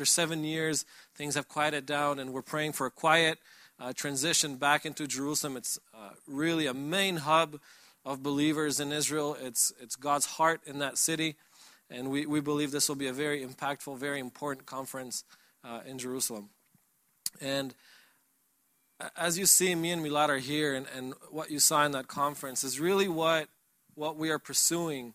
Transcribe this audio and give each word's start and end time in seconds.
after 0.00 0.06
seven 0.06 0.44
years, 0.44 0.86
things 1.14 1.34
have 1.34 1.46
quieted 1.46 1.84
down, 1.84 2.18
and 2.18 2.32
we're 2.32 2.40
praying 2.40 2.72
for 2.72 2.86
a 2.86 2.90
quiet 2.90 3.38
uh, 3.78 3.92
transition 3.92 4.56
back 4.56 4.86
into 4.86 5.06
Jerusalem. 5.06 5.58
It's 5.58 5.78
uh, 5.92 6.12
really 6.26 6.66
a 6.66 6.72
main 6.72 7.18
hub 7.18 7.60
of 8.02 8.22
believers 8.22 8.80
in 8.80 8.92
Israel. 8.92 9.36
It's, 9.38 9.74
it's 9.78 9.96
God's 9.96 10.24
heart 10.24 10.62
in 10.64 10.78
that 10.78 10.96
city. 10.96 11.36
And 11.90 12.10
we, 12.10 12.24
we 12.24 12.40
believe 12.40 12.70
this 12.70 12.88
will 12.88 12.96
be 12.96 13.08
a 13.08 13.12
very 13.12 13.44
impactful, 13.44 13.98
very 13.98 14.20
important 14.20 14.64
conference 14.64 15.22
uh, 15.64 15.80
in 15.86 15.98
Jerusalem. 15.98 16.48
And 17.38 17.74
as 19.18 19.38
you 19.38 19.44
see, 19.44 19.74
me 19.74 19.90
and 19.90 20.02
Milad 20.02 20.30
are 20.30 20.38
here, 20.38 20.74
and, 20.74 20.86
and 20.96 21.12
what 21.30 21.50
you 21.50 21.58
saw 21.58 21.84
in 21.84 21.92
that 21.92 22.08
conference 22.08 22.64
is 22.64 22.80
really 22.80 23.06
what, 23.06 23.48
what 23.96 24.16
we 24.16 24.30
are 24.30 24.38
pursuing 24.38 25.12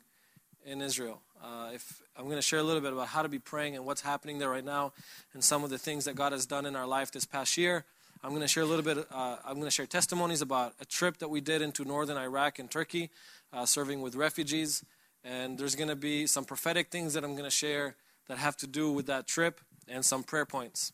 in 0.63 0.79
Israel. 0.79 1.23
Uh, 1.43 1.71
if 1.73 2.03
I'm 2.17 2.25
going 2.25 2.37
to 2.37 2.41
share 2.41 2.59
a 2.59 2.63
little 2.63 2.81
bit 2.81 2.93
about 2.93 3.07
how 3.07 3.21
to 3.21 3.29
be 3.29 3.39
praying 3.39 3.75
and 3.75 3.85
what's 3.85 4.01
happening 4.01 4.39
there 4.39 4.49
right 4.49 4.63
now, 4.63 4.93
and 5.33 5.43
some 5.43 5.63
of 5.63 5.69
the 5.69 5.77
things 5.77 6.05
that 6.05 6.15
God 6.15 6.31
has 6.31 6.45
done 6.45 6.65
in 6.65 6.75
our 6.75 6.87
life 6.87 7.11
this 7.11 7.25
past 7.25 7.57
year. 7.57 7.83
I'm 8.23 8.29
going 8.29 8.41
to 8.41 8.47
share 8.47 8.63
a 8.63 8.65
little 8.65 8.83
bit. 8.83 9.05
Uh, 9.11 9.35
I'm 9.45 9.55
going 9.55 9.65
to 9.65 9.71
share 9.71 9.85
testimonies 9.85 10.41
about 10.41 10.73
a 10.79 10.85
trip 10.85 11.17
that 11.17 11.29
we 11.29 11.41
did 11.41 11.61
into 11.61 11.83
northern 11.83 12.17
Iraq 12.17 12.57
and 12.57 12.71
Turkey, 12.71 13.11
uh, 13.53 13.65
serving 13.65 14.01
with 14.01 14.15
refugees. 14.15 14.83
And 15.23 15.57
there's 15.57 15.75
going 15.75 15.89
to 15.89 15.95
be 15.95 16.25
some 16.25 16.45
prophetic 16.45 16.89
things 16.89 17.13
that 17.13 17.23
I'm 17.23 17.33
going 17.33 17.43
to 17.43 17.49
share 17.49 17.95
that 18.27 18.37
have 18.37 18.57
to 18.57 18.67
do 18.67 18.91
with 18.91 19.07
that 19.07 19.27
trip 19.27 19.59
and 19.87 20.03
some 20.03 20.23
prayer 20.23 20.45
points. 20.45 20.93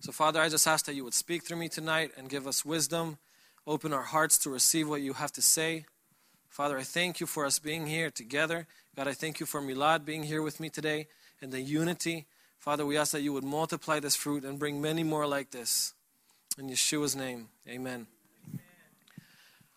So, 0.00 0.12
Father, 0.12 0.40
I 0.40 0.48
just 0.48 0.66
ask 0.66 0.86
that 0.86 0.94
you 0.94 1.04
would 1.04 1.14
speak 1.14 1.44
through 1.44 1.58
me 1.58 1.68
tonight 1.68 2.12
and 2.16 2.28
give 2.28 2.46
us 2.46 2.64
wisdom, 2.64 3.18
open 3.66 3.92
our 3.92 4.02
hearts 4.02 4.38
to 4.38 4.50
receive 4.50 4.88
what 4.88 5.02
you 5.02 5.12
have 5.12 5.32
to 5.32 5.42
say. 5.42 5.84
Father, 6.50 6.76
I 6.76 6.82
thank 6.82 7.20
you 7.20 7.26
for 7.26 7.46
us 7.46 7.60
being 7.60 7.86
here 7.86 8.10
together. 8.10 8.66
God, 8.96 9.06
I 9.06 9.12
thank 9.12 9.38
you 9.38 9.46
for 9.46 9.62
Milad 9.62 10.04
being 10.04 10.24
here 10.24 10.42
with 10.42 10.58
me 10.58 10.68
today 10.68 11.06
and 11.40 11.52
the 11.52 11.60
unity. 11.60 12.26
Father, 12.58 12.84
we 12.84 12.98
ask 12.98 13.12
that 13.12 13.22
you 13.22 13.32
would 13.32 13.44
multiply 13.44 14.00
this 14.00 14.16
fruit 14.16 14.44
and 14.44 14.58
bring 14.58 14.80
many 14.80 15.04
more 15.04 15.28
like 15.28 15.52
this. 15.52 15.94
In 16.58 16.68
Yeshua's 16.68 17.14
name, 17.14 17.50
amen. 17.68 18.08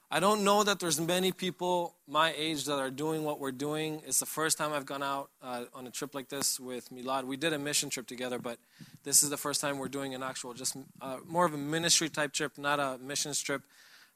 I 0.09 0.19
don't 0.19 0.43
know 0.43 0.63
that 0.63 0.79
there's 0.79 0.99
many 0.99 1.31
people 1.31 1.93
my 2.07 2.33
age 2.35 2.65
that 2.65 2.79
are 2.79 2.89
doing 2.89 3.23
what 3.23 3.39
we're 3.39 3.51
doing. 3.51 4.01
It's 4.07 4.19
the 4.19 4.25
first 4.25 4.57
time 4.57 4.73
I've 4.73 4.87
gone 4.87 5.03
out 5.03 5.29
uh, 5.43 5.65
on 5.75 5.85
a 5.85 5.91
trip 5.91 6.15
like 6.15 6.29
this 6.29 6.59
with 6.59 6.89
Milad. 6.89 7.25
We 7.25 7.37
did 7.37 7.53
a 7.53 7.59
mission 7.59 7.91
trip 7.91 8.07
together, 8.07 8.39
but 8.39 8.57
this 9.03 9.21
is 9.21 9.29
the 9.29 9.37
first 9.37 9.61
time 9.61 9.77
we're 9.77 9.89
doing 9.89 10.15
an 10.15 10.23
actual, 10.23 10.55
just 10.55 10.75
uh, 11.01 11.17
more 11.27 11.45
of 11.45 11.53
a 11.53 11.57
ministry 11.57 12.09
type 12.09 12.33
trip, 12.33 12.57
not 12.57 12.79
a 12.79 12.97
missions 12.99 13.39
trip. 13.41 13.61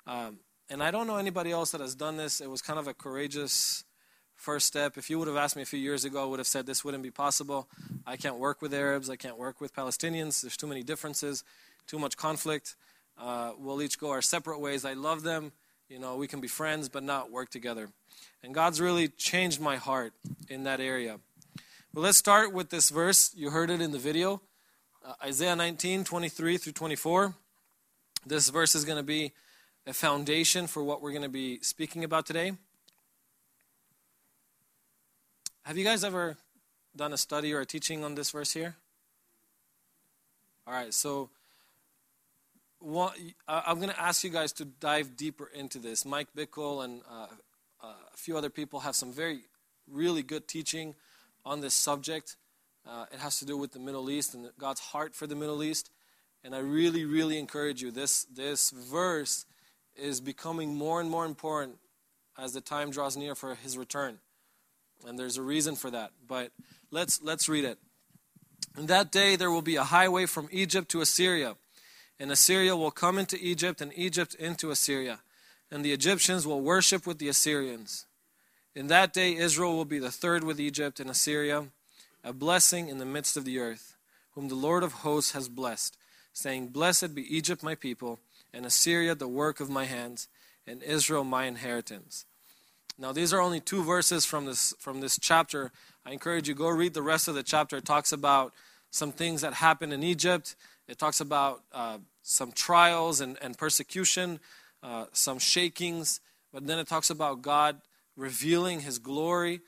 Um, 0.07 0.39
and 0.69 0.83
I 0.83 0.91
don't 0.91 1.07
know 1.07 1.17
anybody 1.17 1.51
else 1.51 1.71
that 1.71 1.81
has 1.81 1.95
done 1.95 2.17
this. 2.17 2.41
It 2.41 2.49
was 2.49 2.61
kind 2.61 2.79
of 2.79 2.87
a 2.87 2.93
courageous 2.93 3.83
first 4.35 4.67
step. 4.67 4.97
If 4.97 5.09
you 5.09 5.17
would 5.19 5.27
have 5.27 5.37
asked 5.37 5.55
me 5.55 5.61
a 5.61 5.65
few 5.65 5.79
years 5.79 6.05
ago, 6.05 6.21
I 6.23 6.25
would 6.25 6.39
have 6.39 6.47
said 6.47 6.65
this 6.65 6.83
wouldn't 6.85 7.03
be 7.03 7.11
possible. 7.11 7.67
I 8.05 8.17
can't 8.17 8.37
work 8.37 8.61
with 8.61 8.73
Arabs. 8.73 9.09
I 9.09 9.15
can't 9.15 9.37
work 9.37 9.59
with 9.59 9.75
Palestinians. 9.75 10.41
There's 10.41 10.57
too 10.57 10.67
many 10.67 10.83
differences, 10.83 11.43
too 11.87 11.99
much 11.99 12.17
conflict. 12.17 12.75
Uh, 13.17 13.53
we'll 13.57 13.81
each 13.81 13.99
go 13.99 14.11
our 14.11 14.21
separate 14.21 14.59
ways. 14.59 14.85
I 14.85 14.93
love 14.93 15.23
them 15.23 15.51
you 15.89 15.99
know, 15.99 16.17
we 16.17 16.27
can 16.27 16.41
be 16.41 16.47
friends 16.47 16.89
but 16.89 17.03
not 17.03 17.31
work 17.31 17.49
together. 17.49 17.89
And 18.43 18.53
God's 18.53 18.81
really 18.81 19.07
changed 19.07 19.61
my 19.61 19.77
heart 19.77 20.13
in 20.49 20.63
that 20.63 20.79
area. 20.79 21.19
Well, 21.93 22.03
let's 22.03 22.17
start 22.17 22.53
with 22.53 22.69
this 22.69 22.89
verse. 22.89 23.31
You 23.35 23.51
heard 23.51 23.69
it 23.69 23.81
in 23.81 23.91
the 23.91 23.99
video 23.99 24.41
uh, 25.05 25.13
Isaiah 25.23 25.55
19, 25.55 26.03
23 26.03 26.57
through 26.57 26.73
24. 26.73 27.33
This 28.25 28.49
verse 28.49 28.75
is 28.75 28.83
going 28.83 28.97
to 28.97 29.03
be 29.03 29.31
a 29.87 29.93
foundation 29.93 30.67
for 30.67 30.83
what 30.83 31.01
we're 31.01 31.11
going 31.11 31.23
to 31.23 31.29
be 31.29 31.59
speaking 31.61 32.03
about 32.03 32.25
today. 32.25 32.51
Have 35.63 35.77
you 35.77 35.85
guys 35.85 36.03
ever 36.03 36.35
done 36.93 37.13
a 37.13 37.17
study 37.17 37.53
or 37.53 37.61
a 37.61 37.65
teaching 37.65 38.03
on 38.03 38.15
this 38.15 38.31
verse 38.31 38.51
here? 38.51 38.75
All 40.67 40.73
right, 40.73 40.93
so 40.93 41.29
one, 42.79 43.13
I'm 43.47 43.77
going 43.77 43.89
to 43.89 43.99
ask 43.99 44.25
you 44.25 44.29
guys 44.29 44.51
to 44.53 44.65
dive 44.65 45.15
deeper 45.15 45.49
into 45.53 45.79
this. 45.79 46.05
Mike 46.05 46.27
Bickle 46.35 46.83
and 46.83 47.01
uh, 47.09 47.27
uh, 47.81 47.87
a 48.13 48.17
few 48.17 48.37
other 48.37 48.49
people 48.49 48.81
have 48.81 48.95
some 48.95 49.13
very, 49.13 49.39
really 49.89 50.21
good 50.21 50.49
teaching 50.49 50.95
on 51.45 51.61
this 51.61 51.73
subject. 51.73 52.35
Uh, 52.85 53.05
it 53.13 53.19
has 53.19 53.39
to 53.39 53.45
do 53.45 53.55
with 53.55 53.71
the 53.71 53.79
Middle 53.79 54.09
East 54.09 54.33
and 54.33 54.49
God's 54.59 54.81
heart 54.81 55.15
for 55.15 55.27
the 55.27 55.35
Middle 55.35 55.63
East. 55.63 55.89
And 56.43 56.53
I 56.53 56.59
really, 56.59 57.05
really 57.05 57.39
encourage 57.39 57.81
you. 57.81 57.89
This, 57.89 58.25
this 58.25 58.71
verse 58.71 59.45
is 59.97 60.21
becoming 60.21 60.75
more 60.75 61.01
and 61.01 61.09
more 61.09 61.25
important 61.25 61.77
as 62.37 62.53
the 62.53 62.61
time 62.61 62.91
draws 62.91 63.17
near 63.17 63.35
for 63.35 63.55
his 63.55 63.77
return. 63.77 64.19
And 65.05 65.17
there's 65.17 65.37
a 65.37 65.41
reason 65.41 65.75
for 65.75 65.91
that. 65.91 66.11
But 66.27 66.51
let's, 66.91 67.21
let's 67.21 67.49
read 67.49 67.65
it. 67.65 67.77
In 68.77 68.87
that 68.87 69.11
day 69.11 69.35
there 69.35 69.51
will 69.51 69.61
be 69.61 69.75
a 69.75 69.83
highway 69.83 70.25
from 70.25 70.47
Egypt 70.51 70.89
to 70.89 71.01
Assyria 71.01 71.55
and 72.19 72.31
Assyria 72.31 72.75
will 72.75 72.91
come 72.91 73.17
into 73.17 73.37
Egypt, 73.39 73.81
and 73.81 73.91
Egypt 73.95 74.33
into 74.35 74.71
Assyria. 74.71 75.19
And 75.69 75.83
the 75.83 75.91
Egyptians 75.91 76.47
will 76.47 76.61
worship 76.61 77.05
with 77.05 77.19
the 77.19 77.27
Assyrians. 77.27 78.05
In 78.73 78.87
that 78.87 79.13
day, 79.13 79.35
Israel 79.35 79.75
will 79.75 79.85
be 79.85 79.99
the 79.99 80.11
third 80.11 80.43
with 80.43 80.59
Egypt 80.59 80.99
and 80.99 81.09
Assyria, 81.09 81.65
a 82.23 82.33
blessing 82.33 82.89
in 82.89 82.97
the 82.97 83.05
midst 83.05 83.37
of 83.37 83.45
the 83.45 83.59
earth, 83.59 83.95
whom 84.31 84.47
the 84.47 84.55
Lord 84.55 84.83
of 84.83 84.93
hosts 84.93 85.33
has 85.33 85.49
blessed, 85.49 85.97
saying, 86.33 86.67
Blessed 86.67 87.13
be 87.13 87.35
Egypt, 87.35 87.63
my 87.63 87.75
people, 87.75 88.19
and 88.53 88.65
Assyria, 88.65 89.15
the 89.15 89.27
work 89.27 89.59
of 89.59 89.69
my 89.69 89.85
hands, 89.85 90.27
and 90.65 90.83
Israel, 90.83 91.23
my 91.23 91.45
inheritance. 91.45 92.25
Now, 92.97 93.11
these 93.11 93.33
are 93.33 93.41
only 93.41 93.59
two 93.59 93.83
verses 93.83 94.25
from 94.25 94.45
this, 94.45 94.73
from 94.79 95.01
this 95.01 95.19
chapter. 95.19 95.71
I 96.05 96.11
encourage 96.11 96.47
you, 96.47 96.55
go 96.55 96.69
read 96.69 96.93
the 96.93 97.01
rest 97.01 97.27
of 97.27 97.35
the 97.35 97.43
chapter. 97.43 97.77
It 97.77 97.85
talks 97.85 98.11
about 98.11 98.53
some 98.89 99.11
things 99.11 99.41
that 99.41 99.53
happened 99.53 99.93
in 99.93 100.03
Egypt 100.03 100.55
it 100.87 100.97
talks 100.97 101.19
about 101.19 101.63
uh, 101.73 101.97
some 102.21 102.51
trials 102.53 103.19
and, 103.19 103.37
and 103.41 103.57
persecution, 103.57 104.39
uh, 104.81 105.05
some 105.11 105.37
shakings, 105.37 106.21
but 106.53 106.65
then 106.65 106.79
it 106.79 106.87
talks 106.87 107.09
about 107.09 107.41
God 107.41 107.81
revealing 108.15 108.81
his 108.81 108.97
glory 108.97 109.61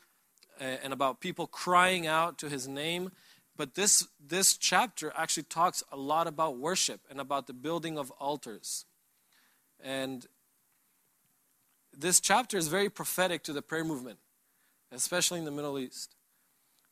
and 0.60 0.92
about 0.92 1.22
people 1.22 1.48
crying 1.48 2.06
out 2.06 2.38
to 2.40 2.50
his 2.50 2.68
name. 2.68 3.12
But 3.60 3.76
this, 3.76 4.08
this 4.26 4.56
chapter 4.56 5.12
actually 5.18 5.44
talks 5.44 5.84
a 5.92 5.98
lot 5.98 6.28
about 6.28 6.58
worship 6.58 7.02
and 7.10 7.20
about 7.20 7.46
the 7.46 7.52
building 7.52 7.98
of 7.98 8.10
altars. 8.12 8.86
And 9.84 10.26
this 11.92 12.22
chapter 12.22 12.58
is 12.58 12.70
very 12.70 12.90
prophetic 12.90 13.44
to 13.44 13.52
the 13.52 13.62
prayer 13.62 13.84
movement, 13.84 14.20
especially 14.94 15.40
in 15.40 15.46
the 15.46 15.52
Middle 15.52 15.78
East. 15.78 16.16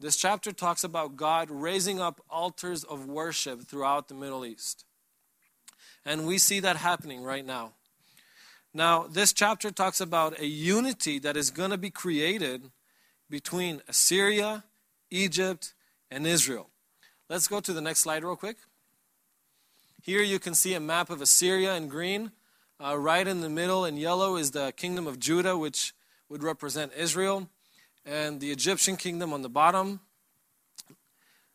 This 0.01 0.17
chapter 0.17 0.51
talks 0.51 0.83
about 0.83 1.15
God 1.15 1.49
raising 1.49 2.01
up 2.01 2.19
altars 2.29 2.83
of 2.83 3.07
worship 3.07 3.61
throughout 3.61 4.09
the 4.09 4.15
Middle 4.15 4.45
East. 4.45 4.83
And 6.05 6.27
we 6.27 6.37
see 6.37 6.59
that 6.59 6.75
happening 6.75 7.23
right 7.23 7.45
now. 7.45 7.75
Now, 8.73 9.07
this 9.07 9.31
chapter 9.31 9.71
talks 9.71 10.01
about 10.01 10.37
a 10.37 10.45
unity 10.45 11.17
that 11.19 11.37
is 11.37 11.49
going 11.49 11.71
to 11.71 11.77
be 11.77 11.91
created 11.91 12.71
between 13.29 13.81
Assyria, 13.87 14.65
Egypt, 15.09 15.73
and 16.09 16.25
Israel. 16.25 16.69
Let's 17.29 17.47
go 17.47 17.59
to 17.59 17.73
the 17.73 17.81
next 17.81 17.99
slide, 17.99 18.23
real 18.23 18.35
quick. 18.35 18.57
Here 20.01 20.21
you 20.21 20.39
can 20.39 20.53
see 20.53 20.73
a 20.73 20.79
map 20.79 21.09
of 21.09 21.21
Assyria 21.21 21.75
in 21.75 21.87
green. 21.87 22.31
Uh, 22.79 22.97
right 22.97 23.27
in 23.27 23.41
the 23.41 23.49
middle 23.49 23.85
in 23.85 23.97
yellow 23.97 24.35
is 24.35 24.51
the 24.51 24.71
kingdom 24.77 25.07
of 25.07 25.19
Judah, 25.19 25.57
which 25.57 25.93
would 26.29 26.43
represent 26.43 26.91
Israel 26.95 27.49
and 28.05 28.39
the 28.39 28.51
Egyptian 28.51 28.95
kingdom 28.95 29.33
on 29.33 29.41
the 29.41 29.49
bottom. 29.49 29.99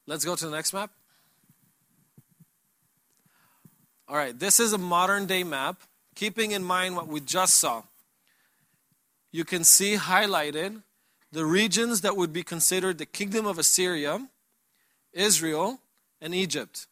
Let's 0.06 0.24
go 0.24 0.34
to 0.34 0.44
the 0.44 0.50
next 0.50 0.72
map. 0.72 0.90
All 4.08 4.16
right, 4.16 4.38
this 4.38 4.60
is 4.60 4.72
a 4.72 4.78
modern 4.78 5.26
day 5.26 5.44
map, 5.44 5.80
keeping 6.14 6.50
in 6.50 6.62
mind 6.62 6.96
what 6.96 7.08
we 7.08 7.20
just 7.20 7.54
saw. 7.54 7.84
You 9.30 9.44
can 9.44 9.64
see 9.64 9.94
highlighted 9.94 10.82
the 11.30 11.46
regions 11.46 12.02
that 12.02 12.16
would 12.16 12.32
be 12.32 12.42
considered 12.42 12.98
the 12.98 13.06
kingdom 13.06 13.46
of 13.46 13.58
Assyria, 13.58 14.28
Israel, 15.12 15.80
and 16.20 16.34
Egypt. 16.34 16.86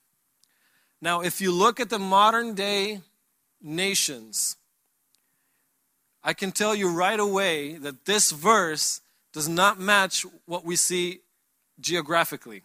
Now, 1.00 1.22
if 1.22 1.40
you 1.40 1.52
look 1.52 1.81
at 1.81 1.88
the 1.88 1.99
modern 1.99 2.55
day 2.55 3.00
nations, 3.62 4.56
I 6.22 6.34
can 6.34 6.52
tell 6.52 6.75
you 6.75 6.90
right 6.90 7.19
away 7.19 7.76
that 7.78 8.05
this 8.05 8.31
verse 8.31 9.00
does 9.32 9.49
not 9.49 9.78
match 9.78 10.26
what 10.44 10.64
we 10.64 10.76
see 10.76 11.20
geographically. 11.81 12.62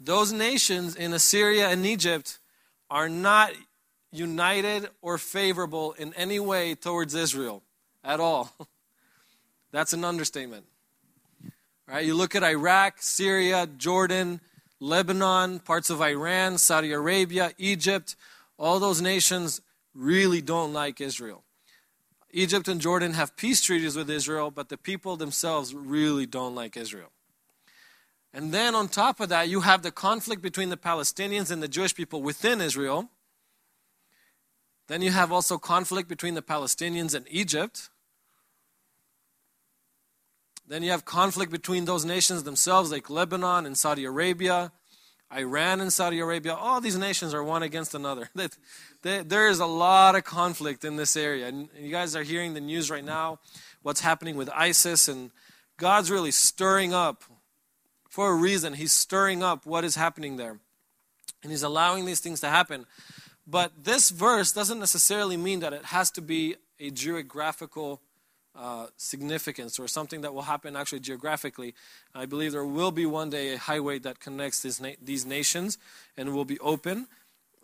Those 0.00 0.32
nations 0.32 0.96
in 0.96 1.12
Assyria 1.12 1.68
and 1.68 1.84
Egypt 1.86 2.38
are 2.90 3.08
not 3.08 3.52
united 4.10 4.88
or 5.02 5.18
favorable 5.18 5.92
in 5.92 6.12
any 6.14 6.40
way 6.40 6.74
towards 6.74 7.14
Israel 7.14 7.62
at 8.02 8.18
all. 8.18 8.52
That's 9.72 9.92
an 9.92 10.04
understatement. 10.04 10.64
Right? 11.90 12.06
You 12.06 12.14
look 12.14 12.36
at 12.36 12.44
Iraq, 12.44 12.98
Syria, 13.02 13.66
Jordan, 13.66 14.40
Lebanon, 14.78 15.58
parts 15.58 15.90
of 15.90 16.00
Iran, 16.00 16.56
Saudi 16.56 16.92
Arabia, 16.92 17.52
Egypt, 17.58 18.14
all 18.56 18.78
those 18.78 19.02
nations 19.02 19.60
really 19.92 20.40
don't 20.40 20.72
like 20.72 21.00
Israel. 21.00 21.42
Egypt 22.30 22.68
and 22.68 22.80
Jordan 22.80 23.14
have 23.14 23.36
peace 23.36 23.60
treaties 23.60 23.96
with 23.96 24.08
Israel, 24.08 24.52
but 24.52 24.68
the 24.68 24.76
people 24.76 25.16
themselves 25.16 25.74
really 25.74 26.26
don't 26.26 26.54
like 26.54 26.76
Israel. 26.76 27.10
And 28.32 28.52
then 28.52 28.76
on 28.76 28.86
top 28.86 29.18
of 29.18 29.28
that, 29.30 29.48
you 29.48 29.62
have 29.62 29.82
the 29.82 29.90
conflict 29.90 30.42
between 30.42 30.68
the 30.68 30.76
Palestinians 30.76 31.50
and 31.50 31.60
the 31.60 31.66
Jewish 31.66 31.92
people 31.92 32.22
within 32.22 32.60
Israel. 32.60 33.10
Then 34.86 35.02
you 35.02 35.10
have 35.10 35.32
also 35.32 35.58
conflict 35.58 36.08
between 36.08 36.34
the 36.34 36.42
Palestinians 36.42 37.16
and 37.16 37.26
Egypt. 37.28 37.90
Then 40.70 40.84
you 40.84 40.92
have 40.92 41.04
conflict 41.04 41.50
between 41.50 41.84
those 41.84 42.04
nations 42.04 42.44
themselves, 42.44 42.92
like 42.92 43.10
Lebanon 43.10 43.66
and 43.66 43.76
Saudi 43.76 44.04
Arabia, 44.04 44.70
Iran 45.36 45.80
and 45.80 45.92
Saudi 45.92 46.20
Arabia. 46.20 46.54
All 46.54 46.80
these 46.80 46.96
nations 46.96 47.34
are 47.34 47.42
one 47.42 47.64
against 47.64 47.94
another. 47.94 48.30
There 49.02 49.48
is 49.48 49.60
a 49.60 49.66
lot 49.66 50.14
of 50.14 50.24
conflict 50.24 50.84
in 50.84 50.96
this 50.96 51.16
area. 51.16 51.48
And 51.48 51.70
you 51.76 51.90
guys 51.90 52.14
are 52.14 52.22
hearing 52.22 52.54
the 52.54 52.60
news 52.60 52.88
right 52.90 53.04
now, 53.04 53.40
what's 53.82 54.02
happening 54.02 54.36
with 54.36 54.50
ISIS. 54.50 55.08
And 55.08 55.30
God's 55.76 56.10
really 56.10 56.30
stirring 56.30 56.92
up, 56.94 57.24
for 58.08 58.30
a 58.30 58.34
reason, 58.34 58.74
He's 58.74 58.92
stirring 58.92 59.42
up 59.42 59.66
what 59.66 59.84
is 59.84 59.96
happening 59.96 60.36
there. 60.36 60.60
And 61.42 61.50
He's 61.50 61.64
allowing 61.64 62.04
these 62.04 62.20
things 62.20 62.40
to 62.42 62.48
happen. 62.48 62.86
But 63.44 63.72
this 63.82 64.10
verse 64.10 64.52
doesn't 64.52 64.78
necessarily 64.78 65.36
mean 65.36 65.60
that 65.60 65.72
it 65.72 65.86
has 65.86 66.12
to 66.12 66.20
be 66.20 66.54
a 66.78 66.90
geographical 66.90 68.02
uh, 68.56 68.86
significance 68.96 69.78
or 69.78 69.86
something 69.88 70.22
that 70.22 70.34
will 70.34 70.42
happen 70.42 70.76
actually 70.76 71.00
geographically. 71.00 71.74
I 72.14 72.26
believe 72.26 72.52
there 72.52 72.64
will 72.64 72.90
be 72.90 73.06
one 73.06 73.30
day 73.30 73.54
a 73.54 73.58
highway 73.58 73.98
that 74.00 74.20
connects 74.20 74.60
these, 74.60 74.80
na- 74.80 74.98
these 75.02 75.24
nations 75.24 75.78
and 76.16 76.34
will 76.34 76.44
be 76.44 76.58
open. 76.58 77.06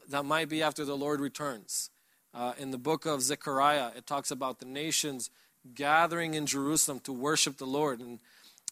That 0.09 0.25
might 0.25 0.49
be 0.49 0.63
after 0.63 0.85
the 0.85 0.97
Lord 0.97 1.21
returns. 1.21 1.91
Uh, 2.33 2.53
in 2.59 2.71
the 2.71 2.79
book 2.79 3.07
of 3.07 3.23
Zechariah, 3.23 3.91
it 3.97 4.07
talks 4.07 4.31
about 4.31 4.61
the 4.61 4.67
nations 4.67 5.31
gathering 5.75 6.35
in 6.35 6.47
Jerusalem 6.47 7.01
to 7.01 7.13
worship 7.13 7.57
the 7.57 7.67
Lord. 7.67 8.01
And 8.01 8.21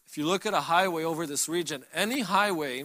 if 0.06 0.17
you 0.17 0.26
look 0.26 0.46
at 0.46 0.55
a 0.55 0.60
highway 0.60 1.02
over 1.02 1.26
this 1.26 1.49
region, 1.49 1.84
any 1.93 2.20
highway, 2.20 2.84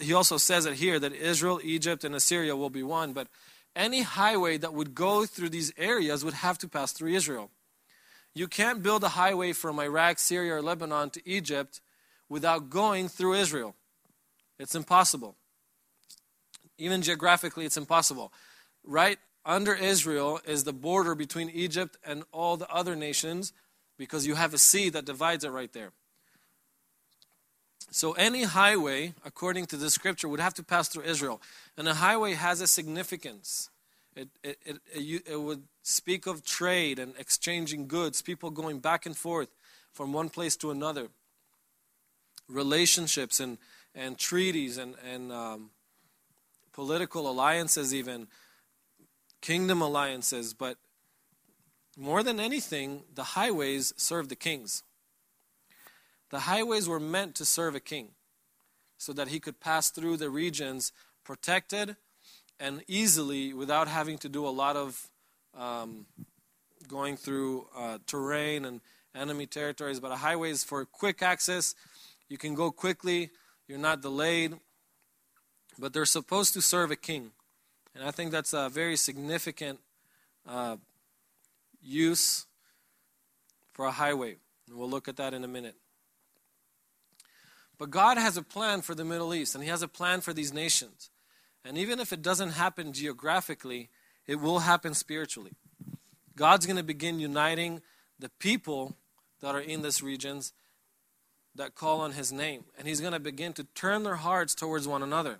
he 0.00 0.12
also 0.12 0.36
says 0.36 0.66
it 0.66 0.74
here 0.74 0.98
that 0.98 1.12
Israel, 1.12 1.60
Egypt, 1.64 2.04
and 2.04 2.14
Assyria 2.14 2.54
will 2.54 2.70
be 2.70 2.82
one, 2.82 3.12
but 3.12 3.26
any 3.74 4.02
highway 4.02 4.56
that 4.58 4.72
would 4.72 4.94
go 4.94 5.26
through 5.26 5.50
these 5.50 5.72
areas 5.76 6.24
would 6.24 6.34
have 6.34 6.58
to 6.58 6.68
pass 6.68 6.92
through 6.92 7.12
Israel. 7.14 7.50
You 8.34 8.46
can't 8.46 8.82
build 8.82 9.02
a 9.04 9.10
highway 9.10 9.52
from 9.52 9.80
Iraq, 9.80 10.18
Syria, 10.18 10.54
or 10.54 10.62
Lebanon 10.62 11.10
to 11.10 11.28
Egypt 11.28 11.80
without 12.28 12.70
going 12.70 13.08
through 13.08 13.34
Israel. 13.34 13.74
It's 14.58 14.74
impossible. 14.74 15.36
Even 16.76 17.02
geographically, 17.02 17.64
it's 17.64 17.76
impossible. 17.76 18.32
Right 18.84 19.18
under 19.44 19.74
Israel 19.74 20.40
is 20.46 20.64
the 20.64 20.72
border 20.72 21.14
between 21.14 21.50
Egypt 21.50 21.96
and 22.04 22.24
all 22.32 22.56
the 22.56 22.68
other 22.68 22.94
nations 22.94 23.52
because 23.96 24.26
you 24.26 24.34
have 24.34 24.54
a 24.54 24.58
sea 24.58 24.88
that 24.90 25.04
divides 25.04 25.44
it 25.44 25.50
right 25.50 25.72
there. 25.72 25.92
So, 27.90 28.12
any 28.12 28.42
highway, 28.42 29.14
according 29.24 29.66
to 29.66 29.76
the 29.76 29.90
scripture, 29.90 30.28
would 30.28 30.40
have 30.40 30.54
to 30.54 30.62
pass 30.62 30.88
through 30.88 31.04
Israel. 31.04 31.40
And 31.76 31.88
a 31.88 31.94
highway 31.94 32.34
has 32.34 32.60
a 32.60 32.66
significance. 32.66 33.70
It, 34.18 34.28
it, 34.42 34.80
it, 34.92 35.22
it, 35.28 35.40
would 35.40 35.62
speak 35.84 36.26
of 36.26 36.44
trade 36.44 36.98
and 36.98 37.14
exchanging 37.20 37.86
goods, 37.86 38.20
people 38.20 38.50
going 38.50 38.80
back 38.80 39.06
and 39.06 39.16
forth 39.16 39.48
from 39.92 40.12
one 40.12 40.28
place 40.28 40.56
to 40.56 40.72
another, 40.72 41.06
relationships 42.48 43.38
and, 43.38 43.58
and 43.94 44.18
treaties 44.18 44.76
and, 44.76 44.96
and 45.08 45.30
um, 45.30 45.70
political 46.72 47.30
alliances, 47.30 47.94
even 47.94 48.26
kingdom 49.40 49.80
alliances. 49.80 50.52
But 50.52 50.78
more 51.96 52.24
than 52.24 52.40
anything, 52.40 53.04
the 53.14 53.22
highways 53.22 53.94
serve 53.96 54.28
the 54.28 54.34
kings. 54.34 54.82
The 56.30 56.40
highways 56.40 56.88
were 56.88 56.98
meant 56.98 57.36
to 57.36 57.44
serve 57.44 57.76
a 57.76 57.80
king 57.80 58.08
so 58.96 59.12
that 59.12 59.28
he 59.28 59.38
could 59.38 59.60
pass 59.60 59.90
through 59.90 60.16
the 60.16 60.28
regions 60.28 60.90
protected 61.22 61.94
and 62.60 62.82
easily 62.88 63.52
without 63.52 63.88
having 63.88 64.18
to 64.18 64.28
do 64.28 64.46
a 64.46 64.50
lot 64.50 64.76
of 64.76 65.08
um, 65.56 66.06
going 66.86 67.16
through 67.16 67.66
uh, 67.76 67.98
terrain 68.06 68.64
and 68.64 68.80
enemy 69.14 69.46
territories. 69.46 70.00
But 70.00 70.12
a 70.12 70.16
highway 70.16 70.50
is 70.50 70.64
for 70.64 70.84
quick 70.84 71.22
access. 71.22 71.74
You 72.28 72.38
can 72.38 72.54
go 72.54 72.70
quickly, 72.70 73.30
you're 73.66 73.78
not 73.78 74.02
delayed. 74.02 74.54
But 75.78 75.92
they're 75.92 76.04
supposed 76.04 76.54
to 76.54 76.62
serve 76.62 76.90
a 76.90 76.96
king. 76.96 77.30
And 77.94 78.04
I 78.04 78.10
think 78.10 78.32
that's 78.32 78.52
a 78.52 78.68
very 78.68 78.96
significant 78.96 79.78
uh, 80.46 80.76
use 81.80 82.46
for 83.72 83.86
a 83.86 83.92
highway. 83.92 84.36
And 84.66 84.76
we'll 84.76 84.90
look 84.90 85.06
at 85.06 85.16
that 85.16 85.34
in 85.34 85.44
a 85.44 85.48
minute. 85.48 85.76
But 87.78 87.90
God 87.90 88.18
has 88.18 88.36
a 88.36 88.42
plan 88.42 88.82
for 88.82 88.94
the 88.94 89.04
Middle 89.04 89.32
East, 89.32 89.54
and 89.54 89.62
He 89.62 89.70
has 89.70 89.82
a 89.82 89.88
plan 89.88 90.20
for 90.20 90.32
these 90.32 90.52
nations. 90.52 91.10
And 91.64 91.76
even 91.76 92.00
if 92.00 92.12
it 92.12 92.22
doesn't 92.22 92.50
happen 92.50 92.92
geographically, 92.92 93.90
it 94.26 94.36
will 94.36 94.60
happen 94.60 94.94
spiritually. 94.94 95.52
God's 96.36 96.66
going 96.66 96.76
to 96.76 96.82
begin 96.82 97.18
uniting 97.18 97.82
the 98.18 98.28
people 98.38 98.94
that 99.40 99.54
are 99.54 99.60
in 99.60 99.82
these 99.82 100.02
regions 100.02 100.52
that 101.54 101.74
call 101.74 102.00
on 102.00 102.12
His 102.12 102.32
name. 102.32 102.64
And 102.78 102.86
He's 102.86 103.00
going 103.00 103.12
to 103.12 103.20
begin 103.20 103.52
to 103.54 103.64
turn 103.74 104.02
their 104.02 104.16
hearts 104.16 104.54
towards 104.54 104.86
one 104.86 105.02
another. 105.02 105.38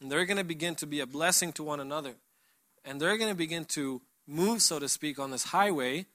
And 0.00 0.10
they're 0.10 0.26
going 0.26 0.38
to 0.38 0.44
begin 0.44 0.74
to 0.76 0.86
be 0.86 1.00
a 1.00 1.06
blessing 1.06 1.52
to 1.54 1.62
one 1.62 1.80
another. 1.80 2.14
And 2.84 3.00
they're 3.00 3.16
going 3.16 3.30
to 3.30 3.36
begin 3.36 3.64
to 3.66 4.02
move, 4.26 4.62
so 4.62 4.78
to 4.78 4.88
speak, 4.88 5.18
on 5.18 5.30
this 5.30 5.44
highway, 5.44 6.06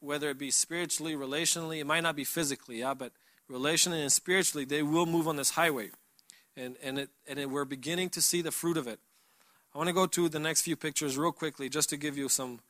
whether 0.00 0.28
it 0.30 0.38
be 0.38 0.50
spiritually, 0.50 1.14
relationally, 1.14 1.80
it 1.80 1.86
might 1.86 2.02
not 2.02 2.16
be 2.16 2.24
physically, 2.24 2.80
yeah, 2.80 2.94
but 2.94 3.12
relationally 3.50 4.02
and 4.02 4.12
spiritually, 4.12 4.64
they 4.64 4.82
will 4.82 5.06
move 5.06 5.28
on 5.28 5.36
this 5.36 5.50
highway. 5.50 5.90
And, 6.56 6.76
and, 6.82 6.98
it, 6.98 7.10
and 7.28 7.38
it, 7.38 7.50
we're 7.50 7.64
beginning 7.64 8.10
to 8.10 8.22
see 8.22 8.40
the 8.40 8.50
fruit 8.50 8.76
of 8.76 8.86
it. 8.86 8.98
I 9.74 9.78
want 9.78 9.88
to 9.88 9.94
go 9.94 10.06
to 10.06 10.28
the 10.28 10.38
next 10.38 10.62
few 10.62 10.74
pictures 10.74 11.18
real 11.18 11.32
quickly 11.32 11.68
just 11.68 11.90
to 11.90 11.96
give 11.96 12.16
you 12.16 12.28
some, 12.28 12.60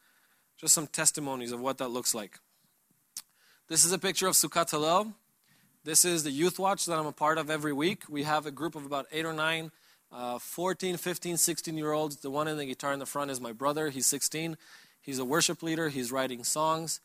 just 0.56 0.74
some 0.74 0.88
testimonies 0.88 1.52
of 1.52 1.60
what 1.60 1.78
that 1.78 1.88
looks 1.88 2.14
like. 2.14 2.40
This 3.68 3.84
is 3.84 3.92
a 3.92 3.98
picture 3.98 4.26
of 4.26 4.34
Succat. 4.34 5.12
This 5.84 6.04
is 6.04 6.24
the 6.24 6.32
youth 6.32 6.58
watch 6.58 6.84
that 6.86 6.98
I'm 6.98 7.06
a 7.06 7.12
part 7.12 7.38
of 7.38 7.48
every 7.48 7.72
week. 7.72 8.02
We 8.08 8.24
have 8.24 8.44
a 8.44 8.50
group 8.50 8.74
of 8.74 8.84
about 8.84 9.06
eight 9.12 9.24
or 9.24 9.32
nine, 9.32 9.70
uh, 10.10 10.40
14, 10.40 10.96
15, 10.96 11.36
16 11.36 11.78
year 11.78 11.92
olds. 11.92 12.16
The 12.16 12.30
one 12.30 12.48
in 12.48 12.58
the 12.58 12.66
guitar 12.66 12.92
in 12.92 12.98
the 12.98 13.06
front 13.06 13.30
is 13.30 13.40
my 13.40 13.52
brother. 13.52 13.90
He's 13.90 14.06
16. 14.06 14.56
He's 15.00 15.20
a 15.20 15.24
worship 15.24 15.62
leader. 15.62 15.88
He's 15.88 16.10
writing 16.10 16.42
songs. 16.42 17.00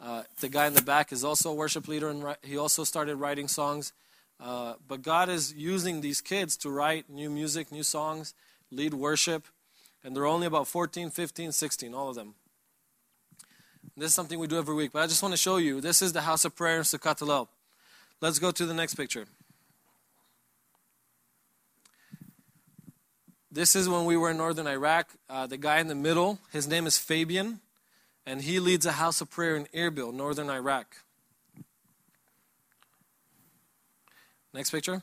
Uh, 0.00 0.22
the 0.40 0.48
guy 0.48 0.66
in 0.66 0.72
the 0.72 0.82
back 0.82 1.12
is 1.12 1.24
also 1.24 1.50
a 1.50 1.54
worship 1.54 1.86
leader, 1.86 2.08
and 2.08 2.36
he 2.42 2.56
also 2.56 2.84
started 2.84 3.16
writing 3.16 3.48
songs. 3.48 3.92
Uh, 4.42 4.74
but 4.88 5.02
God 5.02 5.28
is 5.28 5.54
using 5.54 6.00
these 6.00 6.20
kids 6.20 6.56
to 6.58 6.70
write 6.70 7.08
new 7.08 7.30
music, 7.30 7.70
new 7.70 7.84
songs, 7.84 8.34
lead 8.70 8.92
worship. 8.92 9.46
And 10.02 10.16
they're 10.16 10.26
only 10.26 10.48
about 10.48 10.66
14, 10.66 11.10
15, 11.10 11.52
16, 11.52 11.94
all 11.94 12.08
of 12.08 12.16
them. 12.16 12.34
This 13.96 14.08
is 14.08 14.14
something 14.14 14.38
we 14.38 14.48
do 14.48 14.58
every 14.58 14.74
week. 14.74 14.90
But 14.92 15.02
I 15.02 15.06
just 15.06 15.22
want 15.22 15.32
to 15.32 15.38
show 15.38 15.58
you 15.58 15.80
this 15.80 16.02
is 16.02 16.12
the 16.12 16.22
house 16.22 16.44
of 16.44 16.56
prayer 16.56 16.78
in 16.78 16.82
Succat 16.82 17.20
Hallel. 17.20 17.46
Let's 18.20 18.38
go 18.40 18.50
to 18.50 18.66
the 18.66 18.74
next 18.74 18.94
picture. 18.94 19.26
This 23.50 23.76
is 23.76 23.88
when 23.88 24.06
we 24.06 24.16
were 24.16 24.30
in 24.30 24.38
northern 24.38 24.66
Iraq. 24.66 25.10
Uh, 25.28 25.46
the 25.46 25.58
guy 25.58 25.78
in 25.78 25.86
the 25.86 25.94
middle, 25.94 26.38
his 26.50 26.66
name 26.66 26.86
is 26.86 26.98
Fabian 26.98 27.60
and 28.24 28.42
he 28.42 28.60
leads 28.60 28.86
a 28.86 28.92
house 28.92 29.20
of 29.20 29.30
prayer 29.30 29.56
in 29.56 29.66
Erbil, 29.66 30.12
northern 30.12 30.48
Iraq. 30.48 30.96
Next 34.54 34.70
picture. 34.70 35.02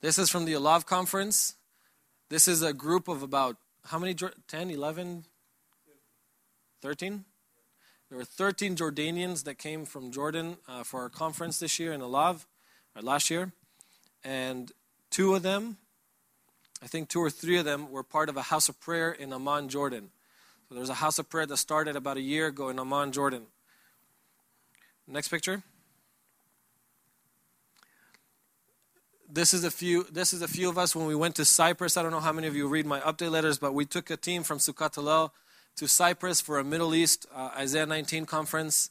This 0.00 0.18
is 0.18 0.30
from 0.30 0.46
the 0.46 0.54
Alav 0.54 0.86
conference. 0.86 1.56
This 2.30 2.48
is 2.48 2.62
a 2.62 2.72
group 2.72 3.06
of 3.06 3.22
about 3.22 3.56
how 3.84 3.98
many? 3.98 4.14
10, 4.14 4.70
11, 4.70 5.26
13? 6.80 7.24
There 8.08 8.16
were 8.16 8.24
13 8.24 8.76
Jordanians 8.76 9.44
that 9.44 9.58
came 9.58 9.84
from 9.84 10.10
Jordan 10.10 10.56
uh, 10.66 10.84
for 10.84 11.02
our 11.02 11.10
conference 11.10 11.58
this 11.58 11.78
year 11.78 11.92
in 11.92 12.00
Alav, 12.00 12.46
or 12.96 13.02
last 13.02 13.28
year. 13.28 13.52
And 14.24 14.72
two 15.10 15.34
of 15.34 15.42
them, 15.42 15.76
I 16.82 16.86
think 16.86 17.10
two 17.10 17.20
or 17.20 17.28
three 17.28 17.58
of 17.58 17.66
them, 17.66 17.90
were 17.90 18.02
part 18.02 18.30
of 18.30 18.38
a 18.38 18.42
house 18.42 18.70
of 18.70 18.80
prayer 18.80 19.12
in 19.12 19.34
Amman, 19.34 19.68
Jordan. 19.68 20.10
So 20.68 20.74
there's 20.74 20.88
a 20.88 20.94
house 20.94 21.18
of 21.18 21.28
prayer 21.28 21.44
that 21.44 21.58
started 21.58 21.94
about 21.94 22.16
a 22.16 22.22
year 22.22 22.46
ago 22.46 22.70
in 22.70 22.78
Amman, 22.78 23.12
Jordan. 23.12 23.42
Next 25.06 25.28
picture. 25.28 25.62
This 29.30 29.54
is 29.54 29.64
a 29.64 29.70
few. 29.70 30.04
This 30.04 30.32
is 30.32 30.42
a 30.42 30.48
few 30.48 30.68
of 30.68 30.76
us 30.76 30.94
when 30.94 31.06
we 31.06 31.14
went 31.14 31.34
to 31.36 31.44
Cyprus. 31.44 31.96
I 31.96 32.02
don't 32.02 32.12
know 32.12 32.20
how 32.20 32.32
many 32.32 32.46
of 32.46 32.54
you 32.54 32.68
read 32.68 32.84
my 32.84 33.00
update 33.00 33.30
letters, 33.30 33.58
but 33.58 33.72
we 33.72 33.86
took 33.86 34.10
a 34.10 34.16
team 34.16 34.42
from 34.42 34.58
Succat 34.58 35.30
to 35.76 35.88
Cyprus 35.88 36.40
for 36.40 36.58
a 36.58 36.64
Middle 36.64 36.94
East 36.94 37.26
uh, 37.34 37.50
Isaiah 37.56 37.86
19 37.86 38.26
conference 38.26 38.90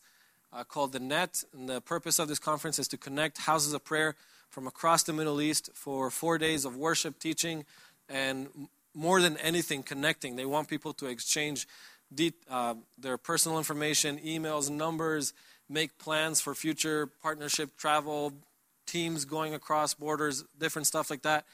uh, 0.52 0.64
called 0.64 0.92
the 0.92 1.00
Net. 1.00 1.44
And 1.54 1.70
the 1.70 1.82
purpose 1.82 2.18
of 2.18 2.28
this 2.28 2.40
conference 2.40 2.80
is 2.80 2.88
to 2.90 2.98
connect 2.98 3.40
houses 3.40 3.74
of 3.74 3.86
prayer 3.86 4.16
from 4.50 4.66
across 4.66 5.04
the 5.04 5.14
Middle 5.14 5.40
East 5.40 5.70
for 5.76 6.10
four 6.10 6.38
days 6.38 6.66
of 6.66 6.76
worship, 6.76 7.20
teaching, 7.20 7.64
and 8.10 8.68
more 8.96 9.22
than 9.22 9.38
anything 9.38 9.84
connecting. 9.84 10.36
They 10.36 10.46
want 10.46 10.68
people 10.68 10.94
to 10.94 11.06
exchange 11.06 11.68
de- 12.14 12.34
uh, 12.50 12.76
their 12.98 13.18
personal 13.18 13.60
information, 13.60 14.18
emails, 14.18 14.70
numbers, 14.70 15.34
make 15.70 15.98
plans 16.00 16.42
for 16.42 16.56
future 16.56 17.08
partnership 17.08 17.78
travel, 17.78 18.34
teams 18.86 19.26
going 19.26 19.54
across 19.54 19.94
borders, 19.94 20.44
different 20.58 20.88
stuff 20.88 21.10
like 21.10 21.22
that. 21.24 21.46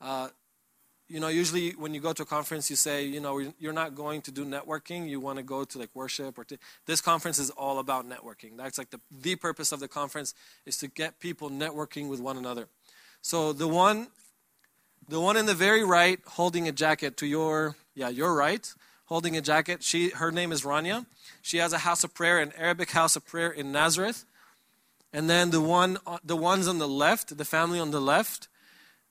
Uh, 0.00 0.28
you 1.10 1.18
know, 1.18 1.26
usually 1.26 1.72
when 1.72 1.92
you 1.92 2.00
go 2.00 2.12
to 2.12 2.22
a 2.22 2.26
conference, 2.26 2.70
you 2.70 2.76
say, 2.76 3.04
you 3.04 3.20
know, 3.20 3.42
you're 3.58 3.72
not 3.72 3.96
going 3.96 4.22
to 4.22 4.30
do 4.30 4.44
networking. 4.44 5.08
You 5.08 5.18
want 5.18 5.38
to 5.38 5.42
go 5.42 5.64
to 5.64 5.78
like 5.78 5.90
worship 5.92 6.38
or 6.38 6.44
t- 6.44 6.56
this 6.86 7.00
conference 7.00 7.40
is 7.40 7.50
all 7.50 7.80
about 7.80 8.08
networking. 8.08 8.56
That's 8.56 8.78
like 8.78 8.90
the 8.90 9.00
the 9.10 9.34
purpose 9.34 9.72
of 9.72 9.80
the 9.80 9.88
conference 9.88 10.34
is 10.66 10.76
to 10.78 10.86
get 10.86 11.18
people 11.18 11.50
networking 11.50 12.08
with 12.08 12.20
one 12.20 12.36
another. 12.36 12.68
So 13.22 13.52
the 13.52 13.66
one, 13.66 14.06
the 15.08 15.20
one 15.20 15.36
in 15.36 15.46
the 15.46 15.54
very 15.54 15.82
right, 15.82 16.20
holding 16.24 16.68
a 16.68 16.72
jacket 16.72 17.16
to 17.16 17.26
your 17.26 17.74
yeah 17.96 18.08
your 18.08 18.32
right, 18.32 18.72
holding 19.06 19.36
a 19.36 19.40
jacket. 19.40 19.82
She 19.82 20.10
her 20.10 20.30
name 20.30 20.52
is 20.52 20.62
Rania. 20.62 21.06
She 21.42 21.56
has 21.56 21.72
a 21.72 21.78
house 21.78 22.04
of 22.04 22.14
prayer, 22.14 22.38
an 22.38 22.52
Arabic 22.56 22.92
house 22.92 23.16
of 23.16 23.26
prayer 23.26 23.50
in 23.50 23.72
Nazareth. 23.72 24.24
And 25.12 25.28
then 25.28 25.50
the 25.50 25.60
one 25.60 25.98
the 26.24 26.36
ones 26.36 26.68
on 26.68 26.78
the 26.78 26.88
left, 26.88 27.36
the 27.36 27.44
family 27.44 27.80
on 27.80 27.90
the 27.90 28.00
left 28.00 28.48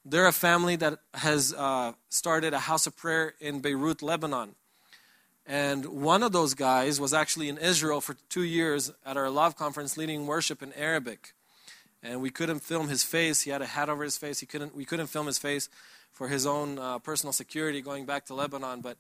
they're 0.05 0.27
a 0.27 0.33
family 0.33 0.75
that 0.77 0.99
has 1.13 1.53
uh, 1.53 1.93
started 2.09 2.53
a 2.53 2.59
house 2.59 2.87
of 2.87 2.95
prayer 2.95 3.33
in 3.39 3.59
Beirut, 3.59 4.01
Lebanon. 4.01 4.55
And 5.45 5.85
one 5.85 6.23
of 6.23 6.31
those 6.31 6.53
guys 6.53 6.99
was 6.99 7.13
actually 7.13 7.49
in 7.49 7.57
Israel 7.57 8.01
for 8.01 8.15
two 8.29 8.43
years 8.43 8.91
at 9.05 9.17
our 9.17 9.29
love 9.29 9.55
conference 9.55 9.97
leading 9.97 10.25
worship 10.25 10.61
in 10.61 10.73
Arabic. 10.73 11.33
And 12.01 12.21
we 12.21 12.29
couldn't 12.29 12.59
film 12.59 12.87
his 12.87 13.03
face. 13.03 13.41
He 13.41 13.51
had 13.51 13.61
a 13.61 13.65
hat 13.65 13.89
over 13.89 14.03
his 14.03 14.17
face. 14.17 14.39
He 14.39 14.45
couldn't, 14.45 14.75
we 14.75 14.85
couldn't 14.85 15.07
film 15.07 15.27
his 15.27 15.37
face 15.37 15.69
for 16.13 16.27
his 16.27 16.45
own 16.45 16.79
uh, 16.79 16.99
personal 16.99 17.33
security 17.33 17.81
going 17.81 18.05
back 18.05 18.25
to 18.27 18.33
Lebanon. 18.33 18.81
But 18.81 18.97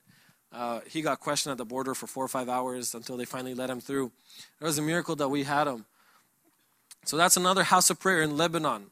uh, 0.51 0.81
he 0.87 1.01
got 1.01 1.19
questioned 1.19 1.51
at 1.51 1.57
the 1.57 1.65
border 1.65 1.93
for 1.93 2.07
four 2.07 2.25
or 2.25 2.29
five 2.29 2.49
hours 2.49 2.93
until 2.93 3.15
they 3.15 3.25
finally 3.25 3.53
let 3.53 3.69
him 3.69 3.79
through. 3.79 4.11
It 4.59 4.63
was 4.63 4.77
a 4.77 4.81
miracle 4.81 5.15
that 5.15 5.29
we 5.29 5.43
had 5.43 5.67
him. 5.67 5.85
So 7.05 7.17
that's 7.17 7.37
another 7.37 7.63
house 7.63 7.89
of 7.89 7.99
prayer 7.99 8.21
in 8.21 8.37
Lebanon. 8.37 8.87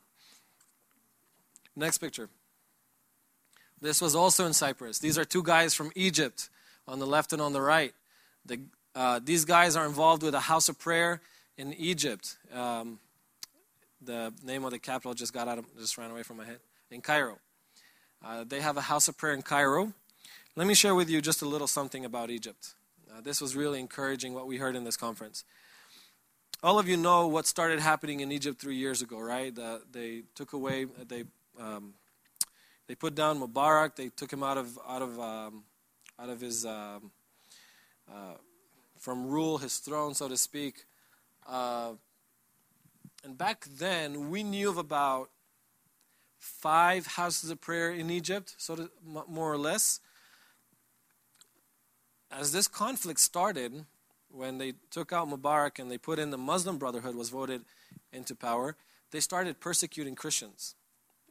Next 1.76 2.00
picture. 2.00 2.30
This 3.80 4.02
was 4.02 4.16
also 4.16 4.46
in 4.46 4.54
Cyprus. 4.54 5.00
These 5.00 5.18
are 5.18 5.26
two 5.26 5.44
guys 5.44 5.74
from 5.74 5.92
Egypt 5.96 6.50
on 6.88 7.00
the 7.00 7.06
left 7.06 7.34
and 7.34 7.42
on 7.42 7.54
the 7.54 7.62
right. 7.62 7.94
The, 8.46 8.60
uh, 8.96 9.20
these 9.24 9.46
guys 9.46 9.76
are 9.76 9.86
involved 9.86 10.24
with 10.24 10.34
a 10.34 10.40
house 10.40 10.70
of 10.70 10.80
prayer 10.80 11.22
in 11.58 11.74
Egypt. 11.74 12.38
Um, 12.54 13.00
the 14.02 14.34
name 14.44 14.64
of 14.64 14.72
the 14.72 14.80
capital 14.80 15.14
just 15.14 15.34
got 15.34 15.48
out 15.48 15.60
of, 15.60 15.66
just 15.78 15.98
ran 15.98 16.10
away 16.10 16.24
from 16.24 16.38
my 16.38 16.46
head. 16.46 16.60
In 16.90 17.02
Cairo. 17.02 17.38
Uh, 18.26 18.44
they 18.44 18.62
have 18.62 18.78
a 18.78 18.82
house 18.82 19.08
of 19.08 19.18
prayer 19.18 19.34
in 19.34 19.42
Cairo. 19.42 19.94
Let 20.56 20.66
me 20.66 20.74
share 20.74 20.96
with 20.96 21.10
you 21.10 21.22
just 21.22 21.42
a 21.42 21.46
little 21.46 21.68
something 21.68 22.06
about 22.06 22.32
Egypt. 22.32 22.74
Uh, 23.12 23.22
this 23.22 23.42
was 23.42 23.56
really 23.56 23.80
encouraging 23.80 24.34
what 24.34 24.48
we 24.48 24.58
heard 24.58 24.76
in 24.76 24.84
this 24.84 24.98
conference. 24.98 25.44
All 26.64 26.80
of 26.80 26.88
you 26.90 26.98
know 26.98 27.28
what 27.28 27.46
started 27.46 27.80
happening 27.80 28.22
in 28.22 28.32
Egypt 28.32 28.60
three 28.60 28.78
years 28.78 29.04
ago, 29.04 29.20
right? 29.20 29.54
The, 29.54 29.84
they 29.92 30.24
took 30.34 30.54
away, 30.54 30.88
they 31.08 31.26
um, 31.60 31.94
they 32.88 32.96
put 32.96 33.16
down 33.16 33.40
Mubarak. 33.40 33.96
They 33.96 34.10
took 34.10 34.32
him 34.32 34.42
out 34.44 34.58
of 34.58 34.80
out 34.88 35.02
of 35.02 35.20
um, 35.20 35.64
out 36.20 36.30
of 36.30 36.42
his 36.42 36.66
um, 36.66 37.12
uh, 38.12 38.36
from 38.98 39.28
rule, 39.28 39.60
his 39.60 39.78
throne, 39.78 40.14
so 40.14 40.28
to 40.28 40.38
speak. 40.38 40.86
Uh, 41.48 41.94
and 43.24 43.38
back 43.38 43.66
then, 43.78 44.30
we 44.30 44.42
knew 44.42 44.70
of 44.70 44.78
about 44.78 45.30
five 46.40 47.06
houses 47.06 47.50
of 47.50 47.60
prayer 47.62 47.92
in 47.92 48.10
Egypt, 48.10 48.56
so 48.58 48.76
to, 48.76 48.90
more 49.06 49.52
or 49.52 49.58
less. 49.58 50.00
As 52.32 52.52
this 52.52 52.68
conflict 52.68 53.20
started, 53.20 53.86
when 54.30 54.58
they 54.58 54.74
took 54.92 55.14
out 55.14 55.30
Mubarak 55.30 55.80
and 55.80 55.90
they 55.90 55.98
put 55.98 56.20
in 56.20 56.32
the 56.32 56.38
Muslim 56.38 56.78
Brotherhood 56.78 57.16
was 57.16 57.30
voted 57.30 57.62
into 58.12 58.36
power, 58.36 58.76
they 59.12 59.20
started 59.20 59.60
persecuting 59.60 60.16
Christians 60.16 60.76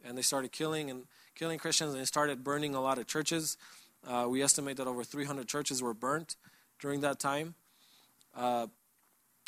and 0.04 0.16
they 0.16 0.22
started 0.22 0.52
killing 0.52 0.90
and 0.90 1.04
killing 1.34 1.58
Christians, 1.58 1.92
and 1.92 2.00
they 2.00 2.06
started 2.06 2.42
burning 2.42 2.74
a 2.74 2.80
lot 2.80 2.98
of 2.98 3.06
churches. 3.06 3.56
Uh, 4.06 4.26
we 4.28 4.42
estimate 4.42 4.76
that 4.78 4.86
over 4.86 5.04
300 5.04 5.46
churches 5.46 5.82
were 5.82 5.94
burnt 5.94 6.36
during 6.80 7.00
that 7.00 7.18
time. 7.18 7.54
Uh, 8.34 8.66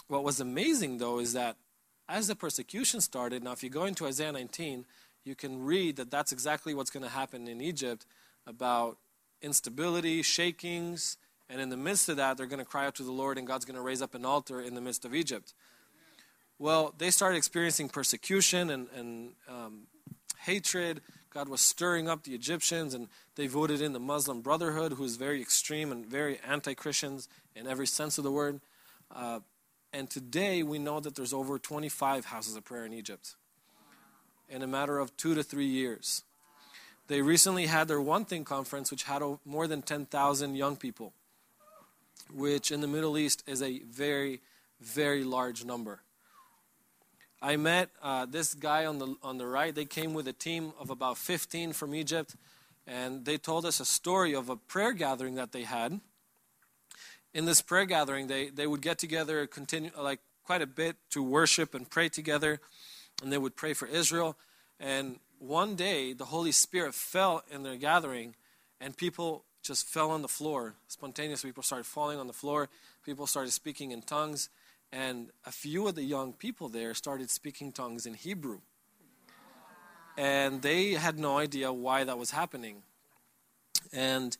what 0.08 0.24
was 0.24 0.40
amazing, 0.40 0.98
though, 0.98 1.18
is 1.18 1.32
that 1.32 1.56
as 2.08 2.28
the 2.28 2.34
persecution 2.34 3.00
started, 3.00 3.42
now 3.42 3.52
if 3.52 3.62
you 3.62 3.70
go 3.70 3.84
into 3.84 4.06
Isaiah 4.06 4.32
19, 4.32 4.84
you 5.24 5.34
can 5.34 5.64
read 5.64 5.96
that 5.96 6.10
that's 6.10 6.32
exactly 6.32 6.74
what's 6.74 6.90
going 6.90 7.02
to 7.02 7.10
happen 7.10 7.48
in 7.48 7.60
Egypt 7.60 8.06
about 8.46 8.96
instability, 9.42 10.22
shakings, 10.22 11.16
and 11.50 11.60
in 11.60 11.68
the 11.68 11.76
midst 11.76 12.08
of 12.08 12.16
that, 12.16 12.36
they're 12.36 12.46
going 12.46 12.58
to 12.58 12.64
cry 12.64 12.86
out 12.86 12.94
to 12.96 13.02
the 13.02 13.12
Lord, 13.12 13.38
and 13.38 13.46
God's 13.46 13.64
going 13.64 13.76
to 13.76 13.82
raise 13.82 14.02
up 14.02 14.14
an 14.14 14.24
altar 14.24 14.60
in 14.60 14.74
the 14.74 14.80
midst 14.80 15.04
of 15.04 15.14
Egypt. 15.14 15.54
Well, 16.58 16.94
they 16.98 17.10
started 17.10 17.36
experiencing 17.36 17.88
persecution 17.88 18.70
and, 18.70 18.88
and 18.94 19.30
um, 19.48 19.82
hatred. 20.40 21.00
God 21.30 21.48
was 21.48 21.60
stirring 21.60 22.08
up 22.08 22.24
the 22.24 22.34
Egyptians, 22.34 22.94
and 22.94 23.08
they 23.36 23.46
voted 23.46 23.80
in 23.80 23.92
the 23.92 24.00
Muslim 24.00 24.40
Brotherhood, 24.40 24.94
who 24.94 25.04
is 25.04 25.16
very 25.16 25.40
extreme 25.40 25.92
and 25.92 26.04
very 26.04 26.40
anti 26.46 26.74
Christians 26.74 27.28
in 27.54 27.66
every 27.66 27.86
sense 27.86 28.18
of 28.18 28.24
the 28.24 28.32
word. 28.32 28.60
Uh, 29.14 29.40
and 29.92 30.10
today 30.10 30.62
we 30.62 30.78
know 30.78 31.00
that 31.00 31.14
there's 31.14 31.32
over 31.32 31.58
25 31.58 32.26
houses 32.26 32.56
of 32.56 32.64
prayer 32.64 32.84
in 32.84 32.92
Egypt 32.92 33.36
in 34.48 34.62
a 34.62 34.66
matter 34.66 34.98
of 34.98 35.16
two 35.16 35.34
to 35.34 35.42
three 35.42 35.66
years. 35.66 36.24
They 37.06 37.22
recently 37.22 37.66
had 37.66 37.88
their 37.88 38.00
One 38.00 38.24
Thing 38.24 38.44
conference, 38.44 38.90
which 38.90 39.04
had 39.04 39.22
more 39.44 39.66
than 39.66 39.82
10,000 39.82 40.54
young 40.54 40.76
people, 40.76 41.12
which 42.32 42.70
in 42.70 42.80
the 42.80 42.86
Middle 42.86 43.16
East 43.16 43.42
is 43.46 43.62
a 43.62 43.80
very, 43.80 44.40
very 44.80 45.24
large 45.24 45.64
number. 45.64 46.02
I 47.40 47.56
met 47.56 47.90
uh, 48.02 48.26
this 48.26 48.54
guy 48.54 48.84
on 48.86 48.98
the, 48.98 49.14
on 49.22 49.38
the 49.38 49.46
right. 49.46 49.72
They 49.74 49.84
came 49.84 50.12
with 50.12 50.26
a 50.26 50.32
team 50.32 50.72
of 50.78 50.90
about 50.90 51.18
15 51.18 51.72
from 51.72 51.94
Egypt, 51.94 52.34
and 52.86 53.24
they 53.24 53.38
told 53.38 53.64
us 53.64 53.78
a 53.78 53.84
story 53.84 54.34
of 54.34 54.48
a 54.48 54.56
prayer 54.56 54.92
gathering 54.92 55.36
that 55.36 55.52
they 55.52 55.62
had. 55.62 56.00
In 57.32 57.44
this 57.44 57.62
prayer 57.62 57.84
gathering, 57.84 58.26
they, 58.26 58.48
they 58.48 58.66
would 58.66 58.80
get 58.80 58.98
together, 58.98 59.46
continue 59.46 59.90
like 59.96 60.18
quite 60.44 60.62
a 60.62 60.66
bit 60.66 60.96
to 61.10 61.22
worship 61.22 61.74
and 61.74 61.88
pray 61.88 62.08
together, 62.08 62.60
and 63.22 63.32
they 63.32 63.38
would 63.38 63.54
pray 63.54 63.72
for 63.72 63.86
Israel. 63.86 64.36
And 64.80 65.20
one 65.38 65.76
day, 65.76 66.14
the 66.14 66.24
Holy 66.24 66.52
Spirit 66.52 66.94
fell 66.94 67.44
in 67.50 67.62
their 67.62 67.76
gathering, 67.76 68.34
and 68.80 68.96
people 68.96 69.44
just 69.68 69.86
fell 69.86 70.10
on 70.10 70.22
the 70.22 70.28
floor. 70.28 70.74
Spontaneously, 70.88 71.50
people 71.50 71.62
started 71.62 71.86
falling 71.86 72.18
on 72.18 72.26
the 72.26 72.32
floor. 72.32 72.68
People 73.04 73.26
started 73.26 73.52
speaking 73.52 73.92
in 73.92 74.02
tongues 74.02 74.48
and 74.92 75.30
a 75.44 75.52
few 75.52 75.86
of 75.86 75.94
the 75.94 76.02
young 76.02 76.32
people 76.32 76.68
there 76.68 76.94
started 76.94 77.30
speaking 77.30 77.72
tongues 77.72 78.06
in 78.06 78.14
Hebrew. 78.14 78.60
And 80.16 80.62
they 80.62 80.92
had 80.92 81.18
no 81.18 81.38
idea 81.38 81.72
why 81.72 82.04
that 82.04 82.18
was 82.18 82.30
happening. 82.30 82.82
And 83.92 84.36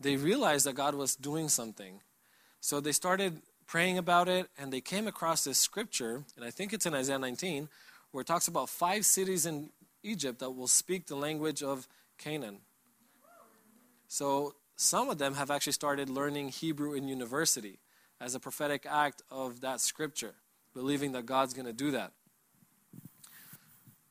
they 0.00 0.16
realized 0.16 0.66
that 0.66 0.74
God 0.74 0.94
was 0.94 1.16
doing 1.16 1.48
something. 1.48 2.00
So 2.60 2.80
they 2.80 2.92
started 2.92 3.42
praying 3.66 3.98
about 3.98 4.28
it, 4.28 4.48
and 4.56 4.72
they 4.72 4.80
came 4.80 5.06
across 5.06 5.44
this 5.44 5.58
scripture, 5.58 6.24
and 6.36 6.44
I 6.44 6.50
think 6.50 6.72
it's 6.72 6.86
in 6.86 6.94
Isaiah 6.94 7.18
19, 7.18 7.68
where 8.12 8.22
it 8.22 8.26
talks 8.26 8.48
about 8.48 8.70
five 8.70 9.04
cities 9.04 9.44
in 9.44 9.68
Egypt 10.02 10.38
that 10.38 10.50
will 10.50 10.68
speak 10.68 11.06
the 11.06 11.16
language 11.16 11.62
of 11.62 11.86
Canaan. 12.16 12.60
So 14.06 14.54
some 14.80 15.10
of 15.10 15.18
them 15.18 15.34
have 15.34 15.50
actually 15.50 15.72
started 15.72 16.08
learning 16.08 16.50
Hebrew 16.50 16.92
in 16.94 17.08
university 17.08 17.80
as 18.20 18.36
a 18.36 18.40
prophetic 18.40 18.86
act 18.88 19.22
of 19.28 19.60
that 19.62 19.80
scripture, 19.80 20.34
believing 20.72 21.10
that 21.12 21.26
God's 21.26 21.52
going 21.52 21.66
to 21.66 21.72
do 21.72 21.90
that. 21.90 22.12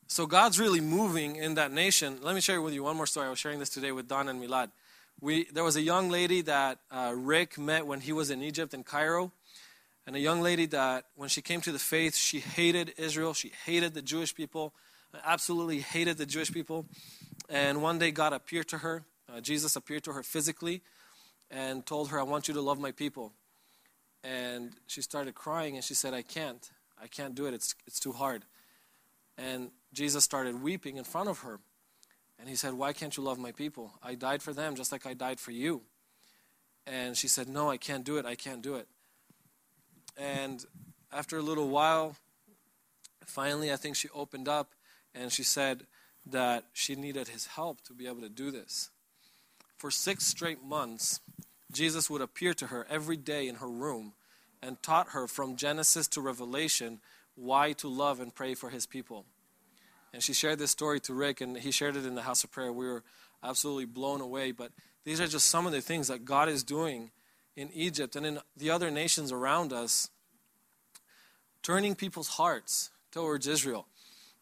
So 0.07 0.25
God's 0.25 0.59
really 0.59 0.81
moving 0.81 1.37
in 1.37 1.55
that 1.55 1.71
nation. 1.71 2.19
Let 2.21 2.35
me 2.35 2.41
share 2.41 2.61
with 2.61 2.73
you 2.73 2.83
one 2.83 2.97
more 2.97 3.07
story. 3.07 3.27
I 3.27 3.29
was 3.29 3.39
sharing 3.39 3.59
this 3.59 3.69
today 3.69 3.93
with 3.93 4.09
Don 4.09 4.27
and 4.27 4.43
Milad. 4.43 4.71
We, 5.21 5.45
there 5.45 5.63
was 5.63 5.77
a 5.77 5.81
young 5.81 6.09
lady 6.09 6.41
that 6.41 6.79
uh, 6.91 7.13
Rick 7.15 7.57
met 7.57 7.87
when 7.87 8.01
he 8.01 8.11
was 8.11 8.29
in 8.29 8.43
Egypt 8.43 8.73
in 8.73 8.83
Cairo. 8.83 9.31
And 10.05 10.17
a 10.17 10.19
young 10.19 10.41
lady 10.41 10.65
that, 10.67 11.05
when 11.15 11.29
she 11.29 11.41
came 11.41 11.61
to 11.61 11.71
the 11.71 11.79
faith, 11.79 12.13
she 12.13 12.41
hated 12.41 12.93
Israel. 12.97 13.33
She 13.33 13.53
hated 13.65 13.93
the 13.93 14.01
Jewish 14.01 14.35
people, 14.35 14.73
absolutely 15.23 15.79
hated 15.79 16.17
the 16.17 16.25
Jewish 16.25 16.51
people. 16.51 16.85
And 17.47 17.81
one 17.81 17.99
day, 17.99 18.11
God 18.11 18.33
appeared 18.33 18.67
to 18.69 18.79
her. 18.79 19.05
Uh, 19.31 19.41
Jesus 19.41 19.75
appeared 19.75 20.03
to 20.03 20.13
her 20.13 20.23
physically 20.23 20.81
and 21.51 21.85
told 21.85 22.09
her, 22.09 22.19
I 22.19 22.23
want 22.23 22.47
you 22.47 22.53
to 22.53 22.61
love 22.61 22.79
my 22.79 22.91
people. 22.91 23.33
And 24.23 24.73
she 24.87 25.01
started 25.01 25.35
crying 25.35 25.75
and 25.75 25.83
she 25.83 25.93
said 25.93 26.13
i 26.13 26.21
can't. 26.21 26.69
I 27.01 27.07
can't 27.07 27.35
do 27.35 27.45
it. 27.45 27.53
It's, 27.53 27.75
it's 27.85 27.99
too 27.99 28.11
hard. 28.11 28.43
And 29.37 29.71
jesus 29.93 30.23
started 30.23 30.61
weeping 30.61 30.97
in 30.97 31.03
front 31.03 31.29
of 31.29 31.39
her. 31.39 31.59
And 32.39 32.49
he 32.49 32.55
said 32.55 32.73
why 32.73 32.93
can't 32.93 33.15
you 33.15 33.23
love 33.23 33.39
my 33.39 33.51
people? 33.51 33.93
I 34.01 34.15
died 34.15 34.41
for 34.41 34.53
them 34.53 34.75
just 34.75 34.91
like 34.91 35.05
i 35.05 35.13
died 35.13 35.39
for 35.39 35.51
you. 35.51 35.81
And 36.85 37.15
she 37.15 37.27
said 37.27 37.47
no 37.47 37.69
i 37.69 37.77
can't 37.77 38.03
do 38.03 38.17
it. 38.17 38.25
I 38.25 38.35
can't 38.35 38.61
do 38.61 38.75
it. 38.75 38.87
And 40.17 40.65
after 41.11 41.37
a 41.37 41.41
little 41.41 41.69
while 41.69 42.15
finally 43.25 43.71
i 43.71 43.75
think 43.75 43.95
she 43.95 44.07
opened 44.15 44.47
up 44.47 44.71
and 45.13 45.31
she 45.31 45.43
said 45.43 45.85
that 46.25 46.65
she 46.73 46.95
needed 46.95 47.27
his 47.27 47.45
help 47.45 47.81
to 47.81 47.93
be 47.93 48.07
able 48.07 48.21
to 48.21 48.29
do 48.29 48.51
this 48.51 48.89
for 49.77 49.91
six 49.91 50.25
straight 50.25 50.63
months 50.63 51.19
Jesus 51.71 52.09
would 52.09 52.21
appear 52.21 52.53
to 52.55 52.67
her 52.67 52.87
every 52.89 53.17
day 53.17 53.47
in 53.47 53.55
her 53.55 53.67
room 53.67 54.13
and 54.61 54.81
taught 54.81 55.09
her 55.09 55.27
from 55.27 55.55
Genesis 55.55 56.07
to 56.09 56.21
Revelation 56.21 56.99
why 57.35 57.73
to 57.73 57.87
love 57.87 58.19
and 58.19 58.33
pray 58.33 58.55
for 58.55 58.69
his 58.69 58.85
people. 58.85 59.25
And 60.13 60.23
she 60.23 60.33
shared 60.33 60.59
this 60.59 60.71
story 60.71 60.99
to 61.01 61.13
Rick, 61.13 61.41
and 61.41 61.57
he 61.57 61.71
shared 61.71 61.95
it 61.95 62.05
in 62.05 62.15
the 62.15 62.23
house 62.23 62.43
of 62.43 62.51
prayer. 62.51 62.71
We 62.71 62.87
were 62.87 63.03
absolutely 63.43 63.85
blown 63.85 64.21
away. 64.21 64.51
But 64.51 64.71
these 65.03 65.21
are 65.21 65.27
just 65.27 65.47
some 65.47 65.67
of 65.67 65.71
the 65.71 65.81
things 65.81 66.07
that 66.07 66.25
God 66.25 66.49
is 66.49 66.63
doing 66.63 67.11
in 67.55 67.69
Egypt 67.73 68.15
and 68.15 68.25
in 68.25 68.39
the 68.55 68.71
other 68.71 68.89
nations 68.89 69.31
around 69.31 69.73
us, 69.73 70.09
turning 71.61 71.93
people's 71.93 72.29
hearts 72.29 72.89
towards 73.11 73.45
Israel. 73.45 73.87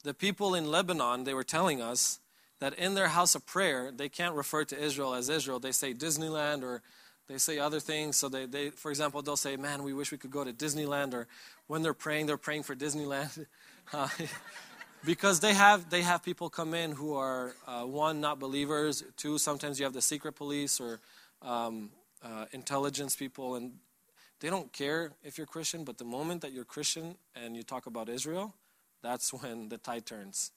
The 0.04 0.14
people 0.14 0.54
in 0.54 0.70
Lebanon, 0.70 1.24
they 1.24 1.34
were 1.34 1.44
telling 1.44 1.82
us 1.82 2.20
that 2.60 2.74
in 2.76 2.94
their 2.94 3.10
house 3.10 3.36
of 3.36 3.46
prayer, 3.46 3.92
they 3.92 4.10
can't 4.10 4.36
refer 4.36 4.64
to 4.66 4.78
Israel 4.78 5.14
as 5.14 5.30
Israel. 5.30 5.60
They 5.60 5.72
say 5.72 5.94
Disneyland 5.94 6.64
or 6.64 6.82
they 7.28 7.38
say 7.38 7.60
other 7.60 7.80
things. 7.80 8.18
So 8.18 8.30
they, 8.30 8.46
they 8.46 8.70
for 8.70 8.92
example, 8.92 9.22
they'll 9.22 9.38
say, 9.38 9.58
Man, 9.58 9.84
we 9.84 9.94
wish 9.94 10.12
we 10.12 10.18
could 10.18 10.32
go 10.32 10.44
to 10.44 10.54
Disneyland. 10.54 11.14
Or 11.14 11.28
when 11.68 11.82
they're 11.82 11.94
praying, 11.94 12.28
they're 12.28 12.38
praying 12.38 12.64
for 12.64 12.76
Disneyland. 12.76 13.46
Uh, 13.94 14.08
because 15.06 15.40
they 15.40 15.54
have 15.54 15.90
they 15.90 16.02
have 16.02 16.24
people 16.24 16.50
come 16.50 16.74
in 16.74 16.92
who 16.92 17.14
are 17.14 17.54
uh, 17.68 17.84
one 17.84 18.20
not 18.20 18.40
believers 18.40 19.04
two 19.16 19.38
sometimes 19.38 19.80
you 19.80 19.86
have 19.86 19.94
the 19.94 20.02
secret 20.02 20.34
police 20.34 20.80
or 20.80 21.00
um, 21.44 21.92
uh, 22.24 22.46
intelligence 22.52 23.16
people 23.16 23.56
and 23.56 23.74
they 24.40 24.50
don't 24.50 24.74
care 24.74 25.12
if 25.24 25.38
you're 25.38 25.46
christian 25.46 25.84
but 25.84 25.98
the 26.00 26.04
moment 26.04 26.42
that 26.42 26.52
you're 26.52 26.66
christian 26.66 27.16
and 27.36 27.56
you 27.56 27.62
talk 27.62 27.86
about 27.86 28.10
israel 28.10 28.56
that's 29.04 29.32
when 29.42 29.70
the 29.70 29.78
tide 29.78 30.06
turns 30.06 30.52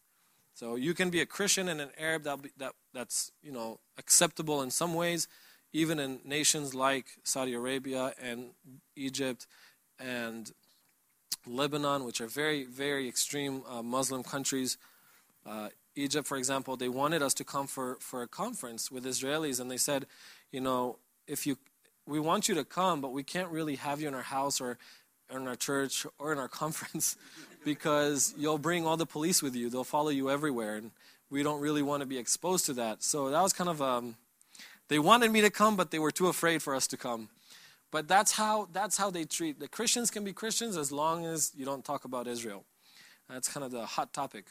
so 0.58 0.74
you 0.74 0.92
can 0.92 1.08
be 1.08 1.20
a 1.20 1.26
Christian 1.26 1.68
and 1.68 1.80
an 1.80 1.90
Arab 1.96 2.24
that, 2.24 2.40
that 2.56 2.72
that's 2.92 3.30
you 3.44 3.52
know 3.52 3.78
acceptable 3.96 4.60
in 4.60 4.72
some 4.72 4.92
ways, 4.92 5.28
even 5.72 6.00
in 6.00 6.18
nations 6.24 6.74
like 6.74 7.06
Saudi 7.22 7.54
Arabia 7.54 8.12
and 8.20 8.46
Egypt 8.96 9.46
and 10.00 10.50
Lebanon, 11.46 12.02
which 12.02 12.20
are 12.20 12.26
very 12.26 12.64
very 12.64 13.06
extreme 13.06 13.62
uh, 13.70 13.82
Muslim 13.82 14.24
countries. 14.24 14.78
Uh, 15.46 15.68
Egypt, 15.94 16.26
for 16.26 16.36
example, 16.36 16.76
they 16.76 16.88
wanted 16.88 17.22
us 17.22 17.34
to 17.34 17.44
come 17.44 17.68
for, 17.68 17.96
for 18.00 18.22
a 18.22 18.28
conference 18.28 18.90
with 18.90 19.04
Israelis, 19.04 19.60
and 19.60 19.70
they 19.70 19.76
said, 19.76 20.06
you 20.50 20.60
know, 20.60 20.98
if 21.28 21.46
you 21.46 21.56
we 22.04 22.18
want 22.18 22.48
you 22.48 22.56
to 22.56 22.64
come, 22.64 23.00
but 23.00 23.12
we 23.12 23.22
can't 23.22 23.50
really 23.50 23.76
have 23.76 24.00
you 24.00 24.08
in 24.08 24.14
our 24.14 24.22
house 24.22 24.60
or 24.60 24.76
in 25.30 25.46
our 25.46 25.54
church 25.54 26.04
or 26.18 26.32
in 26.32 26.38
our 26.38 26.48
conference 26.62 27.16
because 27.68 28.34
you'll 28.38 28.58
bring 28.58 28.86
all 28.86 28.96
the 28.96 29.06
police 29.06 29.42
with 29.42 29.54
you. 29.54 29.68
They'll 29.68 29.84
follow 29.84 30.08
you 30.08 30.30
everywhere, 30.30 30.76
and 30.76 30.90
we 31.30 31.42
don't 31.42 31.60
really 31.60 31.82
want 31.82 32.00
to 32.00 32.06
be 32.06 32.16
exposed 32.16 32.64
to 32.66 32.72
that. 32.74 33.02
So 33.02 33.28
that 33.30 33.42
was 33.42 33.52
kind 33.52 33.68
of 33.68 33.82
um, 33.82 34.16
they 34.88 34.98
wanted 34.98 35.30
me 35.30 35.42
to 35.42 35.50
come, 35.50 35.76
but 35.76 35.90
they 35.90 35.98
were 35.98 36.10
too 36.10 36.28
afraid 36.28 36.62
for 36.62 36.74
us 36.74 36.86
to 36.88 36.96
come. 36.96 37.28
But 37.90 38.08
that's 38.08 38.32
how 38.32 38.68
that's 38.72 38.96
how 38.96 39.10
they 39.10 39.24
treat 39.24 39.60
the 39.60 39.68
Christians 39.68 40.10
can 40.10 40.24
be 40.24 40.32
Christians 40.32 40.76
as 40.76 40.90
long 40.90 41.26
as 41.26 41.52
you 41.56 41.66
don't 41.66 41.84
talk 41.84 42.04
about 42.04 42.26
Israel. 42.26 42.64
That's 43.28 43.48
kind 43.48 43.64
of 43.64 43.70
the 43.70 43.84
hot 43.84 44.14
topic. 44.14 44.46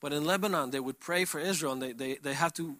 But 0.00 0.12
in 0.12 0.24
Lebanon, 0.24 0.70
they 0.70 0.78
would 0.78 1.00
pray 1.00 1.24
for 1.24 1.40
Israel, 1.40 1.72
and 1.72 1.82
they, 1.82 1.92
they, 1.92 2.14
they 2.14 2.34
have 2.34 2.54
to 2.54 2.76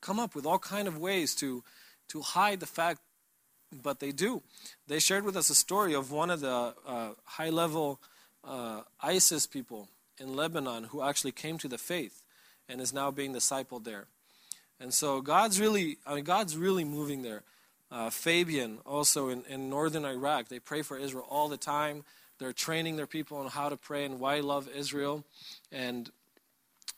come 0.00 0.18
up 0.18 0.34
with 0.34 0.46
all 0.46 0.58
kind 0.58 0.88
of 0.88 0.96
ways 0.96 1.34
to 1.36 1.62
to 2.08 2.22
hide 2.22 2.60
the 2.60 2.66
fact 2.66 3.00
but 3.82 4.00
they 4.00 4.12
do. 4.12 4.42
They 4.86 4.98
shared 4.98 5.24
with 5.24 5.36
us 5.36 5.50
a 5.50 5.54
story 5.54 5.94
of 5.94 6.10
one 6.10 6.30
of 6.30 6.40
the 6.40 6.74
uh, 6.86 7.10
high 7.24 7.50
level 7.50 8.00
uh, 8.44 8.82
ISIS 9.00 9.46
people 9.46 9.88
in 10.18 10.34
Lebanon 10.34 10.84
who 10.84 11.02
actually 11.02 11.32
came 11.32 11.58
to 11.58 11.68
the 11.68 11.78
faith 11.78 12.22
and 12.68 12.80
is 12.80 12.92
now 12.92 13.10
being 13.10 13.34
discipled 13.34 13.84
there. 13.84 14.06
And 14.80 14.92
so 14.92 15.20
God's 15.20 15.60
really, 15.60 15.98
I 16.06 16.14
mean, 16.14 16.24
God's 16.24 16.56
really 16.56 16.84
moving 16.84 17.22
there. 17.22 17.42
Uh, 17.90 18.10
Fabian, 18.10 18.78
also 18.86 19.28
in, 19.28 19.44
in 19.48 19.68
northern 19.68 20.04
Iraq, 20.04 20.48
they 20.48 20.58
pray 20.58 20.82
for 20.82 20.96
Israel 20.96 21.26
all 21.28 21.48
the 21.48 21.56
time. 21.56 22.04
They're 22.38 22.52
training 22.52 22.96
their 22.96 23.06
people 23.06 23.38
on 23.38 23.48
how 23.48 23.68
to 23.68 23.76
pray 23.76 24.04
and 24.04 24.18
why 24.18 24.40
love 24.40 24.68
Israel. 24.74 25.24
And 25.70 26.10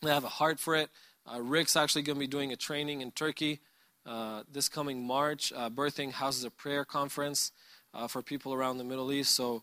they 0.02 0.10
have 0.10 0.24
a 0.24 0.28
heart 0.28 0.60
for 0.60 0.76
it. 0.76 0.88
Uh, 1.26 1.40
Rick's 1.40 1.76
actually 1.76 2.02
going 2.02 2.16
to 2.16 2.20
be 2.20 2.26
doing 2.26 2.52
a 2.52 2.56
training 2.56 3.00
in 3.00 3.10
Turkey 3.10 3.60
uh, 4.06 4.42
this 4.52 4.68
coming 4.68 5.06
March, 5.06 5.52
uh, 5.56 5.70
birthing 5.70 6.12
Houses 6.12 6.44
of 6.44 6.56
Prayer 6.56 6.84
conference 6.84 7.52
uh, 7.94 8.06
for 8.06 8.22
people 8.22 8.52
around 8.52 8.78
the 8.78 8.84
Middle 8.84 9.10
East. 9.12 9.34
So 9.34 9.62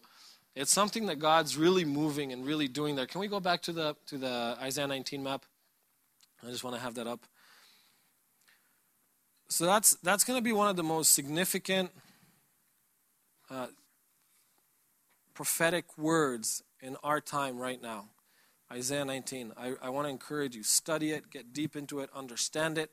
it's 0.55 0.71
something 0.71 1.05
that 1.05 1.19
God's 1.19 1.57
really 1.57 1.85
moving 1.85 2.33
and 2.33 2.45
really 2.45 2.67
doing 2.67 2.95
there. 2.95 3.05
Can 3.05 3.21
we 3.21 3.27
go 3.27 3.39
back 3.39 3.61
to 3.63 3.71
the 3.71 3.95
to 4.07 4.17
the 4.17 4.57
Isaiah 4.61 4.87
19 4.87 5.23
map? 5.23 5.45
I 6.43 6.49
just 6.49 6.63
want 6.63 6.75
to 6.75 6.81
have 6.81 6.95
that 6.95 7.07
up. 7.07 7.21
So 9.47 9.65
that's 9.65 9.95
that's 9.95 10.23
going 10.23 10.37
to 10.37 10.43
be 10.43 10.53
one 10.53 10.67
of 10.67 10.75
the 10.75 10.83
most 10.83 11.13
significant 11.13 11.91
uh, 13.49 13.67
prophetic 15.33 15.97
words 15.97 16.63
in 16.81 16.97
our 17.03 17.21
time 17.21 17.57
right 17.57 17.81
now. 17.81 18.05
Isaiah 18.71 19.03
19. 19.03 19.51
I, 19.57 19.73
I 19.81 19.89
want 19.89 20.05
to 20.05 20.09
encourage 20.09 20.55
you, 20.55 20.63
study 20.63 21.11
it, 21.11 21.29
get 21.29 21.51
deep 21.51 21.75
into 21.75 21.99
it, 21.99 22.09
understand 22.15 22.77
it 22.77 22.91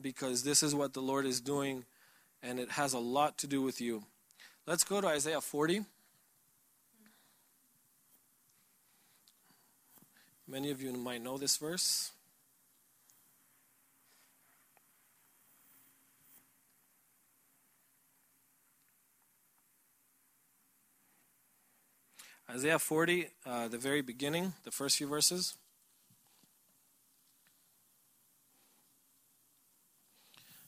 because 0.00 0.44
this 0.44 0.62
is 0.62 0.74
what 0.74 0.94
the 0.94 1.00
Lord 1.00 1.26
is 1.26 1.40
doing, 1.40 1.84
and 2.42 2.60
it 2.60 2.70
has 2.70 2.92
a 2.92 2.98
lot 2.98 3.36
to 3.38 3.46
do 3.46 3.60
with 3.60 3.80
you. 3.80 4.04
Let's 4.66 4.84
go 4.84 5.00
to 5.00 5.08
Isaiah 5.08 5.40
40. 5.40 5.84
Many 10.50 10.72
of 10.72 10.82
you 10.82 10.92
might 10.92 11.22
know 11.22 11.38
this 11.38 11.56
verse. 11.58 12.10
Isaiah 22.50 22.80
40, 22.80 23.28
uh, 23.46 23.68
the 23.68 23.78
very 23.78 24.00
beginning, 24.02 24.54
the 24.64 24.72
first 24.72 24.96
few 24.96 25.06
verses. 25.06 25.56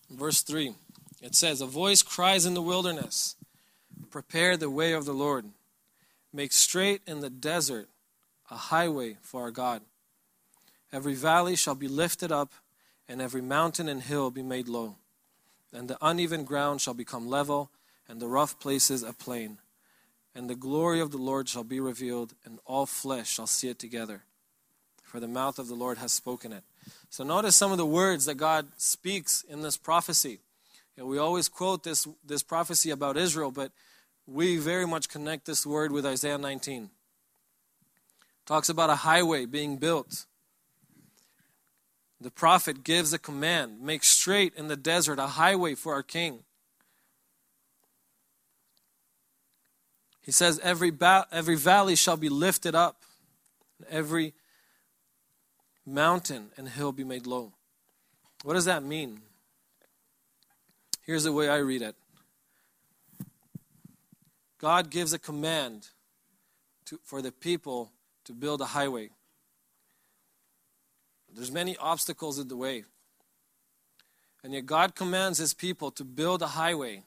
Verse 0.08 0.42
3 0.42 0.76
it 1.20 1.34
says, 1.34 1.60
A 1.60 1.66
voice 1.66 2.04
cries 2.04 2.46
in 2.46 2.54
the 2.54 2.62
wilderness, 2.62 3.34
Prepare 4.10 4.56
the 4.56 4.70
way 4.70 4.92
of 4.92 5.06
the 5.06 5.12
Lord, 5.12 5.46
make 6.32 6.52
straight 6.52 7.00
in 7.04 7.18
the 7.18 7.30
desert 7.30 7.88
a 8.52 8.56
highway 8.56 9.16
for 9.22 9.40
our 9.42 9.50
God. 9.50 9.80
Every 10.92 11.14
valley 11.14 11.56
shall 11.56 11.74
be 11.74 11.88
lifted 11.88 12.30
up, 12.30 12.52
and 13.08 13.20
every 13.22 13.40
mountain 13.40 13.88
and 13.88 14.02
hill 14.02 14.30
be 14.30 14.42
made 14.42 14.68
low. 14.68 14.96
And 15.72 15.88
the 15.88 15.96
uneven 16.02 16.44
ground 16.44 16.82
shall 16.82 16.92
become 16.92 17.26
level, 17.26 17.70
and 18.06 18.20
the 18.20 18.28
rough 18.28 18.60
places 18.60 19.02
a 19.02 19.14
plain. 19.14 19.56
And 20.34 20.50
the 20.50 20.54
glory 20.54 21.00
of 21.00 21.10
the 21.12 21.18
Lord 21.18 21.48
shall 21.48 21.64
be 21.64 21.80
revealed, 21.80 22.34
and 22.44 22.58
all 22.66 22.84
flesh 22.84 23.30
shall 23.30 23.46
see 23.46 23.68
it 23.70 23.78
together. 23.78 24.22
For 25.02 25.18
the 25.18 25.28
mouth 25.28 25.58
of 25.58 25.68
the 25.68 25.74
Lord 25.74 25.96
has 25.96 26.12
spoken 26.12 26.52
it. 26.52 26.62
So 27.08 27.24
notice 27.24 27.56
some 27.56 27.72
of 27.72 27.78
the 27.78 27.86
words 27.86 28.26
that 28.26 28.34
God 28.34 28.66
speaks 28.76 29.44
in 29.48 29.62
this 29.62 29.78
prophecy. 29.78 30.40
You 30.96 31.04
know, 31.04 31.06
we 31.06 31.16
always 31.16 31.48
quote 31.48 31.84
this, 31.84 32.06
this 32.22 32.42
prophecy 32.42 32.90
about 32.90 33.16
Israel, 33.16 33.50
but 33.50 33.72
we 34.26 34.58
very 34.58 34.86
much 34.86 35.08
connect 35.08 35.46
this 35.46 35.64
word 35.64 35.90
with 35.90 36.04
Isaiah 36.04 36.36
19. 36.36 36.90
Talks 38.46 38.68
about 38.68 38.90
a 38.90 38.96
highway 38.96 39.46
being 39.46 39.76
built. 39.76 40.26
The 42.20 42.30
prophet 42.30 42.84
gives 42.84 43.12
a 43.12 43.18
command 43.18 43.80
make 43.80 44.04
straight 44.04 44.54
in 44.56 44.68
the 44.68 44.76
desert 44.76 45.18
a 45.18 45.26
highway 45.28 45.74
for 45.74 45.92
our 45.92 46.02
king. 46.02 46.44
He 50.20 50.30
says, 50.30 50.60
Every, 50.60 50.90
ba- 50.90 51.26
every 51.32 51.56
valley 51.56 51.96
shall 51.96 52.16
be 52.16 52.28
lifted 52.28 52.74
up, 52.74 53.02
every 53.90 54.34
mountain 55.84 56.50
and 56.56 56.68
hill 56.68 56.92
be 56.92 57.04
made 57.04 57.26
low. 57.26 57.52
What 58.44 58.54
does 58.54 58.64
that 58.66 58.84
mean? 58.84 59.20
Here's 61.04 61.24
the 61.24 61.32
way 61.32 61.48
I 61.48 61.56
read 61.56 61.82
it 61.82 61.96
God 64.58 64.90
gives 64.90 65.12
a 65.12 65.18
command 65.18 65.88
to, 66.86 66.98
for 67.04 67.20
the 67.20 67.32
people 67.32 67.90
to 68.24 68.32
build 68.32 68.60
a 68.60 68.66
highway. 68.66 69.10
There's 71.34 71.50
many 71.50 71.76
obstacles 71.76 72.38
in 72.38 72.48
the 72.48 72.56
way. 72.56 72.84
And 74.44 74.52
yet 74.52 74.66
God 74.66 74.94
commands 74.94 75.38
his 75.38 75.54
people 75.54 75.90
to 75.92 76.04
build 76.04 76.42
a 76.42 76.48
highway 76.48 77.04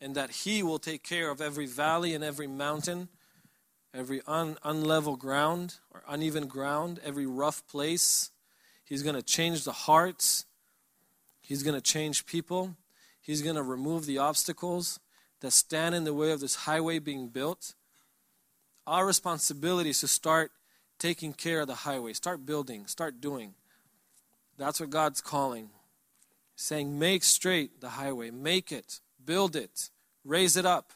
and 0.00 0.14
that 0.14 0.30
he 0.30 0.62
will 0.62 0.78
take 0.78 1.02
care 1.02 1.30
of 1.30 1.40
every 1.40 1.66
valley 1.66 2.14
and 2.14 2.22
every 2.22 2.46
mountain 2.46 3.08
every 3.96 4.20
un, 4.26 4.56
unlevel 4.64 5.18
ground 5.18 5.76
or 5.90 6.02
uneven 6.06 6.46
ground, 6.46 7.00
every 7.02 7.26
rough 7.26 7.66
place. 7.66 8.30
He's 8.84 9.02
going 9.02 9.16
to 9.16 9.22
change 9.22 9.64
the 9.64 9.72
hearts. 9.72 10.44
He's 11.40 11.62
going 11.62 11.74
to 11.74 11.80
change 11.80 12.26
people. 12.26 12.76
He's 13.20 13.42
going 13.42 13.56
to 13.56 13.62
remove 13.62 14.06
the 14.06 14.18
obstacles 14.18 15.00
that 15.40 15.52
stand 15.52 15.94
in 15.94 16.04
the 16.04 16.14
way 16.14 16.30
of 16.30 16.40
this 16.40 16.54
highway 16.54 16.98
being 16.98 17.28
built. 17.28 17.74
Our 18.86 19.06
responsibility 19.06 19.90
is 19.90 20.00
to 20.00 20.08
start 20.08 20.52
taking 20.98 21.32
care 21.32 21.60
of 21.60 21.66
the 21.66 21.74
highway, 21.74 22.12
start 22.12 22.46
building, 22.46 22.86
start 22.86 23.20
doing. 23.20 23.54
That's 24.56 24.80
what 24.80 24.90
God's 24.90 25.20
calling. 25.20 25.70
saying, 26.58 26.98
make 26.98 27.22
straight 27.22 27.80
the 27.80 27.90
highway, 27.90 28.30
make 28.30 28.72
it, 28.72 29.00
build 29.24 29.54
it, 29.54 29.90
Raise 30.26 30.56
it 30.56 30.66
up. 30.66 30.90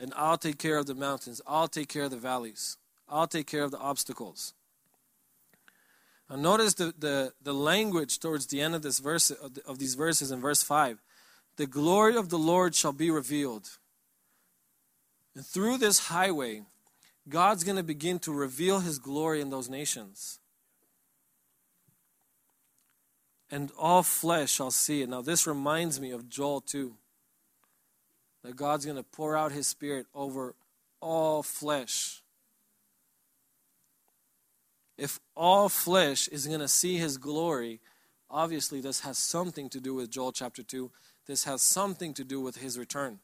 And 0.00 0.12
I'll 0.16 0.38
take 0.38 0.58
care 0.58 0.78
of 0.78 0.86
the 0.86 0.94
mountains. 0.94 1.42
I'll 1.46 1.68
take 1.68 1.88
care 1.88 2.04
of 2.04 2.10
the 2.10 2.16
valleys. 2.16 2.78
I'll 3.08 3.26
take 3.26 3.46
care 3.46 3.62
of 3.62 3.70
the 3.70 3.78
obstacles. 3.78 4.54
Now 6.30 6.36
notice 6.36 6.74
the, 6.74 6.94
the, 6.98 7.32
the 7.42 7.52
language 7.52 8.20
towards 8.20 8.46
the 8.46 8.62
end 8.62 8.74
of 8.74 8.82
this 8.82 9.00
verse 9.00 9.30
of, 9.30 9.54
the, 9.54 9.66
of 9.66 9.78
these 9.78 9.94
verses 9.96 10.30
in 10.30 10.40
verse 10.40 10.62
5. 10.62 11.02
The 11.56 11.66
glory 11.66 12.16
of 12.16 12.30
the 12.30 12.38
Lord 12.38 12.74
shall 12.74 12.92
be 12.92 13.10
revealed. 13.10 13.68
And 15.34 15.44
through 15.46 15.78
this 15.78 16.06
highway, 16.06 16.62
God's 17.28 17.64
going 17.64 17.76
to 17.76 17.82
begin 17.82 18.18
to 18.20 18.32
reveal 18.32 18.80
his 18.80 18.98
glory 18.98 19.40
in 19.40 19.50
those 19.50 19.68
nations. 19.68 20.40
And 23.50 23.70
all 23.78 24.02
flesh 24.02 24.50
shall 24.50 24.70
see 24.70 25.02
it. 25.02 25.08
Now, 25.08 25.22
this 25.22 25.46
reminds 25.46 26.00
me 26.00 26.10
of 26.10 26.28
Joel 26.28 26.60
2. 26.60 26.94
That 28.44 28.56
God's 28.56 28.84
going 28.84 28.96
to 28.96 29.02
pour 29.02 29.36
out 29.36 29.52
his 29.52 29.66
spirit 29.66 30.06
over 30.14 30.54
all 31.00 31.42
flesh. 31.42 32.22
If 34.96 35.20
all 35.36 35.68
flesh 35.68 36.28
is 36.28 36.46
going 36.46 36.60
to 36.60 36.68
see 36.68 36.98
his 36.98 37.18
glory, 37.18 37.80
obviously 38.30 38.80
this 38.80 39.00
has 39.00 39.16
something 39.16 39.68
to 39.70 39.80
do 39.80 39.94
with 39.94 40.10
Joel 40.10 40.32
chapter 40.32 40.62
2. 40.62 40.90
This 41.26 41.44
has 41.44 41.62
something 41.62 42.14
to 42.14 42.24
do 42.24 42.40
with 42.40 42.56
his 42.56 42.78
return. 42.78 43.20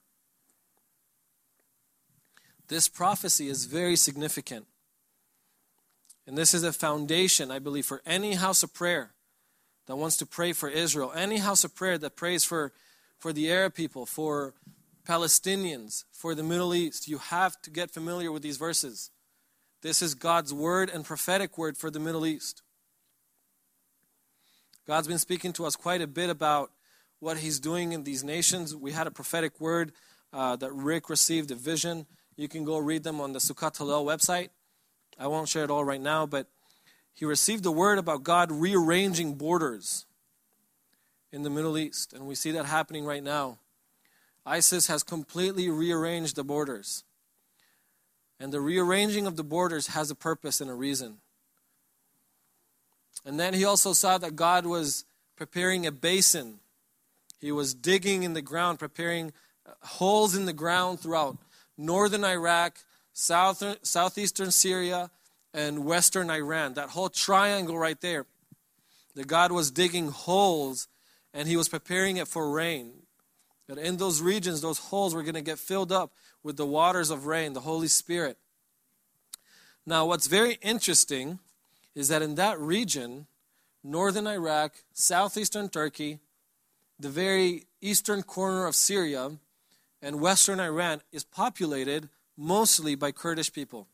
This 2.69 2.89
prophecy 2.89 3.49
is 3.49 3.67
very 3.67 3.97
significant. 3.97 4.67
And 6.27 6.39
this 6.39 6.55
is 6.55 6.65
a 6.65 6.73
foundation, 6.73 7.51
I 7.51 7.59
believe, 7.59 7.85
for 7.85 8.01
any 8.07 8.35
house 8.35 8.63
of 8.63 8.73
prayer 8.73 9.13
that 9.87 9.97
wants 9.97 10.17
to 10.19 10.27
pray 10.27 10.53
for 10.53 10.69
Israel, 10.69 11.13
any 11.15 11.39
house 11.39 11.65
of 11.65 11.75
prayer 11.75 11.99
that 11.99 12.17
prays 12.17 12.45
for, 12.45 12.73
for 13.19 13.33
the 13.33 13.51
Arab 13.51 13.75
people, 13.75 14.07
for 14.07 14.55
Palestinians, 15.07 16.05
for 16.11 16.35
the 16.35 16.43
Middle 16.43 16.75
East. 16.75 17.09
You 17.09 17.19
have 17.19 17.61
to 17.63 17.71
get 17.71 17.91
familiar 17.91 18.33
with 18.33 18.43
these 18.43 18.57
verses. 18.57 19.11
This 19.83 20.01
is 20.01 20.15
God's 20.15 20.55
word 20.55 20.89
and 20.89 21.05
prophetic 21.05 21.59
word 21.59 21.77
for 21.77 21.91
the 21.91 22.01
Middle 22.01 22.25
East. 22.25 22.63
God's 24.87 25.09
been 25.09 25.19
speaking 25.19 25.53
to 25.55 25.67
us 25.67 25.77
quite 25.77 26.01
a 26.01 26.07
bit 26.07 26.31
about 26.31 26.71
what 27.21 27.39
He's 27.39 27.61
doing 27.61 27.93
in 27.93 28.05
these 28.05 28.25
nations. 28.25 28.75
We 28.75 28.93
had 28.93 29.07
a 29.07 29.11
prophetic 29.11 29.61
word 29.61 29.93
uh, 30.33 30.57
that 30.57 30.73
Rick 30.73 31.11
received 31.11 31.51
a 31.51 31.55
vision 31.55 32.07
you 32.37 32.49
can 32.49 32.65
go 32.65 32.79
read 32.79 33.03
them 33.03 33.21
on 33.21 33.33
the 33.33 33.39
Succat 33.39 33.79
Hallel 33.79 34.05
website. 34.05 34.49
I 35.19 35.27
won't 35.27 35.49
share 35.49 35.65
it 35.65 35.71
all 35.71 35.85
right 35.85 36.01
now, 36.01 36.27
but 36.27 36.49
he 37.13 37.25
received 37.25 37.65
a 37.65 37.71
word 37.71 37.99
about 37.99 38.25
God 38.25 38.51
rearranging 38.51 39.35
borders 39.35 40.07
in 41.31 41.43
the 41.43 41.51
Middle 41.51 41.79
East, 41.79 42.13
and 42.13 42.27
we 42.27 42.35
see 42.35 42.51
that 42.53 42.67
happening 42.67 43.05
right 43.05 43.23
now. 43.23 43.59
ISIS 44.47 44.89
has 44.89 45.03
completely 45.03 45.71
rearranged 45.71 46.37
the 46.37 46.45
borders. 46.45 47.05
And 48.39 48.53
the 48.53 48.61
rearranging 48.61 49.27
of 49.27 49.37
the 49.37 49.45
borders 49.45 49.89
has 49.89 50.11
a 50.11 50.15
purpose 50.15 50.61
and 50.61 50.71
a 50.71 50.75
reason. 50.75 51.19
And 53.25 53.41
then 53.41 53.55
he 53.55 53.65
also 53.65 53.93
saw 53.93 54.19
that 54.19 54.37
God 54.37 54.67
was 54.67 55.05
preparing 55.37 55.87
a 55.87 55.93
basin. 55.93 56.59
He 57.41 57.53
was 57.53 57.75
digging 57.75 58.23
in 58.23 58.35
the 58.35 58.43
ground, 58.43 58.79
preparing 58.79 59.33
holes 59.83 60.35
in 60.35 60.45
the 60.45 60.53
ground 60.53 61.01
throughout 61.01 61.39
northern 61.77 62.25
Iraq, 62.25 62.79
south, 63.13 63.63
southeastern 63.83 64.51
Syria, 64.51 65.11
and 65.53 65.85
western 65.85 66.31
Iran. 66.31 66.75
That 66.75 66.91
whole 66.91 67.09
triangle 67.09 67.79
right 67.79 68.01
there. 68.01 68.27
That 69.15 69.29
God 69.29 69.53
was 69.53 69.71
digging 69.71 70.09
holes 70.09 70.89
and 71.33 71.49
He 71.49 71.57
was 71.57 71.69
preparing 71.69 72.17
it 72.17 72.29
for 72.29 72.51
rain. 72.51 72.93
That 73.69 73.79
in 73.79 73.97
those 73.97 74.21
regions, 74.21 74.61
those 74.61 74.79
holes 74.79 75.15
were 75.15 75.23
going 75.23 75.35
to 75.35 75.41
get 75.41 75.59
filled 75.59 75.93
up 75.93 76.13
with 76.43 76.57
the 76.57 76.67
waters 76.67 77.11
of 77.11 77.27
rain, 77.27 77.55
the 77.55 77.61
Holy 77.61 77.89
Spirit. 77.89 78.37
Now, 79.87 80.07
what's 80.07 80.27
very 80.27 80.59
interesting 80.63 81.39
is 81.95 82.09
that 82.09 82.23
in 82.23 82.35
that 82.35 82.59
region, 82.59 83.27
northern 83.83 84.27
Iraq, 84.27 84.73
southeastern 84.93 85.69
Turkey, 85.69 86.19
the 86.99 87.09
very 87.09 87.65
eastern 87.81 88.23
corner 88.23 88.67
of 88.67 88.75
Syria, 88.75 89.33
and 90.05 90.21
western 90.21 90.61
Iran 90.61 91.01
is 91.13 91.25
populated 91.25 92.11
mostly 92.37 92.95
by 92.95 93.11
Kurdish 93.11 93.53
people. 93.53 93.89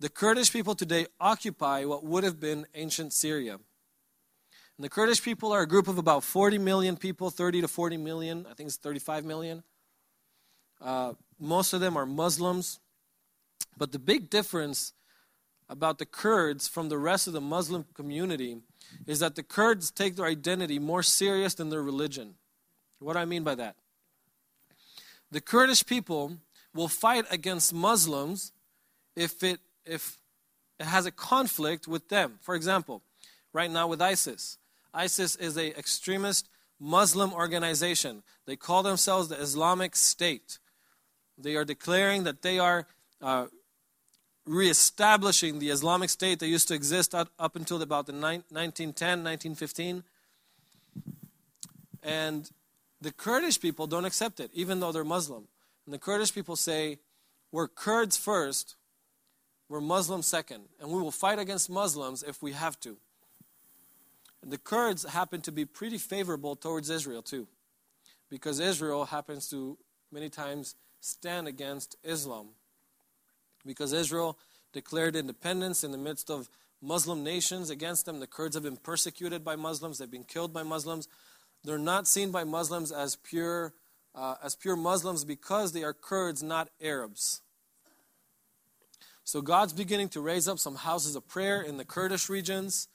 The 0.00 0.10
Kurdish 0.10 0.52
people 0.52 0.74
today 0.74 1.06
occupy 1.18 1.84
what 1.84 2.04
would 2.04 2.24
have 2.24 2.38
been 2.38 2.66
ancient 2.74 3.12
Syria. 3.14 3.54
And 3.54 4.84
the 4.84 4.90
Kurdish 4.90 5.22
people 5.22 5.50
are 5.50 5.62
a 5.62 5.66
group 5.66 5.88
of 5.88 5.98
about 5.98 6.22
40 6.22 6.58
million 6.58 6.96
people, 6.96 7.30
30 7.30 7.62
to 7.62 7.68
40 7.68 7.96
million, 7.96 8.46
I 8.48 8.54
think 8.54 8.68
it's 8.68 8.76
35 8.76 9.24
million. 9.24 9.64
Uh, 10.80 11.14
most 11.40 11.72
of 11.72 11.80
them 11.80 11.96
are 11.96 12.06
Muslims. 12.06 12.78
But 13.76 13.92
the 13.92 13.98
big 13.98 14.28
difference 14.28 14.92
about 15.70 15.98
the 15.98 16.06
Kurds 16.06 16.68
from 16.68 16.90
the 16.90 16.98
rest 16.98 17.26
of 17.26 17.32
the 17.32 17.40
Muslim 17.40 17.86
community 17.94 18.58
is 19.06 19.20
that 19.20 19.36
the 19.36 19.42
Kurds 19.42 19.90
take 19.90 20.16
their 20.16 20.26
identity 20.26 20.78
more 20.78 21.02
serious 21.02 21.54
than 21.54 21.70
their 21.70 21.82
religion. 21.82 22.34
What 22.98 23.14
do 23.14 23.20
I 23.20 23.24
mean 23.24 23.42
by 23.42 23.54
that? 23.54 23.76
The 25.30 25.40
Kurdish 25.40 25.84
people 25.84 26.38
will 26.74 26.88
fight 26.88 27.26
against 27.30 27.72
Muslims 27.72 28.52
if 29.16 29.42
it, 29.42 29.60
if 29.84 30.18
it 30.78 30.86
has 30.86 31.06
a 31.06 31.10
conflict 31.10 31.88
with 31.88 32.08
them. 32.08 32.38
For 32.40 32.54
example, 32.54 33.02
right 33.52 33.70
now 33.70 33.88
with 33.88 34.00
ISIS. 34.00 34.58
ISIS 34.94 35.36
is 35.36 35.56
an 35.56 35.72
extremist 35.76 36.48
Muslim 36.80 37.32
organization. 37.32 38.22
They 38.46 38.56
call 38.56 38.82
themselves 38.82 39.28
the 39.28 39.40
Islamic 39.40 39.96
State. 39.96 40.58
They 41.36 41.56
are 41.56 41.64
declaring 41.64 42.24
that 42.24 42.42
they 42.42 42.58
are 42.58 42.86
uh, 43.20 43.46
reestablishing 44.46 45.58
the 45.58 45.70
Islamic 45.70 46.10
State 46.10 46.38
that 46.38 46.48
used 46.48 46.68
to 46.68 46.74
exist 46.74 47.14
up, 47.14 47.30
up 47.38 47.56
until 47.56 47.82
about 47.82 48.06
the 48.06 48.12
1910, 48.12 49.24
1915. 49.24 50.04
And 52.02 52.50
the 53.00 53.12
Kurdish 53.12 53.60
people 53.60 53.86
don't 53.86 54.04
accept 54.04 54.40
it, 54.40 54.50
even 54.52 54.80
though 54.80 54.92
they're 54.92 55.04
Muslim. 55.04 55.48
And 55.84 55.94
the 55.94 55.98
Kurdish 55.98 56.34
people 56.34 56.56
say, 56.56 56.98
We're 57.52 57.68
Kurds 57.68 58.16
first, 58.16 58.76
we're 59.68 59.80
Muslim 59.80 60.22
second, 60.22 60.64
and 60.80 60.90
we 60.90 61.00
will 61.00 61.10
fight 61.10 61.38
against 61.38 61.70
Muslims 61.70 62.22
if 62.22 62.42
we 62.42 62.52
have 62.52 62.78
to. 62.80 62.96
And 64.42 64.52
the 64.52 64.58
Kurds 64.58 65.04
happen 65.04 65.40
to 65.42 65.52
be 65.52 65.64
pretty 65.64 65.98
favorable 65.98 66.56
towards 66.56 66.90
Israel, 66.90 67.22
too, 67.22 67.46
because 68.30 68.60
Israel 68.60 69.06
happens 69.06 69.48
to 69.50 69.78
many 70.12 70.28
times 70.28 70.74
stand 71.00 71.48
against 71.48 71.96
Islam. 72.04 72.48
Because 73.66 73.92
Israel 73.92 74.38
declared 74.72 75.16
independence 75.16 75.84
in 75.84 75.92
the 75.92 75.98
midst 75.98 76.30
of 76.30 76.48
Muslim 76.80 77.24
nations 77.24 77.70
against 77.70 78.06
them. 78.06 78.20
The 78.20 78.26
Kurds 78.26 78.54
have 78.54 78.62
been 78.62 78.76
persecuted 78.76 79.44
by 79.44 79.56
Muslims, 79.56 79.98
they've 79.98 80.10
been 80.10 80.24
killed 80.24 80.52
by 80.52 80.62
Muslims. 80.62 81.08
They're 81.64 81.78
not 81.78 82.06
seen 82.06 82.30
by 82.30 82.44
Muslims 82.44 82.92
as 82.92 83.16
pure, 83.16 83.74
uh, 84.14 84.36
as 84.42 84.54
pure 84.54 84.76
Muslims 84.76 85.24
because 85.24 85.72
they 85.72 85.82
are 85.82 85.92
Kurds, 85.92 86.42
not 86.42 86.68
Arabs. 86.80 87.42
So 89.24 89.42
God's 89.42 89.72
beginning 89.72 90.08
to 90.10 90.20
raise 90.20 90.48
up 90.48 90.58
some 90.58 90.76
houses 90.76 91.14
of 91.14 91.28
prayer 91.28 91.60
in 91.60 91.76
the 91.76 91.84
Kurdish 91.84 92.28
regions. 92.28 92.88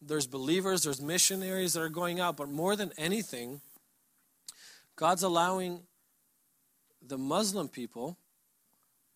There's 0.00 0.26
believers, 0.26 0.84
there's 0.84 1.00
missionaries 1.00 1.74
that 1.74 1.82
are 1.82 1.88
going 1.88 2.20
out, 2.20 2.36
but 2.36 2.48
more 2.48 2.76
than 2.76 2.92
anything, 2.96 3.60
God's 4.94 5.22
allowing 5.22 5.82
the 7.06 7.18
Muslim 7.18 7.68
people 7.68 8.16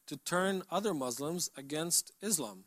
to 0.06 0.16
turn 0.18 0.62
other 0.70 0.92
Muslims 0.92 1.50
against 1.56 2.12
Islam. 2.20 2.64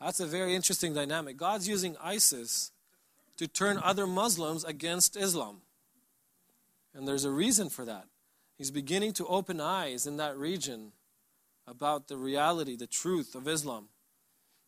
That's 0.00 0.18
a 0.18 0.26
very 0.26 0.56
interesting 0.56 0.94
dynamic. 0.94 1.36
God's 1.36 1.68
using 1.68 1.96
ISIS 2.02 2.72
to 3.36 3.48
turn 3.48 3.78
other 3.82 4.06
Muslims 4.06 4.64
against 4.64 5.16
Islam. 5.16 5.62
And 6.94 7.08
there's 7.08 7.24
a 7.24 7.30
reason 7.30 7.68
for 7.68 7.84
that. 7.84 8.06
He's 8.56 8.70
beginning 8.70 9.12
to 9.14 9.26
open 9.26 9.60
eyes 9.60 10.06
in 10.06 10.18
that 10.18 10.36
region 10.36 10.92
about 11.66 12.08
the 12.08 12.16
reality, 12.16 12.76
the 12.76 12.86
truth 12.86 13.34
of 13.34 13.48
Islam. 13.48 13.88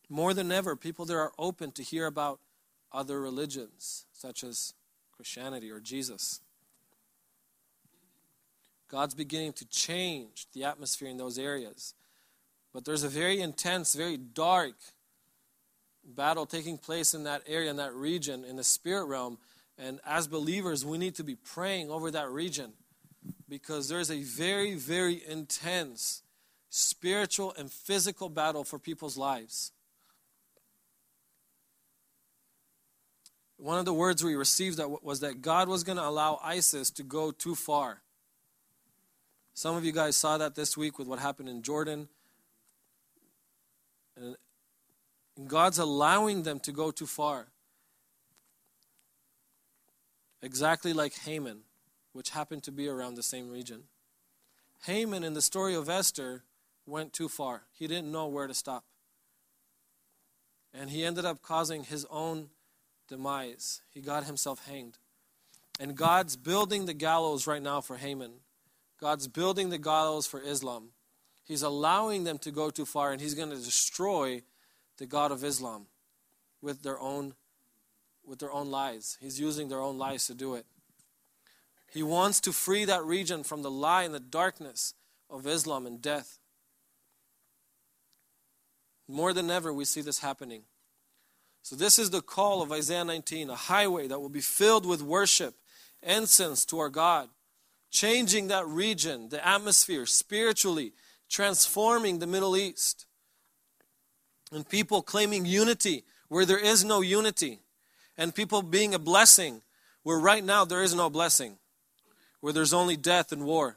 More 0.09 0.33
than 0.33 0.51
ever, 0.51 0.75
people 0.75 1.05
there 1.05 1.19
are 1.19 1.31
open 1.37 1.71
to 1.73 1.83
hear 1.83 2.05
about 2.05 2.39
other 2.91 3.19
religions, 3.19 4.05
such 4.13 4.43
as 4.43 4.73
Christianity 5.11 5.71
or 5.71 5.79
Jesus. 5.79 6.41
God's 8.87 9.15
beginning 9.15 9.53
to 9.53 9.65
change 9.65 10.47
the 10.53 10.63
atmosphere 10.63 11.09
in 11.09 11.17
those 11.17 11.37
areas. 11.37 11.93
But 12.73 12.85
there's 12.85 13.03
a 13.03 13.09
very 13.09 13.39
intense, 13.39 13.95
very 13.95 14.17
dark 14.17 14.75
battle 16.05 16.45
taking 16.45 16.77
place 16.77 17.13
in 17.13 17.23
that 17.23 17.43
area, 17.47 17.69
in 17.69 17.77
that 17.77 17.93
region, 17.93 18.45
in 18.45 18.55
the 18.55 18.63
spirit 18.63 19.05
realm. 19.05 19.37
And 19.77 19.99
as 20.05 20.27
believers, 20.27 20.85
we 20.85 20.97
need 20.97 21.15
to 21.15 21.23
be 21.23 21.35
praying 21.35 21.89
over 21.91 22.11
that 22.11 22.29
region 22.29 22.73
because 23.49 23.89
there's 23.89 24.11
a 24.11 24.21
very, 24.21 24.75
very 24.75 25.21
intense 25.27 26.21
spiritual 26.69 27.53
and 27.57 27.71
physical 27.71 28.29
battle 28.29 28.63
for 28.63 28.79
people's 28.79 29.17
lives. 29.17 29.71
one 33.57 33.79
of 33.79 33.85
the 33.85 33.93
words 33.93 34.23
we 34.23 34.35
received 34.35 34.77
that 34.77 35.03
was 35.03 35.21
that 35.21 35.41
God 35.41 35.67
was 35.67 35.83
going 35.83 35.97
to 35.97 36.05
allow 36.05 36.39
ISIS 36.43 36.91
to 36.91 37.03
go 37.03 37.31
too 37.31 37.55
far. 37.55 38.01
Some 39.53 39.75
of 39.75 39.85
you 39.85 39.91
guys 39.91 40.15
saw 40.15 40.37
that 40.37 40.55
this 40.55 40.75
week 40.75 40.99
with 40.99 41.07
what 41.07 41.19
happened 41.19 41.47
in 41.47 41.61
Jordan. 41.61 42.09
And 44.17 44.35
God's 45.47 45.77
allowing 45.77 46.43
them 46.43 46.59
to 46.61 46.71
go 46.71 46.91
too 46.91 47.05
far. 47.05 47.47
Exactly 50.41 50.93
like 50.93 51.13
Haman, 51.25 51.61
which 52.13 52.29
happened 52.29 52.63
to 52.63 52.71
be 52.71 52.87
around 52.87 53.15
the 53.15 53.23
same 53.23 53.49
region. 53.49 53.83
Haman, 54.85 55.23
in 55.23 55.33
the 55.33 55.41
story 55.41 55.73
of 55.75 55.89
Esther, 55.89 56.43
went 56.85 57.13
too 57.13 57.27
far. 57.27 57.63
He 57.73 57.87
didn't 57.87 58.11
know 58.11 58.27
where 58.27 58.47
to 58.47 58.53
stop. 58.53 58.85
And 60.73 60.89
he 60.89 61.03
ended 61.03 61.25
up 61.25 61.41
causing 61.41 61.83
his 61.83 62.05
own 62.09 62.49
demise. 63.07 63.81
He 63.89 64.01
got 64.01 64.25
himself 64.25 64.67
hanged. 64.67 64.97
And 65.79 65.95
God's 65.95 66.37
building 66.37 66.85
the 66.85 66.93
gallows 66.93 67.47
right 67.47 67.61
now 67.61 67.81
for 67.81 67.97
Haman. 67.97 68.33
God's 69.01 69.27
building 69.27 69.69
the 69.69 69.77
gallows 69.77 70.27
for 70.27 70.41
Islam. 70.41 70.89
He's 71.43 71.63
allowing 71.63 72.23
them 72.23 72.37
to 72.39 72.51
go 72.51 72.69
too 72.69 72.85
far, 72.85 73.11
and 73.11 73.21
he's 73.21 73.35
going 73.35 73.49
to 73.49 73.55
destroy 73.55 74.43
the 74.97 75.05
God 75.05 75.31
of 75.31 75.43
Islam 75.43 75.87
with 76.61 76.83
their 76.83 76.99
own 76.99 77.33
with 78.25 78.39
their 78.39 78.51
own 78.51 78.71
lies. 78.71 79.17
He's 79.21 79.39
using 79.39 79.69
their 79.69 79.81
own 79.81 79.97
lies 79.97 80.25
to 80.27 80.33
do 80.33 80.55
it. 80.55 80.65
He 81.91 82.01
wants 82.01 82.39
to 82.41 82.51
free 82.51 82.83
that 82.85 83.03
region 83.03 83.43
from 83.43 83.61
the 83.61 83.69
lie 83.71 84.03
and 84.03 84.13
the 84.13 84.19
darkness 84.19 84.95
of 85.29 85.45
Islam 85.45 85.85
and 85.85 86.01
death. 86.01 86.39
More 89.07 89.33
than 89.33 89.51
ever, 89.51 89.71
we 89.71 89.85
see 89.85 90.01
this 90.01 90.19
happening. 90.19 90.63
So, 91.61 91.75
this 91.75 91.97
is 91.97 92.09
the 92.09 92.21
call 92.21 92.61
of 92.61 92.71
Isaiah 92.71 93.05
19 93.05 93.49
a 93.49 93.55
highway 93.55 94.07
that 94.07 94.19
will 94.19 94.29
be 94.29 94.41
filled 94.41 94.85
with 94.85 95.01
worship, 95.01 95.55
incense 96.03 96.65
to 96.65 96.79
our 96.79 96.89
God, 96.89 97.29
changing 97.91 98.47
that 98.47 98.67
region, 98.67 99.29
the 99.29 99.45
atmosphere, 99.47 100.05
spiritually, 100.05 100.93
transforming 101.29 102.19
the 102.19 102.27
Middle 102.27 102.57
East. 102.57 103.04
And 104.55 104.67
people 104.67 105.01
claiming 105.01 105.45
unity 105.45 106.05
where 106.29 106.45
there 106.45 106.57
is 106.57 106.85
no 106.85 107.01
unity, 107.01 107.59
and 108.17 108.33
people 108.33 108.61
being 108.61 108.93
a 108.93 108.99
blessing 108.99 109.61
where 110.03 110.17
right 110.17 110.45
now 110.45 110.63
there 110.63 110.81
is 110.81 110.95
no 110.95 111.09
blessing, 111.09 111.57
where 112.39 112.53
there's 112.53 112.73
only 112.73 112.95
death 112.95 113.33
and 113.33 113.43
war. 113.43 113.75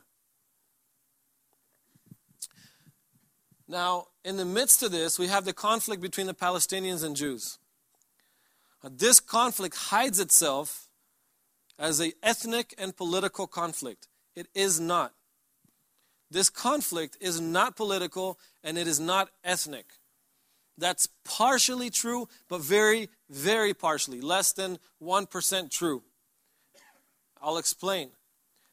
Now, 3.66 4.06
in 4.24 4.36
the 4.36 4.44
midst 4.44 4.84
of 4.84 4.92
this, 4.92 5.18
we 5.18 5.26
have 5.26 5.44
the 5.44 5.52
conflict 5.52 6.00
between 6.00 6.28
the 6.28 6.32
Palestinians 6.32 7.02
and 7.02 7.16
Jews. 7.16 7.58
Uh, 8.84 8.90
this 8.92 9.18
conflict 9.18 9.74
hides 9.74 10.20
itself 10.20 10.90
as 11.76 12.00
a 12.00 12.12
ethnic 12.22 12.72
and 12.78 12.96
political 12.96 13.48
conflict. 13.48 14.06
It 14.36 14.46
is 14.54 14.78
not. 14.78 15.12
This 16.30 16.48
conflict 16.48 17.16
is 17.20 17.40
not 17.40 17.74
political 17.74 18.38
and 18.62 18.78
it 18.78 18.86
is 18.86 19.00
not 19.00 19.30
ethnic. 19.42 19.97
That's 20.78 21.08
partially 21.24 21.90
true, 21.90 22.28
but 22.48 22.60
very, 22.60 23.10
very 23.28 23.74
partially, 23.74 24.20
less 24.20 24.52
than 24.52 24.78
1% 25.02 25.70
true. 25.70 26.02
I'll 27.42 27.58
explain. 27.58 28.10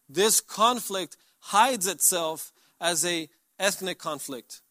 This 0.07 0.39
conflict 0.39 1.17
hides 1.39 1.87
itself 1.87 2.53
as 2.79 3.03
a 3.03 3.27
ethnic 3.59 3.97
conflict. 3.97 4.61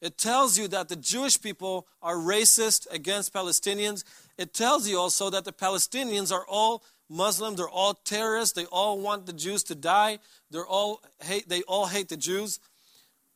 It 0.00 0.18
tells 0.18 0.58
you 0.58 0.68
that 0.68 0.88
the 0.88 0.96
Jewish 0.96 1.40
people 1.40 1.86
are 2.02 2.16
racist 2.16 2.86
against 2.90 3.34
Palestinians 3.34 4.04
it 4.36 4.52
tells 4.52 4.88
you 4.88 4.98
also 4.98 5.30
that 5.30 5.44
the 5.44 5.52
Palestinians 5.52 6.32
are 6.32 6.46
all 6.48 6.82
Muslim, 7.08 7.54
they're 7.54 7.68
all 7.68 7.94
terrorists, 7.94 8.54
they 8.54 8.64
all 8.66 8.98
want 8.98 9.26
the 9.26 9.32
Jews 9.32 9.62
to 9.64 9.74
die, 9.74 10.18
they're 10.50 10.66
all 10.66 11.02
hate, 11.22 11.48
they 11.48 11.62
all 11.62 11.86
hate 11.86 12.08
the 12.08 12.16
Jews. 12.16 12.58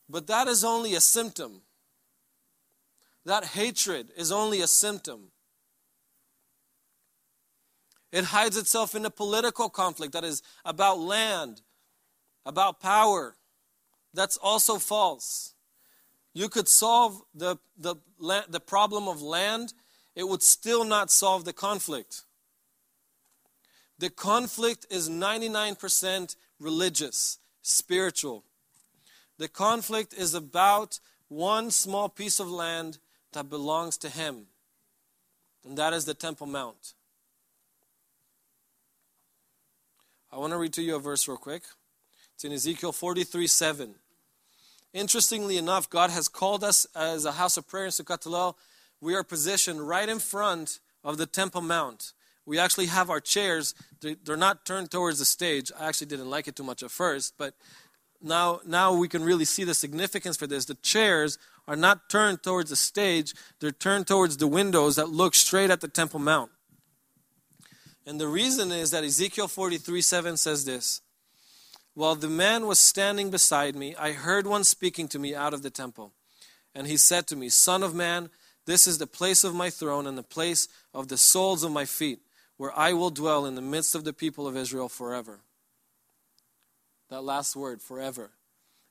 But 0.09 0.27
that 0.27 0.49
is 0.49 0.65
only 0.65 0.95
a 0.95 1.01
symptom. 1.01 1.63
That 3.29 3.45
hatred 3.45 4.11
is 4.17 4.33
only 4.33 4.63
a 4.63 4.67
symptom. 4.67 5.33
It 8.11 8.25
hides 8.25 8.57
itself 8.57 8.95
in 8.95 9.05
a 9.05 9.11
political 9.11 9.69
conflict 9.69 10.15
that 10.15 10.25
is 10.25 10.43
about 10.65 10.99
land, 10.99 11.61
about 12.47 12.81
power. 12.81 13.37
That's 14.15 14.39
also 14.39 14.79
false. 14.79 15.53
You 16.33 16.49
could 16.49 16.69
solve 16.69 17.21
the, 17.35 17.59
the, 17.77 17.97
the 18.49 18.61
problem 18.61 19.09
of 19.09 19.21
land 19.21 19.75
it 20.17 20.27
would 20.27 20.43
still 20.43 20.85
not 20.85 21.11
solve 21.11 21.45
the 21.45 21.53
conflict. 21.53 22.25
The 23.99 24.09
conflict 24.09 24.87
is 24.89 25.11
99% 25.11 26.35
religious, 26.59 27.41
spiritual. 27.61 28.45
The 29.37 29.49
conflict 29.49 30.15
is 30.15 30.33
about 30.33 30.99
one 31.29 31.71
small 31.71 32.09
piece 32.09 32.41
of 32.41 32.51
land 32.51 32.99
that 33.33 33.51
belongs 33.51 33.97
to 33.99 34.09
him, 34.09 34.47
and 35.65 35.77
that 35.77 35.93
is 35.93 36.05
the 36.05 36.15
Temple 36.15 36.47
Mount. 36.47 36.95
I 40.33 40.37
want 40.37 40.53
to 40.53 40.59
read 40.59 40.73
to 40.75 40.83
you 40.83 40.97
a 40.97 40.99
verse 40.99 41.27
real 41.27 41.37
quick. 41.37 41.63
It's 42.35 42.45
in 42.45 42.53
Ezekiel 42.53 42.93
43 42.93 43.47
7. 43.47 43.95
Interestingly 44.93 45.57
enough, 45.57 45.89
God 45.91 46.11
has 46.11 46.29
called 46.29 46.65
us 46.65 46.87
as 46.95 47.25
a 47.25 47.33
house 47.33 47.57
of 47.57 47.69
prayer 47.69 47.87
in 47.87 47.91
Succat 47.91 48.55
we 49.01 49.15
are 49.15 49.23
positioned 49.23 49.87
right 49.87 50.09
in 50.09 50.19
front 50.19 50.81
of 51.05 51.19
the 51.19 51.27
Temple 51.27 51.61
Mount. 51.61 52.13
We 52.47 52.59
actually 52.59 52.87
have 52.87 53.11
our 53.11 53.21
chairs, 53.21 53.75
they're 54.01 54.37
not 54.37 54.65
turned 54.65 54.91
towards 54.91 55.19
the 55.19 55.25
stage. 55.25 55.71
I 55.79 55.87
actually 55.87 56.07
didn't 56.07 56.31
like 56.31 56.49
it 56.49 56.57
too 56.57 56.63
much 56.63 56.83
at 56.83 56.91
first, 56.91 57.35
but 57.37 57.55
now, 58.23 58.61
now 58.67 58.95
we 58.95 59.07
can 59.07 59.23
really 59.23 59.45
see 59.45 59.65
the 59.65 59.75
significance 59.75 60.37
for 60.37 60.47
this. 60.47 60.65
The 60.65 60.75
chairs 60.75 61.39
are 61.69 61.77
not 61.77 62.09
turned 62.09 62.43
towards 62.43 62.71
the 62.71 62.77
stage, 62.77 63.35
they're 63.61 63.71
turned 63.71 64.07
towards 64.07 64.39
the 64.39 64.49
windows 64.49 64.97
that 64.97 65.11
look 65.11 65.35
straight 65.35 65.71
at 65.71 65.83
the 65.83 65.87
Temple 65.87 66.19
Mount. 66.19 66.51
And 68.07 68.19
the 68.19 68.27
reason 68.27 68.73
is 68.73 68.91
that 68.91 69.05
Ezekiel 69.05 69.49
43 69.49 70.01
7 70.01 70.37
says 70.39 70.65
this 70.65 71.03
While 71.93 72.15
the 72.15 72.31
man 72.31 72.67
was 72.67 72.79
standing 72.79 73.31
beside 73.31 73.77
me, 73.77 73.95
I 73.97 74.13
heard 74.13 74.47
one 74.47 74.65
speaking 74.65 75.09
to 75.09 75.19
me 75.19 75.35
out 75.35 75.53
of 75.53 75.63
the 75.63 75.71
temple. 75.71 76.15
And 76.75 76.87
he 76.87 76.97
said 76.97 77.27
to 77.27 77.37
me, 77.37 77.51
Son 77.51 77.83
of 77.83 77.95
man, 77.95 78.31
this 78.65 78.87
is 78.87 78.97
the 78.97 79.07
place 79.07 79.45
of 79.45 79.55
my 79.55 79.69
throne 79.69 80.07
and 80.07 80.17
the 80.17 80.23
place 80.23 80.69
of 80.95 81.09
the 81.09 81.19
soles 81.19 81.63
of 81.63 81.71
my 81.71 81.85
feet, 81.85 82.21
where 82.57 82.77
I 82.79 82.95
will 82.95 83.11
dwell 83.11 83.45
in 83.45 83.57
the 83.57 83.63
midst 83.63 83.95
of 83.95 84.05
the 84.05 84.15
people 84.15 84.47
of 84.47 84.57
Israel 84.57 84.89
forever. 84.89 85.41
That 87.11 87.25
last 87.25 87.57
word, 87.57 87.83
forever. 87.83 88.31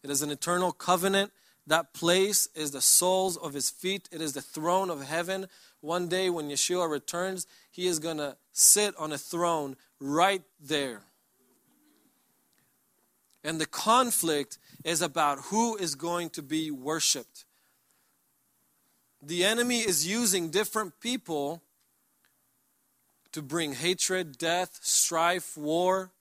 It 0.03 0.11
is 0.11 0.21
an 0.21 0.29
eternal 0.29 0.71
covenant. 0.71 1.31
That 1.67 1.93
place 1.93 2.47
is 2.55 2.71
the 2.71 2.81
soles 2.81 3.37
of 3.37 3.53
his 3.53 3.69
feet. 3.69 4.09
It 4.11 4.21
is 4.21 4.33
the 4.33 4.41
throne 4.41 4.89
of 4.89 5.05
heaven. 5.05 5.47
One 5.81 6.07
day 6.07 6.29
when 6.29 6.49
Yeshua 6.49 6.89
returns, 6.89 7.45
he 7.69 7.87
is 7.87 7.99
going 7.99 8.17
to 8.17 8.37
sit 8.51 8.95
on 8.97 9.11
a 9.11 9.17
throne 9.17 9.75
right 9.99 10.43
there. 10.59 11.01
And 13.43 13.61
the 13.61 13.65
conflict 13.65 14.57
is 14.83 15.01
about 15.01 15.39
who 15.45 15.75
is 15.77 15.95
going 15.95 16.29
to 16.31 16.41
be 16.41 16.71
worshiped 16.71 17.45
the 19.21 19.43
enemy 19.43 19.79
is 19.79 20.07
using 20.07 20.49
different 20.49 20.99
people 20.99 21.61
to 23.31 23.41
bring 23.41 23.73
hatred, 23.73 24.37
death, 24.37 24.79
strife, 24.81 25.57
war. 25.57 26.11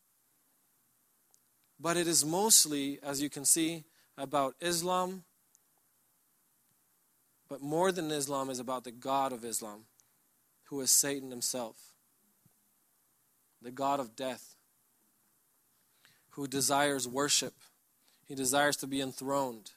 But 1.78 1.96
it 1.96 2.08
is 2.08 2.24
mostly, 2.24 2.98
as 3.02 3.20
you 3.20 3.28
can 3.28 3.44
see, 3.44 3.84
about 4.16 4.54
Islam. 4.60 5.24
But 7.48 7.62
more 7.62 7.92
than 7.92 8.10
Islam 8.10 8.50
is 8.50 8.58
about 8.58 8.84
the 8.84 8.90
God 8.90 9.32
of 9.32 9.44
Islam, 9.44 9.84
who 10.64 10.80
is 10.80 10.90
Satan 10.90 11.30
himself, 11.30 11.76
the 13.62 13.70
God 13.70 14.00
of 14.00 14.16
death, 14.16 14.56
who 16.30 16.46
desires 16.46 17.08
worship. 17.08 17.54
He 18.26 18.34
desires 18.34 18.76
to 18.78 18.86
be 18.86 19.00
enthroned. 19.00 19.70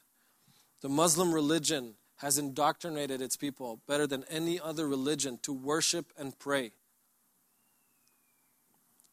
The 0.82 0.88
Muslim 0.88 1.32
religion 1.32 1.94
has 2.16 2.36
indoctrinated 2.36 3.22
its 3.22 3.36
people 3.36 3.80
better 3.86 4.06
than 4.06 4.24
any 4.28 4.60
other 4.60 4.86
religion 4.86 5.38
to 5.42 5.52
worship 5.52 6.12
and 6.18 6.38
pray. 6.38 6.72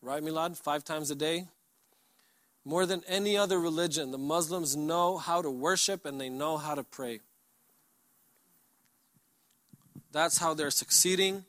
Right, 0.01 0.21
Milad? 0.21 0.57
Five 0.57 0.83
times 0.83 1.09
a 1.09 1.15
day? 1.15 1.47
More 2.65 2.85
than 2.85 3.01
any 3.07 3.37
other 3.37 3.59
religion, 3.59 4.11
the 4.11 4.17
Muslims 4.17 4.75
know 4.75 5.17
how 5.17 5.41
to 5.41 5.49
worship 5.49 6.05
and 6.05 6.19
they 6.19 6.29
know 6.29 6.57
how 6.57 6.75
to 6.75 6.83
pray. 6.83 7.21
That's 10.17 10.39
how 10.39 10.55
they're 10.55 10.71
succeeding. 10.71 11.45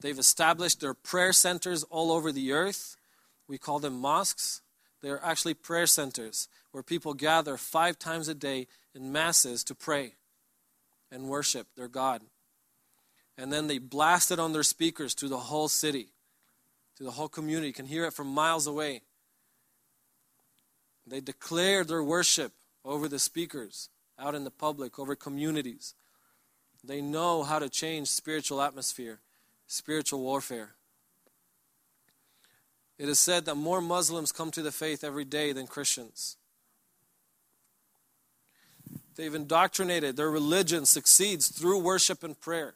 They've 0.00 0.16
established 0.16 0.80
their 0.80 0.94
prayer 0.94 1.32
centers 1.32 1.82
all 1.82 2.12
over 2.12 2.30
the 2.30 2.52
earth. 2.52 2.96
We 3.48 3.58
call 3.58 3.80
them 3.80 4.00
mosques. 4.00 4.60
They're 5.00 5.20
actually 5.24 5.54
prayer 5.54 5.88
centers 5.88 6.46
where 6.70 6.84
people 6.84 7.14
gather 7.14 7.56
five 7.56 7.98
times 7.98 8.28
a 8.28 8.34
day 8.34 8.68
in 8.94 9.10
masses 9.10 9.64
to 9.64 9.74
pray 9.74 10.14
and 11.10 11.28
worship 11.28 11.66
their 11.76 11.88
God. 11.88 12.22
And 13.36 13.52
then 13.52 13.66
they 13.66 13.78
blast 13.78 14.30
it 14.30 14.38
on 14.38 14.52
their 14.52 14.62
speakers 14.62 15.16
to 15.16 15.26
the 15.26 15.38
whole 15.38 15.66
city. 15.66 16.12
to 16.98 17.02
the 17.02 17.10
whole 17.10 17.28
community. 17.28 17.66
You 17.66 17.72
can 17.72 17.86
hear 17.86 18.04
it 18.04 18.14
from 18.14 18.28
miles 18.28 18.68
away. 18.68 19.02
They 21.04 21.18
declare 21.18 21.82
their 21.82 22.04
worship 22.04 22.52
over 22.84 23.08
the 23.08 23.18
speakers, 23.18 23.88
out 24.16 24.36
in 24.36 24.44
the 24.44 24.52
public, 24.52 25.00
over 25.00 25.16
communities. 25.16 25.96
They 26.84 27.00
know 27.00 27.42
how 27.42 27.58
to 27.58 27.68
change 27.68 28.08
spiritual 28.08 28.60
atmosphere, 28.60 29.20
spiritual 29.66 30.20
warfare. 30.20 30.74
It 32.98 33.08
is 33.08 33.18
said 33.18 33.44
that 33.46 33.54
more 33.54 33.80
Muslims 33.80 34.32
come 34.32 34.50
to 34.52 34.62
the 34.62 34.72
faith 34.72 35.04
every 35.04 35.24
day 35.24 35.52
than 35.52 35.66
Christians. 35.66 36.36
They've 39.16 39.34
indoctrinated, 39.34 40.16
their 40.16 40.30
religion 40.30 40.86
succeeds 40.86 41.48
through 41.48 41.80
worship 41.80 42.22
and 42.22 42.38
prayer. 42.40 42.74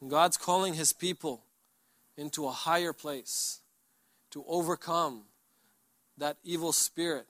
And 0.00 0.10
God's 0.10 0.36
calling 0.36 0.74
His 0.74 0.92
people 0.92 1.42
into 2.16 2.46
a 2.46 2.52
higher 2.52 2.92
place 2.92 3.60
to 4.30 4.44
overcome 4.48 5.22
that 6.18 6.38
evil 6.42 6.72
spirit, 6.72 7.26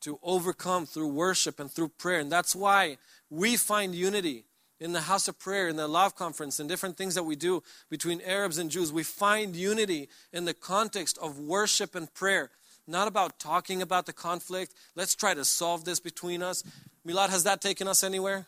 to 0.00 0.18
overcome 0.22 0.86
through 0.86 1.08
worship 1.08 1.60
and 1.60 1.70
through 1.70 1.88
prayer. 1.88 2.20
And 2.20 2.30
that's 2.30 2.56
why 2.56 2.98
we 3.28 3.56
find 3.56 3.94
unity 3.94 4.44
in 4.80 4.92
the 4.92 5.02
house 5.02 5.28
of 5.28 5.38
prayer, 5.38 5.68
in 5.68 5.76
the 5.76 5.86
love 5.86 6.16
conference, 6.16 6.58
and 6.58 6.68
different 6.68 6.96
things 6.96 7.14
that 7.14 7.24
we 7.24 7.36
do 7.36 7.62
between 7.90 8.20
Arabs 8.22 8.56
and 8.56 8.70
Jews. 8.70 8.92
We 8.92 9.02
find 9.02 9.54
unity 9.54 10.08
in 10.32 10.46
the 10.46 10.54
context 10.54 11.18
of 11.18 11.38
worship 11.38 11.94
and 11.94 12.12
prayer. 12.12 12.50
Not 12.86 13.06
about 13.06 13.38
talking 13.38 13.82
about 13.82 14.06
the 14.06 14.12
conflict. 14.14 14.74
Let's 14.96 15.14
try 15.14 15.34
to 15.34 15.44
solve 15.44 15.84
this 15.84 16.00
between 16.00 16.42
us. 16.42 16.64
Milad, 17.06 17.28
has 17.28 17.44
that 17.44 17.60
taken 17.60 17.86
us 17.86 18.02
anywhere? 18.02 18.46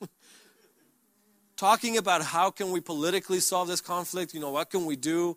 No. 0.00 0.08
talking 1.56 1.96
about 1.96 2.22
how 2.22 2.50
can 2.50 2.70
we 2.70 2.80
politically 2.80 3.40
solve 3.40 3.68
this 3.68 3.80
conflict, 3.80 4.34
you 4.34 4.40
know, 4.40 4.50
what 4.50 4.70
can 4.70 4.84
we 4.84 4.96
do? 4.96 5.36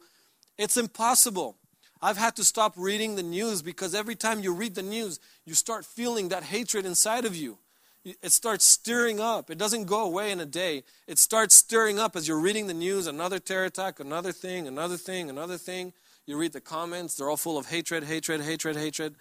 It's 0.57 0.75
impossible. 0.75 1.57
I've 2.01 2.17
had 2.17 2.35
to 2.35 2.43
stop 2.43 2.73
reading 2.75 3.15
the 3.15 3.23
news 3.23 3.61
because 3.61 3.95
every 3.95 4.15
time 4.15 4.41
you 4.41 4.53
read 4.53 4.75
the 4.75 4.83
news, 4.83 5.19
you 5.45 5.53
start 5.53 5.85
feeling 5.85 6.29
that 6.29 6.43
hatred 6.43 6.85
inside 6.85 7.23
of 7.25 7.35
you 7.35 7.57
it 8.05 8.31
starts 8.31 8.63
stirring 8.63 9.19
up. 9.19 9.49
It 9.49 9.57
doesn't 9.57 9.85
go 9.85 10.05
away 10.05 10.31
in 10.31 10.39
a 10.39 10.45
day. 10.45 10.83
It 11.07 11.17
starts 11.17 11.55
stirring 11.55 11.97
up 11.97 12.15
as 12.15 12.27
you're 12.27 12.39
reading 12.39 12.67
the 12.67 12.73
news, 12.73 13.07
another 13.07 13.39
terror 13.39 13.65
attack, 13.65 13.99
another 13.99 14.31
thing, 14.31 14.67
another 14.67 14.97
thing, 14.97 15.29
another 15.29 15.57
thing. 15.57 15.91
You 16.27 16.37
read 16.37 16.53
the 16.53 16.61
comments, 16.61 17.15
they're 17.15 17.29
all 17.29 17.37
full 17.37 17.57
of 17.57 17.67
hatred, 17.67 18.03
hatred, 18.03 18.41
hatred, 18.41 18.75
hatred. 18.75 19.15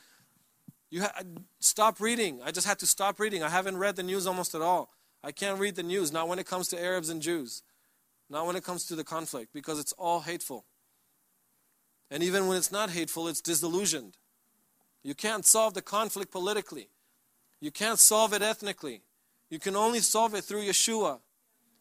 You 0.91 1.03
ha- 1.03 1.23
stop 1.61 1.99
reading. 1.99 2.41
I 2.45 2.51
just 2.51 2.67
had 2.67 2.79
to 2.81 2.87
stop 2.87 3.19
reading. 3.19 3.43
I 3.43 3.49
haven't 3.49 3.79
read 3.79 3.97
the 3.97 4.03
news 4.03 4.27
almost 4.27 4.55
at 4.55 4.61
all. 4.61 4.91
I 5.23 5.33
can't 5.33 5.59
read 5.59 5.77
the 5.77 5.83
news, 5.83 6.13
not 6.13 6.29
when 6.29 6.39
it 6.39 6.47
comes 6.47 6.69
to 6.69 6.81
Arabs 6.81 7.09
and 7.09 7.23
Jews, 7.23 7.63
not 8.29 8.47
when 8.47 8.57
it 8.57 8.65
comes 8.65 8.85
to 8.87 8.95
the 8.95 9.05
conflict, 9.05 9.53
because 9.55 9.81
it's 9.81 9.93
all 9.93 10.21
hateful. 10.21 10.67
And 12.11 12.23
even 12.23 12.47
when 12.47 12.59
it's 12.59 12.71
not 12.71 12.91
hateful, 12.91 13.29
it's 13.29 13.41
disillusioned. 13.41 14.19
You 15.03 15.15
can't 15.15 15.47
solve 15.47 15.73
the 15.73 15.83
conflict 15.83 16.31
politically. 16.31 16.89
You 17.65 17.71
can't 17.71 17.99
solve 17.99 18.35
it 18.35 18.43
ethnically. 18.43 19.01
You 19.49 19.59
can 19.59 19.75
only 19.75 20.01
solve 20.01 20.35
it 20.35 20.45
through 20.45 20.65
Yeshua. 20.65 21.21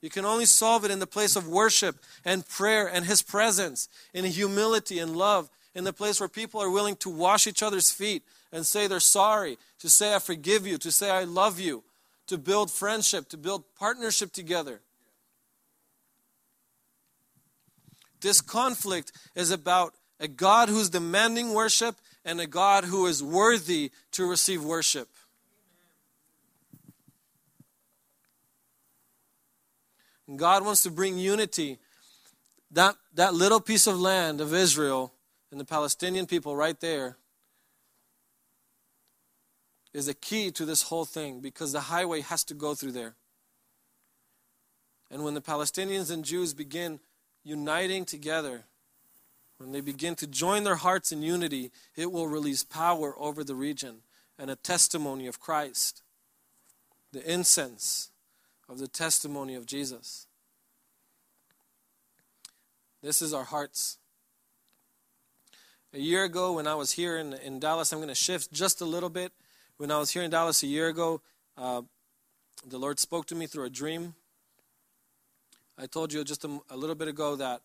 You 0.02 0.10
can 0.10 0.24
only 0.24 0.46
solve 0.46 0.86
it 0.86 0.92
in 0.92 1.00
the 1.00 1.06
place 1.06 1.36
of 1.36 1.46
worship 1.46 1.98
and 2.24 2.48
prayer 2.48 2.88
and 2.88 3.04
His 3.04 3.22
presence, 3.22 3.90
in 4.14 4.24
humility 4.24 5.00
and 5.00 5.14
love, 5.14 5.50
in 5.76 5.84
the 5.84 5.92
place 5.92 6.22
where 6.22 6.30
people 6.30 6.62
are 6.62 6.70
willing 6.70 6.96
to 6.98 7.10
wash 7.10 7.48
each 7.48 7.62
other's 7.62 7.92
feet 7.92 8.24
and 8.54 8.66
say 8.66 8.88
they're 8.88 9.02
sorry, 9.02 9.58
to 9.80 9.90
say 9.90 10.16
I 10.16 10.20
forgive 10.20 10.66
you, 10.66 10.78
to 10.78 10.90
say 10.90 11.10
I 11.10 11.26
love 11.26 11.60
you, 11.60 11.84
to 12.28 12.38
build 12.38 12.72
friendship, 12.72 13.28
to 13.28 13.38
build 13.38 13.66
partnership 13.78 14.32
together. 14.32 14.80
This 18.22 18.40
conflict 18.40 19.12
is 19.36 19.52
about 19.52 19.96
a 20.18 20.30
God 20.30 20.70
who's 20.70 20.90
demanding 20.90 21.54
worship 21.54 21.98
and 22.24 22.40
a 22.40 22.48
God 22.48 22.86
who 22.86 23.06
is 23.06 23.22
worthy 23.22 23.92
to 24.14 24.26
receive 24.26 24.64
worship. 24.64 25.10
And 30.34 30.40
God 30.40 30.66
wants 30.66 30.82
to 30.82 30.90
bring 30.90 31.20
unity. 31.20 31.78
That, 32.72 32.96
that 33.14 33.36
little 33.36 33.60
piece 33.60 33.86
of 33.86 34.00
land 34.00 34.42
of 34.42 34.52
Israel 34.52 35.14
and 35.52 35.60
the 35.60 35.64
Palestinian 35.64 36.26
people 36.26 36.56
right 36.56 36.80
there 36.80 37.18
is 39.94 40.08
the 40.08 40.16
key 40.16 40.50
to 40.50 40.66
this 40.66 40.82
whole 40.82 41.06
thing 41.06 41.40
because 41.40 41.72
the 41.72 41.82
highway 41.82 42.22
has 42.22 42.44
to 42.46 42.56
go 42.56 42.74
through 42.74 42.94
there. 42.94 43.14
And 45.12 45.24
when 45.24 45.36
the 45.36 45.40
Palestinians 45.40 46.10
and 46.10 46.26
Jews 46.26 46.56
begin 46.56 47.00
uniting 47.44 48.04
together, 48.04 48.64
when 49.60 49.72
they 49.72 49.82
begin 49.82 50.16
to 50.16 50.26
join 50.26 50.64
their 50.64 50.78
hearts 50.78 51.12
in 51.12 51.22
unity, 51.22 51.70
it 51.96 52.12
will 52.12 52.28
release 52.28 52.64
power 52.64 53.14
over 53.20 53.44
the 53.44 53.54
region 53.54 53.98
and 54.40 54.50
a 54.50 54.56
testimony 54.56 55.28
of 55.28 55.40
Christ. 55.40 56.02
The 57.12 57.32
incense 57.32 58.10
of 58.70 58.80
the 58.80 58.88
testimony 58.88 59.56
of 59.56 59.66
Jesus. 59.66 60.28
This 63.02 63.22
is 63.22 63.34
our 63.34 63.44
hearts. 63.44 63.98
A 65.94 66.00
year 66.00 66.24
ago, 66.24 66.54
when 66.54 66.68
I 66.68 66.76
was 66.76 66.92
here 66.94 67.18
in, 67.18 67.34
in 67.34 67.60
Dallas, 67.60 67.92
I'm 67.92 68.00
going 68.00 68.08
to 68.08 68.16
shift 68.16 68.52
just 68.52 68.82
a 68.82 68.86
little 68.86 69.10
bit. 69.10 69.32
When 69.78 69.92
I 69.92 70.00
was 70.00 70.12
here 70.12 70.24
in 70.24 70.32
Dallas 70.32 70.64
a 70.64 70.68
year 70.68 70.88
ago, 70.88 71.22
uh, 71.58 71.82
the 72.66 72.78
Lord 72.78 73.00
spoke 73.00 73.26
to 73.28 73.36
me 73.36 73.46
through 73.46 73.66
a 73.66 73.70
dream. 73.70 74.16
I 75.78 75.86
told 75.86 76.14
you 76.14 76.24
just 76.24 76.46
a, 76.46 76.60
a 76.70 76.78
little 76.78 76.96
bit 76.96 77.08
ago 77.08 77.36
that 77.36 77.62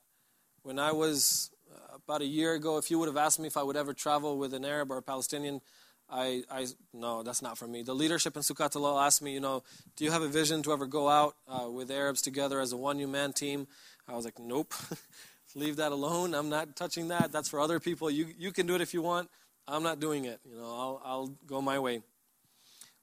when 0.63 0.79
I 0.79 0.93
was 0.93 1.51
uh, 1.73 1.97
about 1.97 2.21
a 2.21 2.27
year 2.27 2.55
ago, 2.55 2.79
if 2.79 2.91
you 2.91 2.99
would 2.99 3.09
have 3.09 3.17
asked 3.17 3.39
me 3.39 3.47
if 3.47 3.57
I 3.57 3.63
would 3.63 3.77
ever 3.77 3.95
travel 3.95 4.37
with 4.37 4.53
an 4.55 4.65
Arab 4.65 4.91
or 4.91 4.99
a 4.99 5.03
Palestinian, 5.03 5.61
I, 6.11 6.43
I 6.51 6.67
no, 6.95 7.23
that's 7.23 7.43
not 7.43 7.59
for 7.59 7.67
me. 7.67 7.83
The 7.83 7.95
leadership 7.95 8.37
in 8.37 8.43
Succat 8.43 9.05
asked 9.05 9.21
me, 9.21 9.33
you 9.33 9.41
know, 9.41 9.63
do 9.97 10.05
you 10.05 10.11
have 10.11 10.23
a 10.23 10.29
vision 10.29 10.63
to 10.63 10.73
ever 10.73 10.87
go 10.87 11.09
out 11.09 11.37
uh, 11.47 11.69
with 11.69 11.91
Arabs 11.91 12.23
together 12.23 12.61
as 12.61 12.73
a 12.73 12.77
one 12.77 12.97
new 12.97 13.09
man 13.09 13.33
team? 13.33 13.67
I 14.09 14.15
was 14.15 14.25
like, 14.25 14.39
nope, 14.39 14.73
leave 15.55 15.77
that 15.77 15.93
alone. 15.93 16.35
I'm 16.35 16.49
not 16.49 16.77
touching 16.77 17.09
that. 17.09 17.31
That's 17.31 17.49
for 17.49 17.61
other 17.61 17.79
people. 17.79 18.11
You 18.11 18.29
you 18.39 18.53
can 18.53 18.67
do 18.67 18.75
it 18.75 18.81
if 18.81 18.95
you 18.95 19.03
want. 19.03 19.29
I'm 19.67 19.83
not 19.83 20.01
doing 20.01 20.25
it. 20.25 20.41
You 20.49 20.57
know, 20.57 20.65
I'll 20.65 21.03
I'll 21.05 21.27
go 21.47 21.61
my 21.61 21.79
way. 21.79 22.03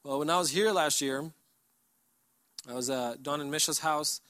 Well, 0.04 0.20
when 0.20 0.30
I 0.30 0.38
was 0.38 0.50
here 0.50 0.72
last 0.72 1.02
year, 1.02 1.32
I 2.68 2.74
was 2.74 2.90
at 2.90 3.22
Don 3.22 3.40
and 3.40 3.52
Misha's 3.52 3.80
house, 3.80 4.22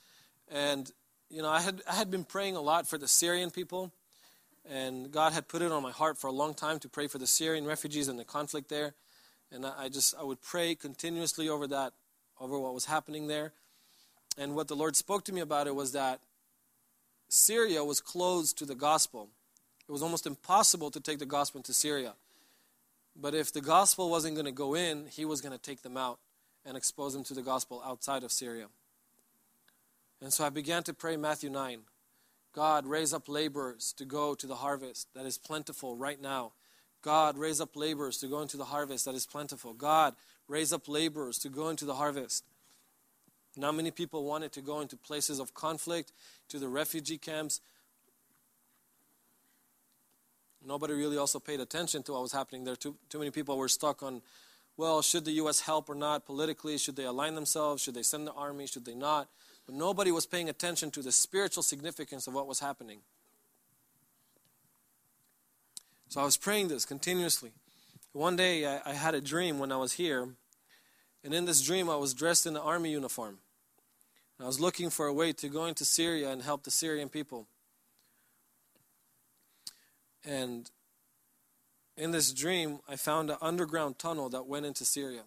and 0.50 0.92
you 1.30 1.42
know, 1.42 1.50
I 1.50 1.62
had 1.62 1.82
I 1.90 1.96
had 1.96 2.12
been 2.12 2.26
praying 2.26 2.58
a 2.58 2.62
lot 2.62 2.88
for 2.88 2.98
the 2.98 3.08
Syrian 3.08 3.52
people 3.52 3.94
and 4.70 5.12
God 5.12 5.34
had 5.34 5.48
put 5.48 5.62
it 5.62 5.72
on 5.72 5.84
my 5.84 5.92
heart 5.92 6.18
for 6.18 6.28
a 6.28 6.32
long 6.32 6.54
time 6.54 6.80
to 6.80 6.90
pray 6.90 7.08
for 7.08 7.18
the 7.18 7.28
Syrian 7.28 7.66
refugees 7.66 8.08
and 8.08 8.18
the 8.18 8.24
conflict 8.24 8.70
there. 8.70 8.94
And 9.52 9.66
I 9.66 9.90
just 9.90 10.16
I 10.20 10.24
would 10.24 10.42
pray 10.42 10.76
continuously 10.76 11.48
over 11.48 11.68
that, 11.68 11.94
over 12.40 12.58
what 12.58 12.74
was 12.74 12.86
happening 12.86 13.28
there. 13.28 13.54
And 14.38 14.56
what 14.56 14.68
the 14.68 14.76
Lord 14.76 14.96
spoke 14.96 15.24
to 15.26 15.34
me 15.34 15.42
about 15.42 15.68
it 15.68 15.76
was 15.76 15.92
that 15.94 16.20
Syria 17.30 17.84
was 17.84 18.02
closed 18.02 18.58
to 18.58 18.66
the 18.66 18.76
gospel. 18.76 19.30
It 19.88 19.92
was 19.92 20.02
almost 20.02 20.26
impossible 20.26 20.92
to 20.92 21.00
take 21.00 21.20
the 21.20 21.26
gospel 21.26 21.60
into 21.60 21.74
Syria. 21.74 22.14
But 23.16 23.34
if 23.34 23.54
the 23.54 23.62
gospel 23.62 24.10
wasn't 24.10 24.36
going 24.36 24.46
to 24.46 24.52
go 24.52 24.76
in, 24.76 25.06
he 25.08 25.26
was 25.26 25.42
going 25.42 25.54
to 25.54 25.62
take 25.62 25.84
them 25.84 25.96
out 25.96 26.20
and 26.66 26.76
expose 26.76 27.14
them 27.14 27.24
to 27.26 27.34
the 27.34 27.42
gospel 27.42 27.82
outside 27.86 28.24
of 28.24 28.32
Syria. 28.32 28.68
And 30.22 30.34
so 30.34 30.44
I 30.44 30.50
began 30.50 30.84
to 30.84 30.94
pray 30.94 31.16
Matthew 31.16 31.50
9. 31.50 31.82
God, 32.56 32.88
raise 32.88 33.14
up 33.14 33.28
laborers 33.28 33.94
to 33.98 34.06
go 34.06 34.34
to 34.34 34.48
the 34.48 34.56
harvest 34.56 35.10
that 35.14 35.26
is 35.26 35.38
plentiful 35.38 35.98
right 35.98 36.22
now. 36.22 36.54
God, 37.02 37.38
raise 37.38 37.60
up 37.60 37.76
laborers 37.76 38.18
to 38.20 38.28
go 38.28 38.42
into 38.42 38.56
the 38.56 38.64
harvest 38.64 39.04
that 39.04 39.14
is 39.14 39.26
plentiful. 39.26 39.74
God, 39.74 40.16
raise 40.48 40.72
up 40.72 40.88
laborers 40.88 41.38
to 41.40 41.50
go 41.50 41.68
into 41.68 41.84
the 41.84 41.96
harvest. 41.96 42.46
Not 43.58 43.76
many 43.76 43.92
people 43.92 44.24
wanted 44.24 44.54
to 44.54 44.62
go 44.62 44.80
into 44.80 44.96
places 44.96 45.40
of 45.40 45.54
conflict, 45.54 46.14
to 46.48 46.58
the 46.58 46.70
refugee 46.70 47.18
camps. 47.18 47.60
Nobody 50.66 50.94
really 50.94 51.18
also 51.18 51.40
paid 51.40 51.60
attention 51.60 52.04
to 52.04 52.14
what 52.14 52.22
was 52.22 52.32
happening 52.32 52.64
there. 52.64 52.78
Too, 52.78 52.96
too 53.10 53.20
many 53.20 53.32
people 53.32 53.58
were 53.58 53.68
stuck 53.68 54.02
on, 54.02 54.22
well, 54.78 55.02
should 55.02 55.26
the 55.26 55.32
U.S. 55.34 55.60
help 55.60 55.90
or 55.90 55.96
not 55.96 56.26
politically? 56.26 56.78
Should 56.78 56.96
they 56.96 57.04
align 57.04 57.36
themselves? 57.36 57.84
Should 57.84 57.96
they 57.96 58.04
send 58.04 58.26
the 58.26 58.34
army? 58.34 58.66
Should 58.66 58.86
they 58.86 58.96
not? 58.96 59.28
But 59.66 59.76
nobody 59.76 60.12
was 60.12 60.26
paying 60.26 60.50
attention 60.50 60.92
to 60.92 61.02
the 61.02 61.12
spiritual 61.12 61.64
significance 61.64 62.28
of 62.28 62.34
what 62.34 62.48
was 62.48 62.60
happening. 62.60 63.00
So 66.10 66.22
I 66.22 66.26
was 66.26 66.38
praying 66.38 66.68
this 66.68 66.86
continuously. 66.86 67.52
One 68.14 68.36
day 68.36 68.66
I, 68.66 68.82
I 68.86 68.94
had 68.94 69.16
a 69.16 69.22
dream 69.22 69.60
when 69.60 69.72
I 69.72 69.78
was 69.78 69.94
here, 69.94 70.30
and 71.24 71.34
in 71.34 71.46
this 71.46 71.62
dream 71.62 71.90
I 71.90 71.96
was 71.96 72.14
dressed 72.14 72.46
in 72.46 72.56
an 72.56 72.62
army 72.62 72.92
uniform. 72.92 73.40
I 74.40 74.46
was 74.46 74.60
looking 74.60 74.90
for 74.90 75.08
a 75.08 75.14
way 75.14 75.34
to 75.34 75.50
go 75.50 75.66
into 75.66 75.86
Syria 75.86 76.30
and 76.32 76.42
help 76.42 76.64
the 76.64 76.72
Syrian 76.72 77.10
people. 77.10 77.48
And 80.26 80.70
in 81.98 82.12
this 82.12 82.34
dream, 82.34 82.80
I 82.88 82.98
found 82.98 83.30
an 83.30 83.38
underground 83.42 83.98
tunnel 83.98 84.30
that 84.30 84.46
went 84.46 84.66
into 84.66 84.84
Syria. 84.84 85.22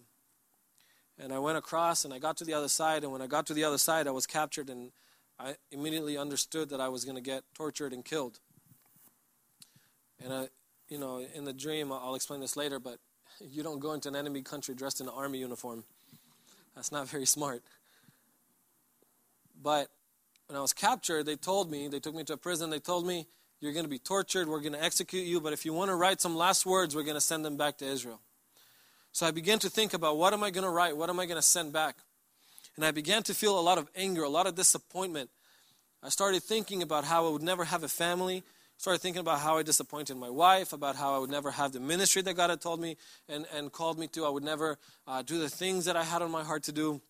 And 1.21 1.33
I 1.33 1.39
went 1.39 1.57
across 1.57 2.05
and 2.05 2.13
I 2.13 2.19
got 2.19 2.37
to 2.37 2.45
the 2.45 2.53
other 2.53 2.69
side. 2.69 3.03
And 3.03 3.11
when 3.11 3.21
I 3.21 3.27
got 3.27 3.45
to 3.47 3.53
the 3.53 3.65
other 3.65 3.77
side, 3.77 4.07
I 4.07 4.11
was 4.11 4.25
captured 4.25 4.69
and 4.69 4.91
I 5.37 5.55
immediately 5.71 6.17
understood 6.17 6.69
that 6.69 6.79
I 6.79 6.87
was 6.87 7.03
going 7.03 7.15
to 7.15 7.21
get 7.21 7.43
tortured 7.53 7.93
and 7.93 8.03
killed. 8.03 8.39
And 10.23 10.33
I, 10.33 10.47
you 10.87 10.97
know, 10.97 11.25
in 11.33 11.45
the 11.45 11.53
dream, 11.53 11.91
I'll 11.91 12.15
explain 12.15 12.39
this 12.39 12.57
later, 12.57 12.79
but 12.79 12.99
you 13.39 13.63
don't 13.63 13.79
go 13.79 13.93
into 13.93 14.09
an 14.09 14.15
enemy 14.15 14.41
country 14.41 14.75
dressed 14.75 15.01
in 15.01 15.07
an 15.07 15.13
army 15.15 15.39
uniform. 15.39 15.83
That's 16.75 16.91
not 16.91 17.07
very 17.09 17.25
smart. 17.25 17.63
But 19.61 19.89
when 20.47 20.57
I 20.57 20.61
was 20.61 20.73
captured, 20.73 21.25
they 21.25 21.35
told 21.35 21.69
me, 21.69 21.87
they 21.87 21.99
took 21.99 22.15
me 22.15 22.23
to 22.23 22.33
a 22.33 22.37
prison, 22.37 22.69
they 22.69 22.79
told 22.79 23.05
me, 23.05 23.27
you're 23.59 23.73
going 23.73 23.83
to 23.83 23.89
be 23.89 23.99
tortured, 23.99 24.47
we're 24.47 24.61
going 24.61 24.73
to 24.73 24.81
execute 24.81 25.27
you, 25.27 25.41
but 25.41 25.51
if 25.51 25.65
you 25.65 25.73
want 25.73 25.89
to 25.89 25.95
write 25.95 26.21
some 26.21 26.35
last 26.35 26.65
words, 26.65 26.95
we're 26.95 27.03
going 27.03 27.15
to 27.15 27.21
send 27.21 27.43
them 27.43 27.57
back 27.57 27.77
to 27.79 27.85
Israel. 27.85 28.21
So 29.11 29.25
I 29.25 29.31
began 29.31 29.59
to 29.59 29.69
think 29.69 29.93
about 29.93 30.17
what 30.17 30.33
am 30.33 30.43
I 30.43 30.51
going 30.51 30.63
to 30.63 30.69
write? 30.69 30.95
What 30.95 31.09
am 31.09 31.19
I 31.19 31.25
going 31.25 31.37
to 31.37 31.41
send 31.41 31.73
back? 31.73 31.97
And 32.75 32.85
I 32.85 32.91
began 32.91 33.23
to 33.23 33.33
feel 33.33 33.59
a 33.59 33.61
lot 33.61 33.77
of 33.77 33.89
anger, 33.95 34.23
a 34.23 34.29
lot 34.29 34.47
of 34.47 34.55
disappointment. 34.55 35.29
I 36.01 36.09
started 36.09 36.43
thinking 36.43 36.81
about 36.81 37.03
how 37.03 37.27
I 37.27 37.29
would 37.29 37.41
never 37.41 37.65
have 37.65 37.83
a 37.83 37.89
family. 37.89 38.43
Started 38.77 39.01
thinking 39.01 39.19
about 39.19 39.39
how 39.39 39.57
I 39.57 39.63
disappointed 39.63 40.15
my 40.15 40.29
wife, 40.29 40.71
about 40.71 40.95
how 40.95 41.13
I 41.13 41.17
would 41.17 41.29
never 41.29 41.51
have 41.51 41.73
the 41.73 41.81
ministry 41.81 42.21
that 42.21 42.35
God 42.35 42.49
had 42.49 42.61
told 42.61 42.79
me 42.79 42.95
and, 43.27 43.45
and 43.53 43.71
called 43.71 43.99
me 43.99 44.07
to. 44.07 44.25
I 44.25 44.29
would 44.29 44.43
never 44.43 44.77
uh, 45.05 45.21
do 45.21 45.37
the 45.37 45.49
things 45.49 45.83
that 45.85 45.97
I 45.97 46.03
had 46.03 46.21
on 46.21 46.31
my 46.31 46.43
heart 46.43 46.63
to 46.63 46.71
do 46.71 47.01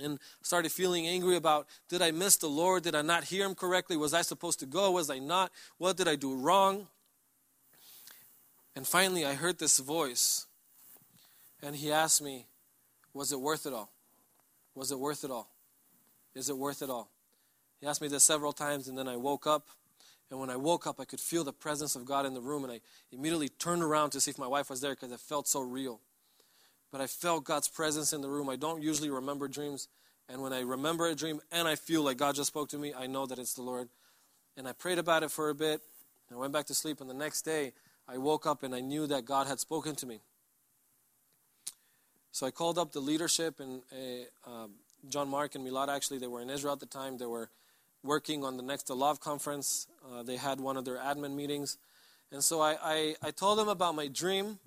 and 0.00 0.18
started 0.42 0.72
feeling 0.72 1.06
angry 1.06 1.36
about 1.36 1.66
did 1.88 2.02
I 2.02 2.10
miss 2.10 2.36
the 2.36 2.48
Lord? 2.48 2.82
Did 2.82 2.94
I 2.94 3.02
not 3.02 3.24
hear 3.24 3.44
him 3.44 3.54
correctly? 3.54 3.96
Was 3.96 4.14
I 4.14 4.22
supposed 4.22 4.60
to 4.60 4.66
go? 4.66 4.90
Was 4.90 5.10
I 5.10 5.18
not? 5.18 5.52
What 5.78 5.96
did 5.96 6.08
I 6.08 6.16
do 6.16 6.34
wrong? 6.34 6.88
And 8.74 8.86
finally, 8.86 9.24
I 9.24 9.34
heard 9.34 9.58
this 9.58 9.78
voice, 9.78 10.46
and 11.62 11.76
he 11.76 11.92
asked 11.92 12.22
me, 12.22 12.46
Was 13.12 13.32
it 13.32 13.40
worth 13.40 13.66
it 13.66 13.72
all? 13.72 13.90
Was 14.74 14.90
it 14.90 14.98
worth 14.98 15.24
it 15.24 15.30
all? 15.30 15.50
Is 16.34 16.48
it 16.48 16.56
worth 16.56 16.82
it 16.82 16.90
all? 16.90 17.10
He 17.80 17.86
asked 17.86 18.00
me 18.00 18.08
this 18.08 18.24
several 18.24 18.52
times, 18.52 18.88
and 18.88 18.96
then 18.96 19.08
I 19.08 19.16
woke 19.16 19.46
up. 19.46 19.68
And 20.30 20.38
when 20.38 20.50
I 20.50 20.56
woke 20.56 20.86
up, 20.86 21.00
I 21.00 21.04
could 21.04 21.20
feel 21.20 21.42
the 21.42 21.52
presence 21.52 21.96
of 21.96 22.04
God 22.04 22.26
in 22.26 22.34
the 22.34 22.40
room, 22.40 22.62
and 22.64 22.72
I 22.72 22.80
immediately 23.10 23.48
turned 23.48 23.82
around 23.82 24.10
to 24.10 24.20
see 24.20 24.30
if 24.30 24.38
my 24.38 24.46
wife 24.46 24.68
was 24.68 24.80
there 24.80 24.94
because 24.94 25.10
it 25.10 25.20
felt 25.20 25.48
so 25.48 25.60
real 25.60 26.00
but 26.90 27.00
I 27.00 27.06
felt 27.06 27.44
God's 27.44 27.68
presence 27.68 28.12
in 28.12 28.20
the 28.20 28.28
room. 28.28 28.48
I 28.48 28.56
don't 28.56 28.82
usually 28.82 29.10
remember 29.10 29.48
dreams. 29.48 29.88
And 30.28 30.42
when 30.42 30.52
I 30.52 30.60
remember 30.60 31.06
a 31.06 31.14
dream 31.14 31.40
and 31.50 31.66
I 31.68 31.74
feel 31.74 32.02
like 32.02 32.16
God 32.16 32.34
just 32.34 32.48
spoke 32.48 32.68
to 32.70 32.78
me, 32.78 32.92
I 32.94 33.06
know 33.06 33.26
that 33.26 33.38
it's 33.38 33.54
the 33.54 33.62
Lord. 33.62 33.88
And 34.56 34.66
I 34.66 34.72
prayed 34.72 34.98
about 34.98 35.22
it 35.22 35.30
for 35.30 35.50
a 35.50 35.54
bit. 35.54 35.80
I 36.30 36.36
went 36.36 36.52
back 36.52 36.66
to 36.66 36.74
sleep. 36.74 37.00
And 37.00 37.08
the 37.08 37.14
next 37.14 37.42
day, 37.42 37.72
I 38.06 38.18
woke 38.18 38.46
up 38.46 38.62
and 38.62 38.74
I 38.74 38.80
knew 38.80 39.06
that 39.06 39.24
God 39.24 39.46
had 39.46 39.60
spoken 39.60 39.94
to 39.96 40.06
me. 40.06 40.20
So 42.32 42.46
I 42.46 42.50
called 42.50 42.78
up 42.78 42.92
the 42.92 43.00
leadership, 43.00 43.60
and 43.60 43.82
uh, 43.92 44.50
uh, 44.50 44.66
John 45.08 45.28
Mark 45.28 45.54
and 45.54 45.66
Milad 45.66 45.88
actually, 45.88 46.18
they 46.18 46.26
were 46.26 46.40
in 46.40 46.50
Israel 46.50 46.74
at 46.74 46.80
the 46.80 46.86
time. 46.86 47.18
They 47.18 47.26
were 47.26 47.50
working 48.02 48.44
on 48.44 48.56
the 48.56 48.62
next 48.62 48.88
Love 48.90 49.20
conference. 49.20 49.86
Uh, 50.06 50.22
they 50.22 50.36
had 50.36 50.60
one 50.60 50.76
of 50.76 50.84
their 50.84 50.96
admin 50.96 51.34
meetings. 51.34 51.78
And 52.30 52.44
so 52.44 52.60
I, 52.60 52.76
I, 52.82 53.14
I 53.22 53.30
told 53.30 53.58
them 53.58 53.68
about 53.68 53.94
my 53.94 54.06
dream 54.06 54.58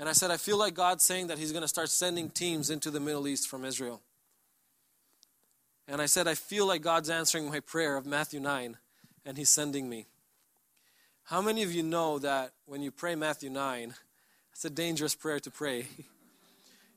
and 0.00 0.08
I 0.08 0.12
said, 0.12 0.30
I 0.30 0.38
feel 0.38 0.58
like 0.58 0.74
God's 0.74 1.04
saying 1.04 1.26
that 1.26 1.38
He's 1.38 1.52
going 1.52 1.62
to 1.62 1.68
start 1.68 1.90
sending 1.90 2.30
teams 2.30 2.70
into 2.70 2.90
the 2.90 3.00
Middle 3.00 3.28
East 3.28 3.48
from 3.48 3.66
Israel. 3.66 4.00
And 5.86 6.00
I 6.00 6.06
said, 6.06 6.26
I 6.26 6.34
feel 6.34 6.66
like 6.66 6.80
God's 6.80 7.10
answering 7.10 7.50
my 7.50 7.60
prayer 7.60 7.96
of 7.96 8.06
Matthew 8.06 8.40
9, 8.40 8.78
and 9.26 9.36
He's 9.36 9.50
sending 9.50 9.90
me. 9.90 10.06
How 11.24 11.42
many 11.42 11.62
of 11.62 11.72
you 11.72 11.82
know 11.82 12.18
that 12.18 12.52
when 12.64 12.80
you 12.80 12.90
pray 12.90 13.14
Matthew 13.14 13.50
9, 13.50 13.94
it's 14.52 14.64
a 14.64 14.70
dangerous 14.70 15.14
prayer 15.14 15.40
to 15.40 15.50
pray? 15.50 15.86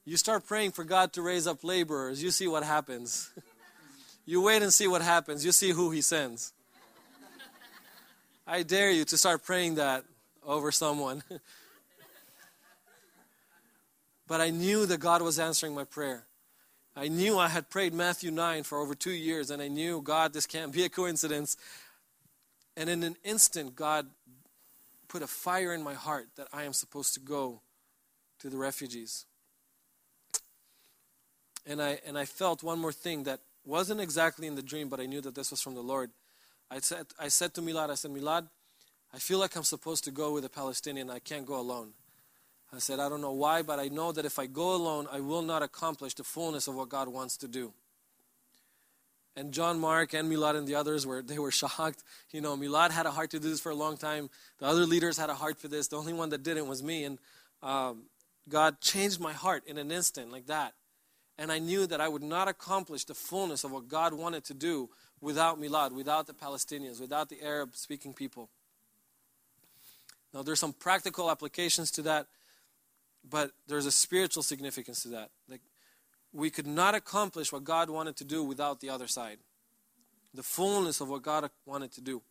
You 0.06 0.18
start 0.18 0.45
praying 0.45 0.72
for 0.72 0.84
God 0.84 1.14
to 1.14 1.22
raise 1.22 1.47
up 1.47 1.64
laborers, 1.64 2.22
you 2.22 2.32
see 2.32 2.47
what 2.47 2.64
happens. 2.64 3.32
You 4.26 4.41
wait 4.41 4.62
and 4.62 4.74
see 4.74 4.88
what 4.88 5.01
happens, 5.01 5.43
you 5.43 5.51
see 5.51 5.72
who 5.72 5.91
He 5.91 6.01
sends. 6.01 6.54
I 8.47 8.64
dare 8.64 8.89
you 8.89 9.04
to 9.04 9.18
start 9.18 9.43
praying 9.43 9.76
that 9.76 10.06
over 10.45 10.72
someone. 10.72 11.24
But 14.28 14.41
I 14.41 14.49
knew 14.49 14.86
that 14.86 14.99
God 14.99 15.22
was 15.22 15.38
answering 15.38 15.76
my 15.76 15.84
prayer. 15.84 16.26
I 16.95 17.08
knew 17.08 17.38
I 17.38 17.49
had 17.49 17.70
prayed 17.70 17.93
Matthew 17.93 18.32
9 18.32 18.64
for 18.64 18.80
over 18.80 18.95
two 18.95 19.12
years, 19.12 19.49
and 19.49 19.62
I 19.62 19.68
knew, 19.68 20.01
God, 20.01 20.34
this 20.34 20.45
can't 20.45 20.72
be 20.72 20.84
a 20.86 20.89
coincidence. 20.89 21.58
And 22.78 22.89
in 22.89 23.04
an 23.04 23.18
instant, 23.24 23.76
God 23.76 24.08
put 25.08 25.22
a 25.22 25.28
fire 25.28 25.74
in 25.74 25.84
my 25.84 25.93
heart 25.93 26.28
that 26.36 26.47
I 26.54 26.64
am 26.64 26.74
supposed 26.74 27.14
to 27.16 27.20
go 27.20 27.62
to 28.39 28.49
the 28.49 28.58
refugees. 28.58 29.26
And 31.66 31.82
I, 31.82 31.99
and 32.05 32.18
I 32.18 32.26
felt 32.26 32.61
one 32.64 32.80
more 32.80 32.91
thing 32.91 33.24
that 33.24 33.39
wasn't 33.66 34.01
exactly 34.01 34.47
in 34.47 34.55
the 34.55 34.61
dream, 34.61 34.89
but 34.89 34.99
I 34.99 35.05
knew 35.05 35.22
that 35.22 35.36
this 35.36 35.51
was 35.51 35.61
from 35.61 35.76
the 35.76 35.82
Lord. 35.82 36.11
I 36.70 36.80
said, 36.80 37.05
I 37.20 37.30
said 37.30 37.53
to 37.53 37.61
Milad, 37.61 37.89
I 37.89 37.95
said, 37.95 38.11
Milad, 38.11 38.47
I 39.14 39.20
feel 39.20 39.39
like 39.39 39.55
I'm 39.55 39.64
supposed 39.64 40.03
to 40.05 40.11
go 40.11 40.34
with 40.34 40.43
a 40.43 40.49
Palestinian. 40.49 41.09
I 41.09 41.20
can't 41.20 41.45
go 41.45 41.59
alone. 41.59 41.93
I 42.74 42.80
said, 42.80 42.99
I 42.99 43.07
don't 43.07 43.22
know 43.22 43.32
why, 43.32 43.61
but 43.61 43.80
I 43.80 43.88
know 43.88 44.11
that 44.11 44.26
if 44.26 44.39
I 44.39 44.47
go 44.47 44.74
alone, 44.74 45.07
I 45.11 45.20
will 45.20 45.43
not 45.43 45.61
accomplish 45.61 46.16
the 46.16 46.24
fullness 46.24 46.68
of 46.68 46.76
what 46.76 46.89
God 46.89 47.07
wants 47.07 47.38
to 47.38 47.47
do. 47.47 47.74
And 49.36 49.51
John 49.51 49.80
Mark 49.80 50.14
and 50.14 50.32
Milad 50.32 50.55
and 50.55 50.68
the 50.68 50.76
others 50.76 51.05
were 51.05 51.22
they 51.22 51.39
were 51.39 51.51
shocked. 51.61 52.03
You 52.32 52.41
know, 52.41 52.57
Milad 52.57 52.91
had 52.91 53.05
a 53.05 53.11
heart 53.11 53.32
to 53.32 53.39
do 53.39 53.49
this 53.49 53.59
for 53.59 53.72
a 53.72 53.76
long 53.76 53.97
time. 53.97 54.30
The 54.59 54.66
other 54.66 54.86
leaders 54.86 55.18
had 55.18 55.30
a 55.30 55.36
heart 55.36 55.59
for 55.59 55.68
this. 55.68 55.88
The 55.88 55.97
only 55.97 56.14
one 56.14 56.30
that 56.30 56.43
didn't 56.43 56.68
was 56.68 56.82
me. 56.82 57.03
And 57.03 57.20
um, 57.61 58.03
God 58.49 58.82
changed 58.82 59.20
my 59.20 59.34
heart 59.34 59.64
in 59.68 59.78
an 59.78 59.91
instant, 59.91 60.32
like 60.32 60.47
that. 60.47 60.74
And 61.38 61.51
I 61.51 61.59
knew 61.59 61.88
that 61.88 61.99
I 61.99 62.07
would 62.07 62.23
not 62.23 62.47
accomplish 62.47 63.05
the 63.05 63.15
fullness 63.15 63.63
of 63.63 63.71
what 63.71 63.88
God 63.88 64.13
wanted 64.13 64.43
to 64.45 64.53
do 64.53 64.89
without 65.19 65.59
Milad, 65.59 65.91
without 65.91 66.27
the 66.27 66.34
Palestinians, 66.34 67.01
without 67.01 67.29
the 67.29 67.41
Arab 67.41 67.75
speaking 67.75 68.13
people. 68.13 68.49
Now, 70.34 70.43
there's 70.43 70.59
some 70.59 70.73
practical 70.73 71.31
applications 71.31 71.89
to 71.91 72.01
that 72.03 72.27
but 73.27 73.51
there's 73.67 73.86
a 73.86 73.91
spiritual 73.91 74.43
significance 74.43 75.03
to 75.03 75.09
that. 75.09 75.29
Like 75.49 75.61
we 76.31 76.49
could 76.49 76.67
not 76.67 76.95
accomplish 76.95 77.51
what 77.51 77.63
God 77.63 77.89
wanted 77.89 78.15
to 78.17 78.23
do 78.23 78.43
without 78.43 78.79
the 78.79 78.89
other 78.89 79.07
side. 79.07 79.38
The 80.34 80.43
fullness 80.43 80.99
of 80.99 81.09
what 81.09 81.21
God 81.21 81.49
wanted 81.65 81.91
to 81.93 82.01
do. 82.01 82.21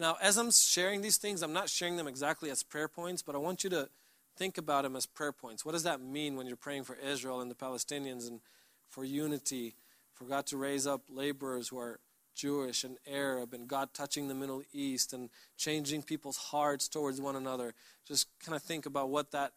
Now, 0.00 0.16
as 0.20 0.36
I'm 0.38 0.50
sharing 0.50 1.02
these 1.02 1.18
things, 1.18 1.42
I'm 1.42 1.52
not 1.52 1.68
sharing 1.68 1.96
them 1.96 2.08
exactly 2.08 2.50
as 2.50 2.62
prayer 2.62 2.88
points, 2.88 3.22
but 3.22 3.34
I 3.34 3.38
want 3.38 3.62
you 3.62 3.70
to 3.70 3.88
think 4.36 4.58
about 4.58 4.82
them 4.82 4.96
as 4.96 5.06
prayer 5.06 5.32
points. 5.32 5.64
What 5.64 5.72
does 5.72 5.82
that 5.84 6.00
mean 6.00 6.36
when 6.36 6.46
you're 6.46 6.56
praying 6.56 6.84
for 6.84 6.96
Israel 6.96 7.40
and 7.40 7.50
the 7.50 7.54
Palestinians 7.54 8.28
and 8.28 8.40
for 8.88 9.04
unity, 9.04 9.74
for 10.12 10.24
God 10.24 10.46
to 10.46 10.56
raise 10.56 10.86
up 10.86 11.02
laborers 11.08 11.68
who 11.68 11.78
are 11.78 12.00
Jewish 12.34 12.82
and 12.82 12.96
Arab, 13.06 13.54
and 13.54 13.68
God 13.68 13.90
touching 13.94 14.28
the 14.28 14.34
Middle 14.34 14.62
East 14.72 15.12
and 15.12 15.30
changing 15.56 16.02
people's 16.02 16.36
hearts 16.36 16.88
towards 16.88 17.20
one 17.20 17.36
another? 17.36 17.74
Just 18.06 18.26
kind 18.44 18.56
of 18.56 18.62
think 18.62 18.86
about 18.86 19.08
what 19.08 19.30
that 19.30 19.52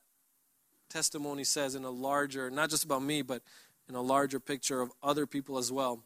testimony 0.90 1.44
says 1.44 1.76
in 1.76 1.84
a 1.84 1.90
larger, 1.90 2.50
not 2.50 2.70
just 2.70 2.84
about 2.84 3.02
me, 3.02 3.22
but 3.22 3.42
in 3.90 3.96
a 3.96 4.02
larger 4.02 4.40
picture 4.40 4.82
of 4.82 4.92
other 5.02 5.26
people 5.26 5.58
as 5.58 5.72
well. 5.72 6.04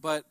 But 0.00 0.24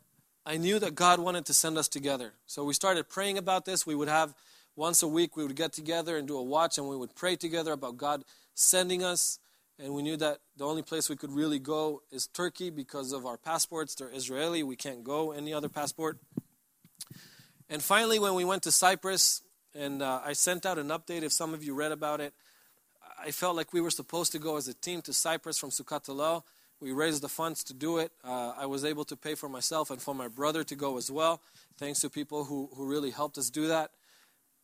I 0.45 0.57
knew 0.57 0.79
that 0.79 0.95
God 0.95 1.19
wanted 1.19 1.45
to 1.45 1.53
send 1.53 1.77
us 1.77 1.87
together. 1.87 2.33
So 2.45 2.63
we 2.63 2.73
started 2.73 3.07
praying 3.07 3.37
about 3.37 3.65
this. 3.65 3.85
We 3.85 3.95
would 3.95 4.09
have 4.09 4.33
once 4.75 5.03
a 5.03 5.07
week, 5.07 5.35
we 5.35 5.43
would 5.43 5.55
get 5.55 5.73
together 5.73 6.17
and 6.17 6.27
do 6.27 6.37
a 6.37 6.43
watch, 6.43 6.77
and 6.77 6.87
we 6.87 6.95
would 6.95 7.15
pray 7.15 7.35
together 7.35 7.73
about 7.73 7.97
God 7.97 8.23
sending 8.53 9.03
us. 9.03 9.39
And 9.77 9.93
we 9.93 10.03
knew 10.03 10.17
that 10.17 10.39
the 10.57 10.65
only 10.65 10.83
place 10.83 11.09
we 11.09 11.15
could 11.15 11.31
really 11.31 11.59
go 11.59 12.03
is 12.11 12.27
Turkey 12.27 12.69
because 12.69 13.13
of 13.13 13.25
our 13.25 13.37
passports. 13.37 13.95
They're 13.95 14.13
Israeli. 14.13 14.63
We 14.63 14.75
can't 14.75 15.03
go 15.03 15.31
any 15.31 15.53
other 15.53 15.69
passport. 15.69 16.19
And 17.69 17.81
finally, 17.81 18.19
when 18.19 18.35
we 18.35 18.45
went 18.45 18.63
to 18.63 18.71
Cyprus, 18.71 19.41
and 19.73 20.01
uh, 20.01 20.21
I 20.23 20.33
sent 20.33 20.65
out 20.65 20.77
an 20.77 20.89
update 20.89 21.23
if 21.23 21.31
some 21.31 21.53
of 21.53 21.63
you 21.63 21.73
read 21.73 21.91
about 21.91 22.21
it. 22.21 22.33
I 23.23 23.31
felt 23.31 23.55
like 23.55 23.73
we 23.73 23.81
were 23.81 23.91
supposed 23.91 24.31
to 24.31 24.39
go 24.39 24.57
as 24.57 24.67
a 24.67 24.73
team 24.73 25.01
to 25.03 25.13
Cyprus 25.13 25.57
from 25.57 25.69
Succat 25.69 26.43
We 26.79 26.91
raised 26.91 27.21
the 27.21 27.29
funds 27.29 27.63
to 27.65 27.73
do 27.73 27.99
it. 27.99 28.11
Uh, 28.23 28.53
I 28.57 28.65
was 28.65 28.83
able 28.83 29.05
to 29.05 29.15
pay 29.15 29.35
for 29.35 29.47
myself 29.47 29.91
and 29.91 30.01
for 30.01 30.15
my 30.15 30.27
brother 30.27 30.63
to 30.63 30.75
go 30.75 30.97
as 30.97 31.11
well, 31.11 31.41
thanks 31.77 31.99
to 31.99 32.09
people 32.09 32.45
who, 32.45 32.69
who 32.75 32.85
really 32.85 33.11
helped 33.11 33.37
us 33.37 33.49
do 33.49 33.67
that. 33.67 33.91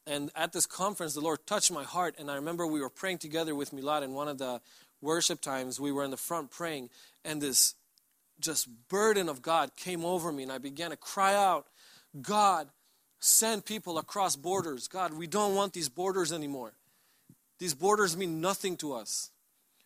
And 0.07 0.31
at 0.35 0.53
this 0.53 0.65
conference, 0.65 1.13
the 1.13 1.21
Lord 1.21 1.45
touched 1.45 1.71
my 1.71 1.83
heart. 1.83 2.15
And 2.17 2.31
I 2.31 2.35
remember 2.35 2.65
we 2.65 2.81
were 2.81 2.89
praying 2.89 3.19
together 3.19 3.53
with 3.53 3.71
Milad 3.71 4.03
in 4.03 4.13
one 4.13 4.27
of 4.27 4.39
the 4.39 4.61
worship 5.01 5.41
times. 5.41 5.79
We 5.79 5.91
were 5.91 6.03
in 6.03 6.11
the 6.11 6.17
front 6.17 6.49
praying, 6.49 6.89
and 7.23 7.41
this 7.41 7.75
just 8.39 8.67
burden 8.87 9.29
of 9.29 9.41
God 9.41 9.75
came 9.75 10.05
over 10.05 10.31
me, 10.31 10.43
and 10.43 10.51
I 10.51 10.57
began 10.57 10.89
to 10.89 10.97
cry 10.97 11.35
out, 11.35 11.67
God, 12.21 12.69
Send 13.19 13.65
people 13.65 13.97
across 13.97 14.35
borders. 14.35 14.87
God, 14.87 15.13
we 15.13 15.27
don't 15.27 15.55
want 15.55 15.73
these 15.73 15.89
borders 15.89 16.31
anymore. 16.31 16.73
These 17.59 17.73
borders 17.73 18.15
mean 18.15 18.39
nothing 18.41 18.77
to 18.77 18.93
us. 18.93 19.31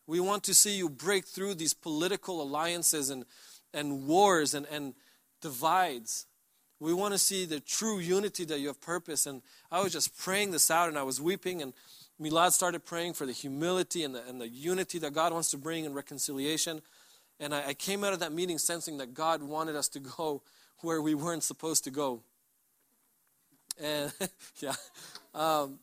We 0.05 0.19
want 0.19 0.43
to 0.45 0.53
see 0.53 0.75
you 0.75 0.89
break 0.89 1.25
through 1.25 1.55
these 1.55 1.73
political 1.73 2.41
alliances 2.41 3.09
and, 3.09 3.25
and 3.73 4.07
wars 4.07 4.53
and, 4.53 4.65
and 4.69 4.93
divides. 5.41 6.25
We 6.81 6.95
want 6.95 7.13
to 7.13 7.19
see 7.19 7.45
the 7.45 7.59
true 7.59 7.99
unity 7.99 8.43
that 8.45 8.59
you 8.59 8.67
have 8.67 8.81
purpose. 8.81 9.27
And 9.27 9.43
I 9.71 9.83
was 9.83 9.93
just 9.93 10.17
praying 10.17 10.49
this 10.49 10.71
out 10.71 10.89
and 10.89 10.97
I 10.97 11.03
was 11.03 11.21
weeping. 11.21 11.61
And 11.61 11.73
Milad 12.19 12.53
started 12.53 12.85
praying 12.85 13.13
for 13.13 13.27
the 13.27 13.31
humility 13.31 14.03
and 14.03 14.15
the, 14.15 14.27
and 14.27 14.41
the 14.41 14.47
unity 14.47 14.97
that 14.97 15.13
God 15.13 15.31
wants 15.31 15.51
to 15.51 15.57
bring 15.57 15.85
in 15.85 15.93
reconciliation. 15.93 16.81
And 17.39 17.53
I, 17.53 17.67
I 17.67 17.73
came 17.75 18.03
out 18.03 18.13
of 18.13 18.19
that 18.21 18.33
meeting 18.33 18.57
sensing 18.57 18.97
that 18.97 19.13
God 19.13 19.43
wanted 19.43 19.75
us 19.75 19.87
to 19.89 19.99
go 20.17 20.41
where 20.79 21.03
we 21.03 21.13
weren't 21.13 21.43
supposed 21.43 21.83
to 21.83 21.91
go. 21.91 22.21
And 23.79 24.11
yeah. 24.59 24.73
Um, 25.35 25.77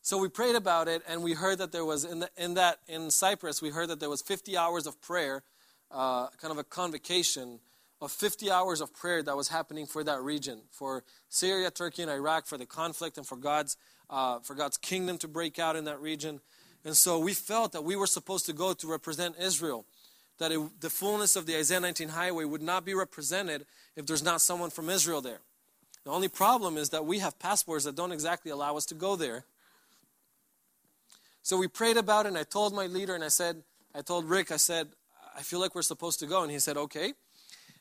so 0.00 0.16
we 0.16 0.28
prayed 0.28 0.54
about 0.54 0.88
it, 0.88 1.02
and 1.08 1.22
we 1.22 1.32
heard 1.34 1.58
that 1.58 1.72
there 1.72 1.84
was 1.84 2.04
in, 2.04 2.20
the, 2.20 2.30
in 2.38 2.54
that 2.54 2.78
in 2.86 3.10
Cyprus, 3.10 3.60
we 3.60 3.70
heard 3.70 3.88
that 3.88 3.98
there 3.98 4.08
was 4.08 4.22
50 4.22 4.56
hours 4.56 4.86
of 4.86 4.98
prayer, 5.02 5.42
uh, 5.90 6.28
kind 6.40 6.52
of 6.52 6.58
a 6.58 6.64
convocation 6.64 7.58
of 8.00 8.12
50 8.12 8.50
hours 8.50 8.80
of 8.80 8.94
prayer 8.94 9.22
that 9.22 9.36
was 9.36 9.48
happening 9.48 9.86
for 9.86 10.04
that 10.04 10.20
region, 10.20 10.60
for 10.70 11.02
Syria, 11.28 11.70
Turkey, 11.70 12.02
and 12.02 12.10
Iraq, 12.10 12.46
for 12.46 12.58
the 12.58 12.66
conflict, 12.66 13.16
and 13.16 13.26
for 13.26 13.36
God's 13.36 13.76
uh, 14.08 14.38
for 14.40 14.54
God's 14.54 14.76
kingdom 14.76 15.18
to 15.18 15.28
break 15.28 15.58
out 15.58 15.74
in 15.74 15.84
that 15.84 16.00
region. 16.00 16.40
And 16.84 16.96
so 16.96 17.18
we 17.18 17.34
felt 17.34 17.72
that 17.72 17.82
we 17.82 17.96
were 17.96 18.06
supposed 18.06 18.46
to 18.46 18.52
go 18.52 18.72
to 18.72 18.86
represent 18.86 19.34
Israel, 19.40 19.84
that 20.38 20.52
it, 20.52 20.60
the 20.80 20.90
fullness 20.90 21.34
of 21.34 21.46
the 21.46 21.56
Isaiah 21.56 21.80
19 21.80 22.10
highway 22.10 22.44
would 22.44 22.62
not 22.62 22.84
be 22.84 22.94
represented 22.94 23.66
if 23.96 24.06
there's 24.06 24.22
not 24.22 24.40
someone 24.40 24.70
from 24.70 24.88
Israel 24.88 25.20
there. 25.20 25.40
The 26.04 26.12
only 26.12 26.28
problem 26.28 26.76
is 26.76 26.90
that 26.90 27.04
we 27.04 27.18
have 27.18 27.36
passports 27.40 27.84
that 27.84 27.96
don't 27.96 28.12
exactly 28.12 28.52
allow 28.52 28.76
us 28.76 28.86
to 28.86 28.94
go 28.94 29.16
there. 29.16 29.44
So 31.42 31.56
we 31.56 31.66
prayed 31.66 31.96
about 31.96 32.26
it, 32.26 32.28
and 32.28 32.38
I 32.38 32.44
told 32.44 32.72
my 32.74 32.86
leader, 32.86 33.16
and 33.16 33.24
I 33.24 33.28
said, 33.28 33.62
I 33.92 34.02
told 34.02 34.26
Rick, 34.26 34.52
I 34.52 34.56
said, 34.56 34.88
I 35.36 35.42
feel 35.42 35.58
like 35.58 35.74
we're 35.74 35.82
supposed 35.82 36.20
to 36.20 36.26
go. 36.26 36.42
And 36.42 36.52
he 36.52 36.58
said, 36.58 36.76
okay. 36.76 37.14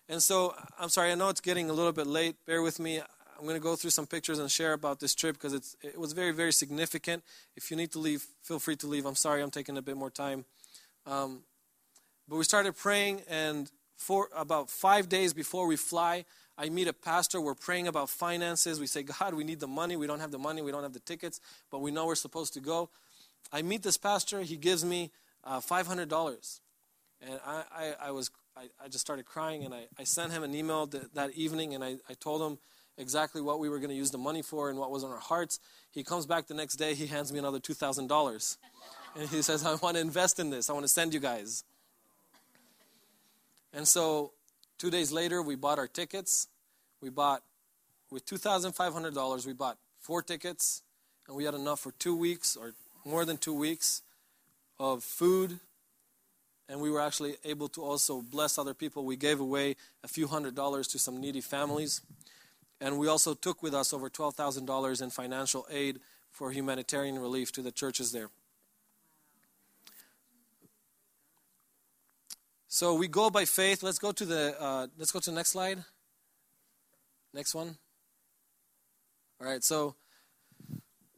And 0.07 0.21
so, 0.21 0.53
I'm 0.79 0.89
sorry, 0.89 1.11
I 1.11 1.15
know 1.15 1.29
it's 1.29 1.41
getting 1.41 1.69
a 1.69 1.73
little 1.73 1.91
bit 1.91 2.05
late. 2.05 2.35
Bear 2.45 2.61
with 2.61 2.79
me. 2.79 2.99
I'm 2.99 3.43
going 3.43 3.55
to 3.55 3.61
go 3.61 3.75
through 3.75 3.89
some 3.89 4.05
pictures 4.05 4.39
and 4.39 4.49
share 4.49 4.73
about 4.73 4.99
this 4.99 5.13
trip 5.13 5.35
because 5.35 5.53
it 5.81 5.99
was 5.99 6.13
very, 6.13 6.31
very 6.31 6.53
significant. 6.53 7.23
If 7.55 7.69
you 7.69 7.75
need 7.75 7.91
to 7.91 7.99
leave, 7.99 8.25
feel 8.43 8.59
free 8.59 8.75
to 8.77 8.87
leave. 8.87 9.05
I'm 9.05 9.15
sorry 9.15 9.41
I'm 9.41 9.51
taking 9.51 9.77
a 9.77 9.81
bit 9.81 9.97
more 9.97 10.09
time. 10.09 10.45
Um, 11.05 11.41
but 12.29 12.37
we 12.37 12.43
started 12.43 12.77
praying, 12.77 13.21
and 13.29 13.69
for 13.97 14.29
about 14.35 14.69
five 14.69 15.09
days 15.09 15.33
before 15.33 15.67
we 15.67 15.75
fly, 15.75 16.25
I 16.57 16.69
meet 16.69 16.87
a 16.87 16.93
pastor. 16.93 17.41
We're 17.41 17.53
praying 17.53 17.87
about 17.87 18.09
finances. 18.09 18.79
We 18.79 18.87
say, 18.87 19.03
God, 19.03 19.33
we 19.33 19.43
need 19.43 19.59
the 19.59 19.67
money. 19.67 19.95
We 19.95 20.07
don't 20.07 20.21
have 20.21 20.31
the 20.31 20.39
money. 20.39 20.61
We 20.61 20.71
don't 20.71 20.83
have 20.83 20.93
the 20.93 20.99
tickets, 20.99 21.41
but 21.69 21.79
we 21.81 21.91
know 21.91 22.05
we're 22.05 22.15
supposed 22.15 22.53
to 22.53 22.59
go. 22.59 22.89
I 23.51 23.61
meet 23.61 23.83
this 23.83 23.97
pastor. 23.97 24.41
He 24.41 24.55
gives 24.55 24.85
me 24.85 25.11
uh, 25.43 25.59
$500. 25.59 26.59
And 27.21 27.39
I, 27.45 27.63
I, 27.71 27.93
I 28.07 28.11
was, 28.11 28.31
I, 28.57 28.69
I, 28.83 28.87
just 28.87 29.01
started 29.01 29.25
crying, 29.25 29.63
and 29.65 29.73
I, 29.73 29.87
I 29.99 30.03
sent 30.05 30.31
him 30.31 30.43
an 30.43 30.55
email 30.55 30.87
th- 30.87 31.03
that 31.13 31.31
evening, 31.31 31.73
and 31.73 31.83
I, 31.83 31.97
I 32.09 32.13
told 32.13 32.41
him 32.41 32.57
exactly 32.97 33.41
what 33.41 33.59
we 33.59 33.67
were 33.67 33.79
going 33.79 33.89
to 33.89 33.95
use 33.95 34.11
the 34.11 34.17
money 34.17 34.41
for 34.41 34.69
and 34.69 34.79
what 34.79 34.91
was 34.91 35.03
on 35.03 35.11
our 35.11 35.19
hearts. 35.19 35.59
He 35.91 36.03
comes 36.03 36.25
back 36.25 36.47
the 36.47 36.53
next 36.53 36.75
day. 36.75 36.93
He 36.95 37.07
hands 37.07 37.33
me 37.33 37.39
another 37.39 37.59
$2,000. 37.59 38.57
and 39.15 39.29
he 39.29 39.41
says, 39.41 39.65
I 39.65 39.75
want 39.75 39.95
to 39.95 40.01
invest 40.01 40.39
in 40.39 40.49
this. 40.49 40.69
I 40.69 40.73
want 40.73 40.85
to 40.85 40.91
send 40.91 41.13
you 41.13 41.19
guys. 41.19 41.63
And 43.73 43.87
so 43.87 44.31
two 44.77 44.89
days 44.89 45.11
later, 45.11 45.41
we 45.41 45.55
bought 45.55 45.79
our 45.79 45.87
tickets. 45.87 46.47
We 47.01 47.09
bought, 47.09 47.43
with 48.09 48.25
$2,500, 48.25 49.45
we 49.45 49.53
bought 49.53 49.77
four 49.99 50.21
tickets, 50.21 50.81
and 51.27 51.35
we 51.35 51.43
had 51.43 51.53
enough 51.53 51.81
for 51.81 51.91
two 51.91 52.15
weeks 52.15 52.55
or 52.55 52.73
more 53.03 53.25
than 53.25 53.37
two 53.37 53.53
weeks 53.53 54.01
of 54.79 55.03
food, 55.03 55.59
and 56.67 56.79
we 56.79 56.89
were 56.89 57.01
actually 57.01 57.35
able 57.43 57.67
to 57.69 57.83
also 57.83 58.21
bless 58.21 58.57
other 58.57 58.73
people. 58.73 59.05
We 59.05 59.15
gave 59.15 59.39
away 59.39 59.75
a 60.03 60.07
few 60.07 60.27
hundred 60.27 60.55
dollars 60.55 60.87
to 60.89 60.99
some 60.99 61.19
needy 61.21 61.41
families, 61.41 62.01
and 62.81 62.97
we 62.97 63.07
also 63.07 63.33
took 63.33 63.61
with 63.61 63.73
us 63.73 63.93
over 63.93 64.09
$12,000 64.09 65.01
in 65.01 65.09
financial 65.09 65.65
aid 65.69 65.99
for 66.31 66.51
humanitarian 66.51 67.19
relief 67.19 67.51
to 67.53 67.61
the 67.61 67.71
churches 67.71 68.11
there. 68.11 68.29
So 72.67 72.93
we 72.93 73.07
go 73.07 73.29
by 73.29 73.45
faith. 73.45 73.83
Let's 73.83 73.99
go 73.99 74.11
to 74.11 74.25
the 74.25 74.53
uh, 74.59 74.87
let's 74.97 75.13
go 75.13 75.21
to 75.21 75.29
the 75.29 75.35
next 75.35 75.51
slide. 75.51 75.85
Next 77.33 77.55
one. 77.55 77.77
All 79.39 79.47
right. 79.47 79.63
So 79.63 79.95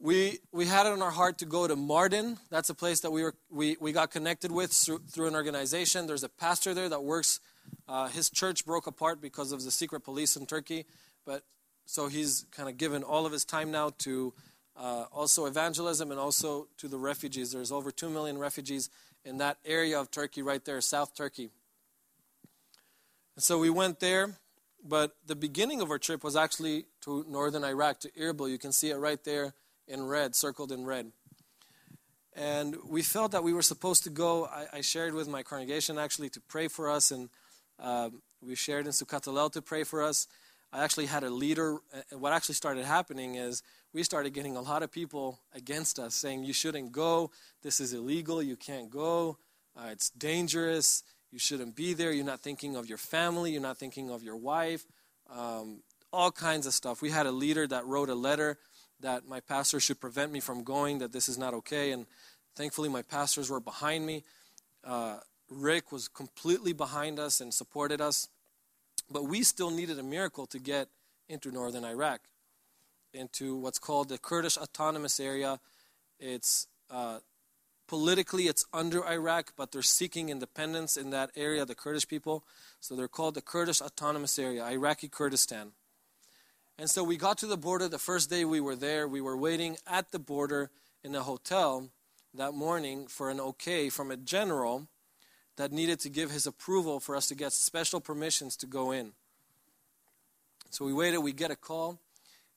we 0.08 0.38
we 0.52 0.64
had 0.64 0.86
it 0.86 0.92
on 0.94 1.02
our 1.02 1.10
heart 1.10 1.36
to 1.36 1.44
go 1.44 1.68
to 1.68 1.76
Mardin. 1.76 2.38
That's 2.48 2.70
a 2.70 2.74
place 2.74 3.00
that 3.00 3.10
we 3.10 3.22
were 3.22 3.34
we, 3.50 3.76
we 3.78 3.92
got 3.92 4.10
connected 4.10 4.50
with 4.50 4.72
through, 4.72 5.00
through 5.00 5.26
an 5.26 5.34
organization. 5.34 6.06
There's 6.06 6.24
a 6.24 6.30
pastor 6.30 6.72
there 6.72 6.88
that 6.88 7.04
works. 7.04 7.40
Uh, 7.86 8.08
his 8.08 8.30
church 8.30 8.64
broke 8.64 8.86
apart 8.86 9.20
because 9.20 9.52
of 9.52 9.62
the 9.62 9.70
secret 9.70 10.00
police 10.00 10.34
in 10.34 10.46
Turkey, 10.46 10.86
but 11.26 11.42
so 11.84 12.08
he's 12.08 12.46
kind 12.52 12.70
of 12.70 12.78
given 12.78 13.02
all 13.02 13.26
of 13.26 13.32
his 13.32 13.44
time 13.44 13.70
now 13.70 13.90
to 13.98 14.32
uh, 14.78 15.04
also 15.12 15.44
evangelism 15.44 16.10
and 16.10 16.18
also 16.18 16.68
to 16.78 16.88
the 16.88 16.96
refugees. 16.96 17.52
There's 17.52 17.70
over 17.70 17.90
two 17.90 18.08
million 18.08 18.38
refugees 18.38 18.88
in 19.26 19.36
that 19.38 19.58
area 19.66 20.00
of 20.00 20.10
Turkey, 20.10 20.40
right 20.40 20.64
there, 20.64 20.80
South 20.80 21.14
Turkey. 21.14 21.50
And 23.36 23.44
so 23.44 23.58
we 23.58 23.68
went 23.68 24.00
there, 24.00 24.38
but 24.82 25.16
the 25.26 25.36
beginning 25.36 25.82
of 25.82 25.90
our 25.90 25.98
trip 25.98 26.24
was 26.24 26.34
actually 26.34 26.86
to 27.02 27.26
northern 27.28 27.62
Iraq, 27.62 28.00
to 28.00 28.10
Erbil. 28.12 28.50
You 28.50 28.58
can 28.58 28.72
see 28.72 28.88
it 28.88 28.96
right 28.96 29.22
there 29.22 29.52
in 29.88 30.06
red, 30.06 30.34
circled 30.34 30.72
in 30.72 30.84
red. 30.84 31.10
And 32.34 32.76
we 32.88 33.02
felt 33.02 33.32
that 33.32 33.42
we 33.42 33.52
were 33.52 33.62
supposed 33.62 34.04
to 34.04 34.10
go. 34.10 34.46
I, 34.46 34.66
I 34.74 34.80
shared 34.80 35.14
with 35.14 35.28
my 35.28 35.42
congregation 35.42 35.98
actually 35.98 36.28
to 36.30 36.40
pray 36.40 36.68
for 36.68 36.88
us, 36.88 37.10
and 37.10 37.28
um, 37.80 38.22
we 38.40 38.54
shared 38.54 38.86
in 38.86 38.92
Succat 38.92 39.24
Hallel 39.24 39.50
to 39.52 39.62
pray 39.62 39.82
for 39.82 40.02
us. 40.02 40.28
I 40.72 40.84
actually 40.84 41.06
had 41.06 41.24
a 41.24 41.30
leader. 41.30 41.78
What 42.12 42.32
actually 42.32 42.54
started 42.54 42.84
happening 42.84 43.36
is 43.36 43.62
we 43.92 44.02
started 44.02 44.34
getting 44.34 44.56
a 44.56 44.60
lot 44.60 44.82
of 44.82 44.92
people 44.92 45.40
against 45.54 45.98
us 45.98 46.14
saying, 46.14 46.44
You 46.44 46.52
shouldn't 46.52 46.92
go. 46.92 47.30
This 47.62 47.80
is 47.80 47.92
illegal. 47.92 48.42
You 48.42 48.56
can't 48.56 48.90
go. 48.90 49.38
Uh, 49.76 49.88
it's 49.90 50.10
dangerous. 50.10 51.02
You 51.32 51.38
shouldn't 51.38 51.74
be 51.74 51.94
there. 51.94 52.12
You're 52.12 52.24
not 52.24 52.40
thinking 52.40 52.76
of 52.76 52.88
your 52.88 52.98
family. 52.98 53.52
You're 53.52 53.62
not 53.62 53.78
thinking 53.78 54.10
of 54.10 54.22
your 54.22 54.36
wife. 54.36 54.84
Um, 55.30 55.82
all 56.12 56.30
kinds 56.30 56.66
of 56.66 56.74
stuff. 56.74 57.02
We 57.02 57.10
had 57.10 57.26
a 57.26 57.32
leader 57.32 57.66
that 57.66 57.86
wrote 57.86 58.08
a 58.08 58.14
letter 58.14 58.58
that 59.00 59.28
my 59.28 59.40
pastor 59.40 59.80
should 59.80 60.00
prevent 60.00 60.32
me 60.32 60.40
from 60.40 60.64
going, 60.64 60.98
that 60.98 61.12
this 61.12 61.28
is 61.28 61.38
not 61.38 61.54
okay. 61.54 61.92
And 61.92 62.06
thankfully, 62.56 62.88
my 62.88 63.02
pastors 63.02 63.50
were 63.50 63.60
behind 63.60 64.06
me. 64.06 64.24
Uh, 64.84 65.18
Rick 65.50 65.92
was 65.92 66.08
completely 66.08 66.72
behind 66.72 67.18
us 67.18 67.40
and 67.40 67.52
supported 67.52 68.00
us. 68.00 68.28
But 69.10 69.24
we 69.24 69.42
still 69.42 69.70
needed 69.70 69.98
a 69.98 70.02
miracle 70.02 70.46
to 70.46 70.58
get 70.58 70.88
into 71.28 71.50
northern 71.50 71.84
Iraq, 71.84 72.20
into 73.14 73.56
what's 73.56 73.78
called 73.78 74.08
the 74.08 74.18
Kurdish 74.18 74.58
Autonomous 74.58 75.18
Area. 75.20 75.60
It's 76.18 76.66
uh, 76.90 77.20
politically 77.86 78.48
it's 78.48 78.66
under 78.72 79.06
Iraq, 79.06 79.52
but 79.56 79.72
they're 79.72 79.82
seeking 79.82 80.28
independence 80.28 80.96
in 80.96 81.10
that 81.10 81.30
area, 81.36 81.64
the 81.64 81.74
Kurdish 81.74 82.06
people. 82.06 82.44
So 82.80 82.94
they're 82.94 83.08
called 83.08 83.34
the 83.34 83.42
Kurdish 83.42 83.80
Autonomous 83.80 84.38
Area, 84.38 84.64
Iraqi 84.64 85.08
Kurdistan. 85.08 85.72
And 86.78 86.88
so 86.88 87.02
we 87.02 87.16
got 87.16 87.38
to 87.38 87.46
the 87.46 87.56
border 87.56 87.88
the 87.88 87.98
first 87.98 88.30
day 88.30 88.44
we 88.44 88.60
were 88.60 88.76
there. 88.76 89.08
We 89.08 89.20
were 89.20 89.36
waiting 89.36 89.78
at 89.84 90.12
the 90.12 90.20
border 90.20 90.70
in 91.02 91.12
a 91.16 91.24
hotel 91.24 91.88
that 92.34 92.54
morning 92.54 93.08
for 93.08 93.30
an 93.30 93.40
okay 93.40 93.88
from 93.88 94.12
a 94.12 94.16
general 94.16 94.86
that 95.56 95.72
needed 95.72 95.98
to 96.00 96.08
give 96.08 96.30
his 96.30 96.46
approval 96.46 97.00
for 97.00 97.16
us 97.16 97.26
to 97.28 97.34
get 97.34 97.52
special 97.52 98.00
permissions 98.00 98.56
to 98.58 98.66
go 98.66 98.92
in. 98.92 99.10
So 100.70 100.84
we 100.84 100.92
waited, 100.92 101.18
we 101.18 101.32
get 101.32 101.50
a 101.50 101.56
call, 101.56 101.98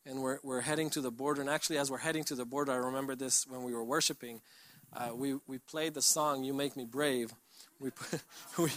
and 0.05 0.21
we're, 0.21 0.37
we're 0.43 0.61
heading 0.61 0.91
to 0.91 1.01
the 1.01 1.09
border. 1.09 1.41
And 1.41 1.49
actually, 1.49 1.79
as 1.79 1.89
we're 1.89 1.97
heading 1.97 2.23
to 2.25 2.35
the 2.35 2.45
border, 2.45 2.73
I 2.73 2.75
remember 2.75 3.15
this 3.15 3.47
when 3.47 3.63
we 3.63 3.73
were 3.73 3.83
worshiping. 3.83 4.41
Uh, 4.93 5.15
we, 5.15 5.39
we 5.47 5.57
played 5.57 5.95
the 5.95 6.01
song, 6.01 6.43
You 6.43 6.53
Make 6.53 6.77
Me 6.77 6.85
Brave. 6.85 7.33
We 7.81 7.89
put, 7.91 8.21
we, 8.57 8.69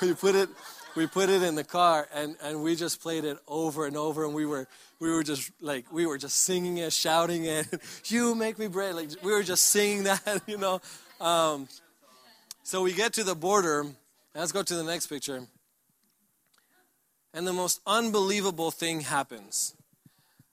we 0.00 0.14
put 0.14 0.34
it 0.34 0.48
we 0.94 1.06
put 1.06 1.28
it 1.28 1.42
in 1.42 1.54
the 1.54 1.64
car 1.64 2.06
and, 2.14 2.36
and 2.42 2.62
we 2.62 2.76
just 2.76 3.00
played 3.00 3.24
it 3.24 3.38
over 3.48 3.86
and 3.86 3.96
over 3.96 4.24
and 4.24 4.34
we 4.34 4.44
were 4.44 4.68
we 5.00 5.10
were 5.10 5.22
just 5.22 5.50
like 5.60 5.90
we 5.92 6.06
were 6.06 6.18
just 6.18 6.40
singing 6.42 6.78
it 6.78 6.92
shouting 6.92 7.44
it. 7.44 7.66
You 8.06 8.34
make 8.34 8.58
me 8.58 8.66
brave 8.66 8.94
like 8.94 9.10
we 9.22 9.32
were 9.32 9.42
just 9.42 9.64
singing 9.66 10.04
that 10.04 10.42
you 10.46 10.58
know? 10.58 10.80
Um, 11.20 11.68
so 12.62 12.82
we 12.82 12.92
get 12.92 13.14
to 13.14 13.24
the 13.24 13.34
border 13.34 13.86
let's 14.34 14.52
go 14.52 14.62
to 14.62 14.74
the 14.74 14.84
next 14.84 15.06
picture 15.06 15.42
and 17.34 17.46
the 17.46 17.52
most 17.52 17.80
unbelievable 17.86 18.70
thing 18.70 19.00
happens. 19.00 19.74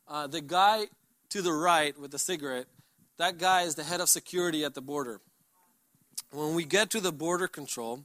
Uh, 0.08 0.28
the 0.28 0.42
guy 0.42 0.86
to 1.30 1.42
the 1.42 1.54
right 1.54 2.00
with 2.00 2.12
the 2.12 2.20
cigarette 2.20 2.68
that 3.18 3.38
guy 3.38 3.64
is 3.64 3.76
the 3.76 3.84
head 3.84 4.00
of 4.00 4.10
security 4.10 4.64
at 4.64 4.74
the 4.74 4.82
border 4.82 5.20
when 6.32 6.54
we 6.54 6.64
get 6.64 6.90
to 6.92 7.00
the 7.00 7.12
border 7.12 7.48
control 7.48 8.04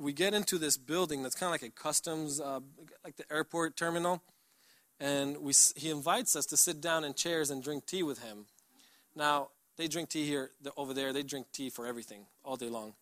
we 0.00 0.12
get 0.14 0.32
into 0.32 0.58
this 0.58 0.76
building 0.78 1.22
that's 1.22 1.34
kind 1.34 1.54
of 1.54 1.60
like 1.60 1.70
a 1.70 1.72
customs, 1.72 2.40
uh, 2.40 2.60
like 3.04 3.16
the 3.16 3.24
airport 3.30 3.76
terminal, 3.76 4.22
and 4.98 5.36
we, 5.38 5.52
he 5.76 5.90
invites 5.90 6.34
us 6.34 6.46
to 6.46 6.56
sit 6.56 6.80
down 6.80 7.04
in 7.04 7.12
chairs 7.14 7.50
and 7.50 7.62
drink 7.62 7.86
tea 7.86 8.02
with 8.02 8.22
him. 8.22 8.46
Now, 9.14 9.48
they 9.76 9.88
drink 9.88 10.08
tea 10.08 10.26
here, 10.26 10.50
over 10.76 10.94
there, 10.94 11.12
they 11.12 11.22
drink 11.22 11.48
tea 11.52 11.68
for 11.68 11.86
everything 11.86 12.22
all 12.44 12.56
day 12.56 12.68
long. 12.68 12.94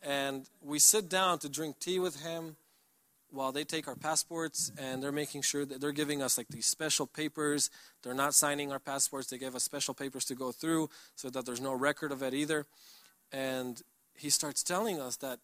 And 0.00 0.48
we 0.62 0.78
sit 0.78 1.08
down 1.08 1.40
to 1.40 1.48
drink 1.48 1.80
tea 1.80 1.98
with 1.98 2.22
him 2.22 2.56
while 3.30 3.52
they 3.52 3.64
take 3.64 3.88
our 3.88 3.94
passports 3.94 4.72
and 4.78 5.02
they're 5.02 5.12
making 5.12 5.42
sure 5.42 5.64
that 5.64 5.80
they're 5.80 5.92
giving 5.92 6.22
us 6.22 6.38
like 6.38 6.48
these 6.48 6.66
special 6.66 7.06
papers. 7.06 7.70
They're 8.02 8.14
not 8.14 8.34
signing 8.34 8.72
our 8.72 8.78
passports, 8.78 9.28
they 9.28 9.38
give 9.38 9.54
us 9.54 9.64
special 9.64 9.94
papers 9.94 10.24
to 10.26 10.34
go 10.34 10.52
through 10.52 10.88
so 11.14 11.30
that 11.30 11.46
there's 11.46 11.60
no 11.60 11.74
record 11.74 12.12
of 12.12 12.22
it 12.22 12.34
either. 12.34 12.66
And 13.32 13.82
he 14.14 14.30
starts 14.30 14.62
telling 14.62 15.00
us 15.00 15.16
that 15.16 15.38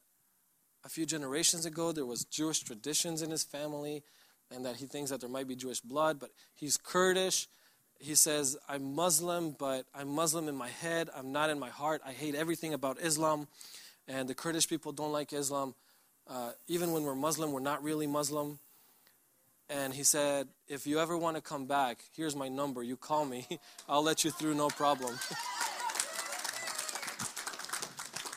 a 0.84 0.88
few 0.88 1.06
generations 1.06 1.64
ago 1.64 1.92
there 1.92 2.06
was 2.06 2.24
Jewish 2.24 2.62
traditions 2.62 3.22
in 3.22 3.30
his 3.30 3.44
family, 3.44 4.02
and 4.50 4.64
that 4.64 4.76
he 4.76 4.86
thinks 4.86 5.10
that 5.10 5.20
there 5.20 5.30
might 5.30 5.48
be 5.48 5.56
Jewish 5.56 5.80
blood, 5.80 6.18
but 6.20 6.30
he's 6.54 6.76
Kurdish. 6.76 7.48
He 7.98 8.14
says, 8.14 8.56
I'm 8.68 8.94
Muslim, 8.94 9.56
but 9.58 9.86
I'm 9.94 10.08
Muslim 10.08 10.48
in 10.48 10.56
my 10.56 10.68
head. 10.68 11.08
I'm 11.16 11.32
not 11.32 11.50
in 11.50 11.58
my 11.58 11.70
heart. 11.70 12.02
I 12.04 12.12
hate 12.12 12.34
everything 12.34 12.74
about 12.74 13.00
Islam, 13.00 13.48
and 14.06 14.28
the 14.28 14.34
Kurdish 14.34 14.68
people 14.68 14.92
don't 14.92 15.12
like 15.12 15.32
Islam. 15.32 15.74
Uh, 16.28 16.52
even 16.68 16.92
when 16.92 17.02
we're 17.02 17.14
Muslim, 17.14 17.52
we're 17.52 17.60
not 17.60 17.82
really 17.82 18.06
Muslim. 18.06 18.58
And 19.68 19.92
he 19.94 20.02
said, 20.04 20.48
If 20.68 20.86
you 20.86 20.98
ever 20.98 21.16
want 21.16 21.36
to 21.36 21.42
come 21.42 21.66
back, 21.66 21.98
here's 22.16 22.36
my 22.36 22.48
number. 22.48 22.82
You 22.82 22.96
call 22.96 23.24
me, 23.24 23.46
I'll 23.88 24.02
let 24.02 24.24
you 24.24 24.30
through, 24.30 24.54
no 24.54 24.68
problem. 24.68 25.14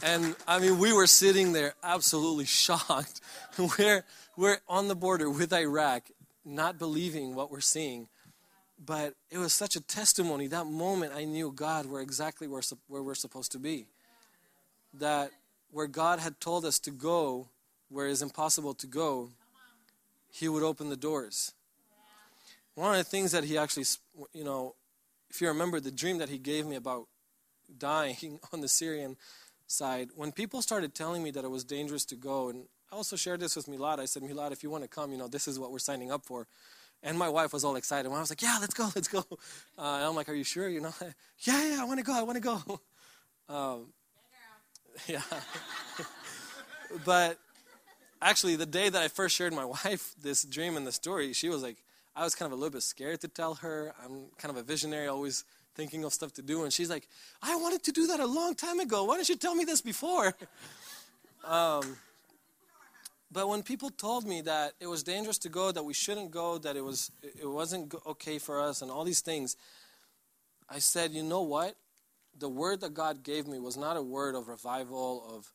and 0.04 0.36
I 0.48 0.60
mean, 0.60 0.80
we 0.80 0.94
were 0.94 1.08
sitting 1.08 1.54
there 1.54 1.76
absolutely 1.84 2.46
shocked. 2.66 3.22
we're, 3.78 4.04
we're 4.36 4.58
on 4.68 4.88
the 4.88 4.96
border 4.96 5.30
with 5.30 5.54
Iraq, 5.54 6.04
not 6.46 6.78
believing 6.78 7.36
what 7.36 7.52
we're 7.52 7.62
seeing. 7.62 8.08
But 8.84 9.16
it 9.32 9.40
was 9.40 9.54
such 9.54 9.76
a 9.76 9.82
testimony. 9.82 10.48
That 10.48 10.68
moment, 10.68 11.14
I 11.16 11.24
knew 11.26 11.52
God, 11.52 11.88
we're 11.88 12.02
exactly 12.02 12.48
where, 12.48 12.62
where 12.88 13.02
we're 13.02 13.16
supposed 13.16 13.52
to 13.54 13.60
be. 13.60 13.88
That 14.94 15.32
where 15.72 15.88
God 15.88 16.20
had 16.20 16.40
told 16.40 16.64
us 16.64 16.78
to 16.80 16.92
go, 16.92 17.50
where 17.90 18.08
it's 18.08 18.22
impossible 18.22 18.74
to 18.76 18.88
go, 18.88 19.30
He 20.32 20.48
would 20.50 20.64
open 20.64 20.90
the 20.90 20.98
doors. 20.98 21.54
One 22.76 22.92
of 22.92 22.98
the 22.98 23.04
things 23.04 23.32
that 23.32 23.44
He 23.44 23.58
actually, 23.58 23.86
you 24.34 24.44
know, 24.44 24.76
if 25.30 25.42
you 25.42 25.48
remember 25.48 25.80
the 25.80 25.92
dream 25.92 26.18
that 26.20 26.30
He 26.30 26.38
gave 26.38 26.66
me 26.66 26.76
about 26.76 27.08
dying 27.78 28.40
on 28.54 28.62
the 28.62 28.68
Syrian 28.68 29.18
side, 29.68 30.10
when 30.16 30.32
people 30.32 30.62
started 30.62 30.94
telling 30.94 31.24
me 31.24 31.32
that 31.32 31.44
it 31.44 31.52
was 31.52 31.64
dangerous 31.64 32.06
to 32.06 32.16
go, 32.16 32.50
and 32.50 32.66
I 32.92 32.96
also 32.96 33.16
shared 33.16 33.40
this 33.40 33.56
with 33.56 33.68
Milad. 33.68 34.00
I 34.00 34.06
said, 34.06 34.24
Milad, 34.24 34.52
if 34.52 34.64
you 34.64 34.70
want 34.70 34.84
to 34.84 34.90
come, 34.90 35.12
you 35.12 35.18
know, 35.18 35.28
this 35.28 35.48
is 35.48 35.60
what 35.60 35.72
we're 35.72 35.80
signing 35.80 36.12
up 36.12 36.26
for. 36.26 36.48
And 37.04 37.18
my 37.18 37.30
wife 37.30 37.54
was 37.54 37.64
all 37.64 37.76
excited. 37.76 38.08
When 38.10 38.18
I 38.18 38.22
was 38.22 38.32
like, 38.32 38.42
yeah, 38.42 38.58
let's 38.60 38.74
go, 38.74 38.90
let's 38.96 39.08
go. 39.08 39.24
Uh, 39.80 40.08
I'm 40.10 40.16
like, 40.16 40.28
are 40.28 40.34
you 40.34 40.44
sure? 40.44 40.68
You 40.68 40.82
know, 40.82 40.94
yeah, 41.42 41.70
yeah, 41.70 41.78
I 41.80 41.86
want 41.86 42.00
to 42.00 42.04
go, 42.04 42.14
I 42.14 42.24
want 42.24 42.36
to 42.36 42.42
go. 42.42 42.82
Um, 43.50 43.94
yeah. 45.08 45.22
but 47.06 47.38
actually, 48.22 48.56
the 48.56 48.66
day 48.66 48.90
that 48.90 49.02
I 49.02 49.08
first 49.08 49.36
shared 49.36 49.54
my 49.54 49.66
wife 49.86 50.14
this 50.22 50.44
dream 50.44 50.78
and 50.78 50.86
the 50.86 50.92
story, 50.92 51.34
she 51.34 51.50
was 51.50 51.64
like, 51.64 51.78
I 52.16 52.24
was 52.24 52.34
kind 52.34 52.52
of 52.52 52.58
a 52.58 52.60
little 52.60 52.74
bit 52.74 52.84
scared 52.84 53.22
to 53.22 53.28
tell 53.28 53.56
her. 53.56 53.94
I'm 54.04 54.26
kind 54.38 54.50
of 54.50 54.58
a 54.58 54.64
visionary, 54.64 55.08
always 55.08 55.44
thinking 55.76 56.04
of 56.04 56.14
stuff 56.14 56.34
to 56.34 56.42
do. 56.42 56.64
And 56.64 56.74
she's 56.74 56.90
like, 56.90 57.08
I 57.44 57.56
wanted 57.56 57.84
to 57.84 57.92
do 57.92 58.08
that 58.08 58.20
a 58.20 58.26
long 58.26 58.56
time 58.56 58.80
ago. 58.80 59.04
Why 59.04 59.18
didn't 59.18 59.30
you 59.30 59.36
tell 59.36 59.54
me 59.54 59.64
this 59.64 59.82
before? 59.82 60.34
um, 61.46 61.98
but 63.32 63.48
when 63.48 63.62
people 63.62 63.90
told 63.90 64.26
me 64.26 64.42
that 64.42 64.74
it 64.80 64.88
was 64.88 65.04
dangerous 65.04 65.38
to 65.40 65.50
go, 65.50 65.72
that 65.72 65.84
we 65.84 65.94
shouldn't 65.94 66.32
go, 66.32 66.58
that 66.58 66.76
it 66.76 66.84
was 66.84 67.12
it 67.22 67.48
wasn't 67.48 67.94
okay 68.06 68.40
for 68.40 68.62
us, 68.62 68.82
and 68.82 68.90
all 68.90 69.04
these 69.04 69.20
things, 69.20 69.58
I 70.70 70.80
said, 70.80 71.12
you 71.12 71.24
know 71.24 71.42
what? 71.42 71.76
The 72.40 72.50
word 72.50 72.82
that 72.82 72.94
God 72.94 73.24
gave 73.24 73.48
me 73.48 73.60
was 73.60 73.76
not 73.76 73.98
a 73.98 74.02
word 74.02 74.36
of 74.36 74.48
revival, 74.48 75.26
of 75.30 75.52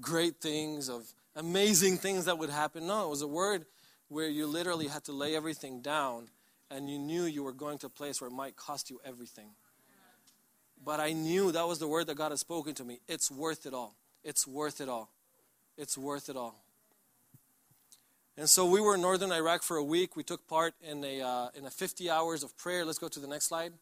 great 0.00 0.40
things, 0.40 0.88
of 0.88 1.06
amazing 1.36 1.98
things 1.98 2.24
that 2.26 2.38
would 2.38 2.50
happen. 2.50 2.86
No, 2.86 3.06
it 3.06 3.10
was 3.10 3.22
a 3.22 3.28
word 3.28 3.66
where 4.08 4.28
you 4.28 4.46
literally 4.46 4.88
had 4.88 5.04
to 5.04 5.12
lay 5.12 5.34
everything 5.34 5.80
down, 5.80 6.28
and 6.70 6.88
you 6.88 6.98
knew 6.98 7.24
you 7.24 7.42
were 7.42 7.52
going 7.52 7.78
to 7.78 7.86
a 7.86 7.90
place 7.90 8.20
where 8.20 8.28
it 8.28 8.34
might 8.34 8.56
cost 8.56 8.90
you 8.90 9.00
everything. 9.04 9.50
But 10.84 11.00
I 11.00 11.12
knew 11.12 11.50
that 11.52 11.66
was 11.66 11.78
the 11.78 11.88
word 11.88 12.06
that 12.08 12.16
God 12.16 12.30
had 12.30 12.38
spoken 12.38 12.74
to 12.74 12.84
me. 12.84 13.00
It's 13.08 13.30
worth 13.30 13.64
it 13.64 13.72
all. 13.72 13.94
It's 14.22 14.46
worth 14.46 14.80
it 14.80 14.88
all. 14.88 15.10
It's 15.78 15.96
worth 15.96 16.28
it 16.28 16.36
all. 16.36 16.54
And 18.36 18.50
so 18.50 18.66
we 18.66 18.80
were 18.80 18.96
in 18.96 19.00
northern 19.00 19.30
Iraq 19.30 19.62
for 19.62 19.76
a 19.76 19.84
week. 19.84 20.16
We 20.16 20.24
took 20.24 20.46
part 20.48 20.74
in 20.82 21.04
a, 21.04 21.22
uh, 21.22 21.48
in 21.54 21.64
a 21.64 21.70
50 21.70 22.10
hours 22.10 22.42
of 22.42 22.56
prayer. 22.56 22.84
Let's 22.84 22.98
go 22.98 23.08
to 23.08 23.20
the 23.20 23.28
next 23.28 23.46
slide. 23.46 23.72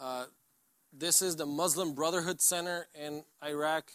Uh, 0.00 0.24
this 0.92 1.22
is 1.22 1.36
the 1.36 1.46
Muslim 1.46 1.94
Brotherhood 1.94 2.40
Center 2.40 2.86
in 2.94 3.24
Iraq. 3.44 3.92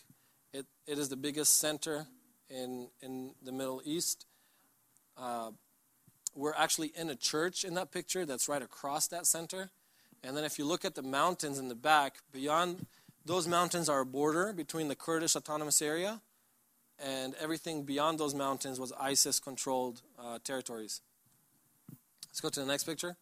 It, 0.53 0.65
it 0.87 0.97
is 0.97 1.09
the 1.09 1.15
biggest 1.15 1.59
center 1.59 2.07
in, 2.49 2.87
in 3.01 3.31
the 3.43 3.51
Middle 3.51 3.81
East. 3.83 4.25
Uh, 5.17 5.51
we're 6.35 6.53
actually 6.53 6.91
in 6.95 7.09
a 7.09 7.15
church 7.15 7.63
in 7.63 7.73
that 7.75 7.91
picture 7.91 8.25
that's 8.25 8.47
right 8.47 8.61
across 8.61 9.07
that 9.07 9.25
center. 9.25 9.69
And 10.23 10.35
then 10.35 10.43
if 10.43 10.57
you 10.57 10.65
look 10.65 10.85
at 10.85 10.95
the 10.95 11.01
mountains 11.01 11.59
in 11.59 11.67
the 11.67 11.75
back, 11.75 12.17
beyond 12.31 12.85
those 13.25 13.47
mountains 13.47 13.89
are 13.89 14.01
a 14.01 14.05
border 14.05 14.53
between 14.53 14.87
the 14.87 14.95
Kurdish 14.95 15.35
Autonomous 15.35 15.81
Area 15.81 16.21
and 16.99 17.35
everything 17.35 17.83
beyond 17.83 18.19
those 18.19 18.33
mountains 18.33 18.79
was 18.79 18.91
ISIS 18.93 19.39
controlled 19.39 20.01
uh, 20.19 20.39
territories. 20.43 21.01
Let's 22.29 22.41
go 22.41 22.49
to 22.49 22.59
the 22.59 22.65
next 22.65 22.83
picture. 22.83 23.17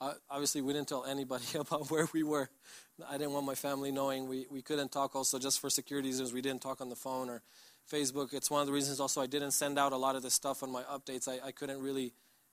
Uh, 0.00 0.14
obviously, 0.30 0.60
we 0.60 0.72
didn't 0.72 0.88
tell 0.88 1.04
anybody 1.04 1.44
about 1.58 1.90
where 1.90 2.08
we 2.12 2.22
were. 2.22 2.48
I 3.08 3.18
didn't 3.18 3.32
want 3.32 3.46
my 3.46 3.54
family 3.54 3.90
knowing. 3.90 4.28
We, 4.28 4.46
we 4.50 4.62
couldn't 4.62 4.92
talk 4.92 5.16
also 5.16 5.38
just 5.38 5.60
for 5.60 5.70
security 5.70 6.08
reasons. 6.08 6.32
We 6.32 6.40
didn't 6.40 6.62
talk 6.62 6.80
on 6.80 6.88
the 6.88 6.96
phone 6.96 7.28
or 7.28 7.42
Facebook. 7.90 8.32
It's 8.32 8.50
one 8.50 8.60
of 8.60 8.66
the 8.66 8.72
reasons 8.72 9.00
also 9.00 9.20
I 9.20 9.26
didn't 9.26 9.52
send 9.52 9.78
out 9.78 9.92
a 9.92 9.96
lot 9.96 10.16
of 10.16 10.22
this 10.22 10.34
stuff 10.34 10.62
on 10.62 10.70
my 10.70 10.82
updates. 10.82 11.28
I, 11.28 11.48
I 11.48 11.52
couldn't 11.52 11.80
really 11.80 12.12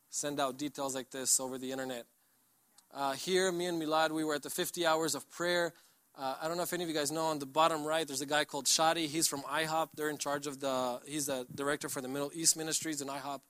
send 0.09 0.39
out 0.39 0.57
details 0.57 0.95
like 0.95 1.11
this 1.11 1.39
over 1.39 1.57
the 1.57 1.71
internet. 1.71 2.05
Uh, 2.93 3.13
here, 3.13 3.51
me 3.51 3.65
and 3.65 3.81
Milad, 3.81 4.11
we 4.11 4.23
were 4.23 4.35
at 4.35 4.43
the 4.43 4.49
50 4.49 4.85
hours 4.85 5.15
of 5.15 5.29
prayer. 5.29 5.73
Uh, 6.17 6.35
I 6.41 6.47
don't 6.47 6.55
know 6.55 6.63
if 6.63 6.71
any 6.71 6.83
of 6.83 6.89
you 6.89 6.95
guys 6.95 7.11
know 7.11 7.25
on 7.25 7.39
the 7.39 7.45
bottom 7.45 7.83
right, 7.83 8.07
there's 8.07 8.21
a 8.21 8.25
guy 8.25 8.45
called 8.45 8.65
Shadi. 8.65 9.07
He's 9.07 9.27
from 9.27 9.41
IHOP. 9.41 9.89
They're 9.95 10.09
in 10.09 10.17
charge 10.17 10.47
of 10.47 10.61
the, 10.61 11.01
he's 11.05 11.25
the 11.25 11.45
director 11.53 11.89
for 11.89 12.01
the 12.01 12.07
Middle 12.07 12.31
East 12.33 12.55
Ministries 12.55 13.01
in 13.01 13.09
IHOP. 13.09 13.41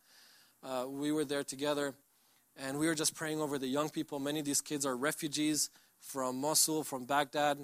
Uh, 0.64 0.86
we 0.90 1.12
were 1.12 1.26
there 1.26 1.44
together 1.44 1.94
and 2.58 2.80
we 2.80 2.88
were 2.88 2.96
just 2.96 3.16
praying 3.16 3.42
over 3.42 3.58
the 3.58 3.68
young 3.68 3.90
people. 3.90 4.20
Many 4.20 4.40
of 4.40 4.46
these 4.46 4.62
kids 4.62 4.86
are 4.86 4.96
refugees 4.96 5.70
from 6.00 6.40
Mosul, 6.40 6.84
from 6.84 7.06
Baghdad. 7.06 7.58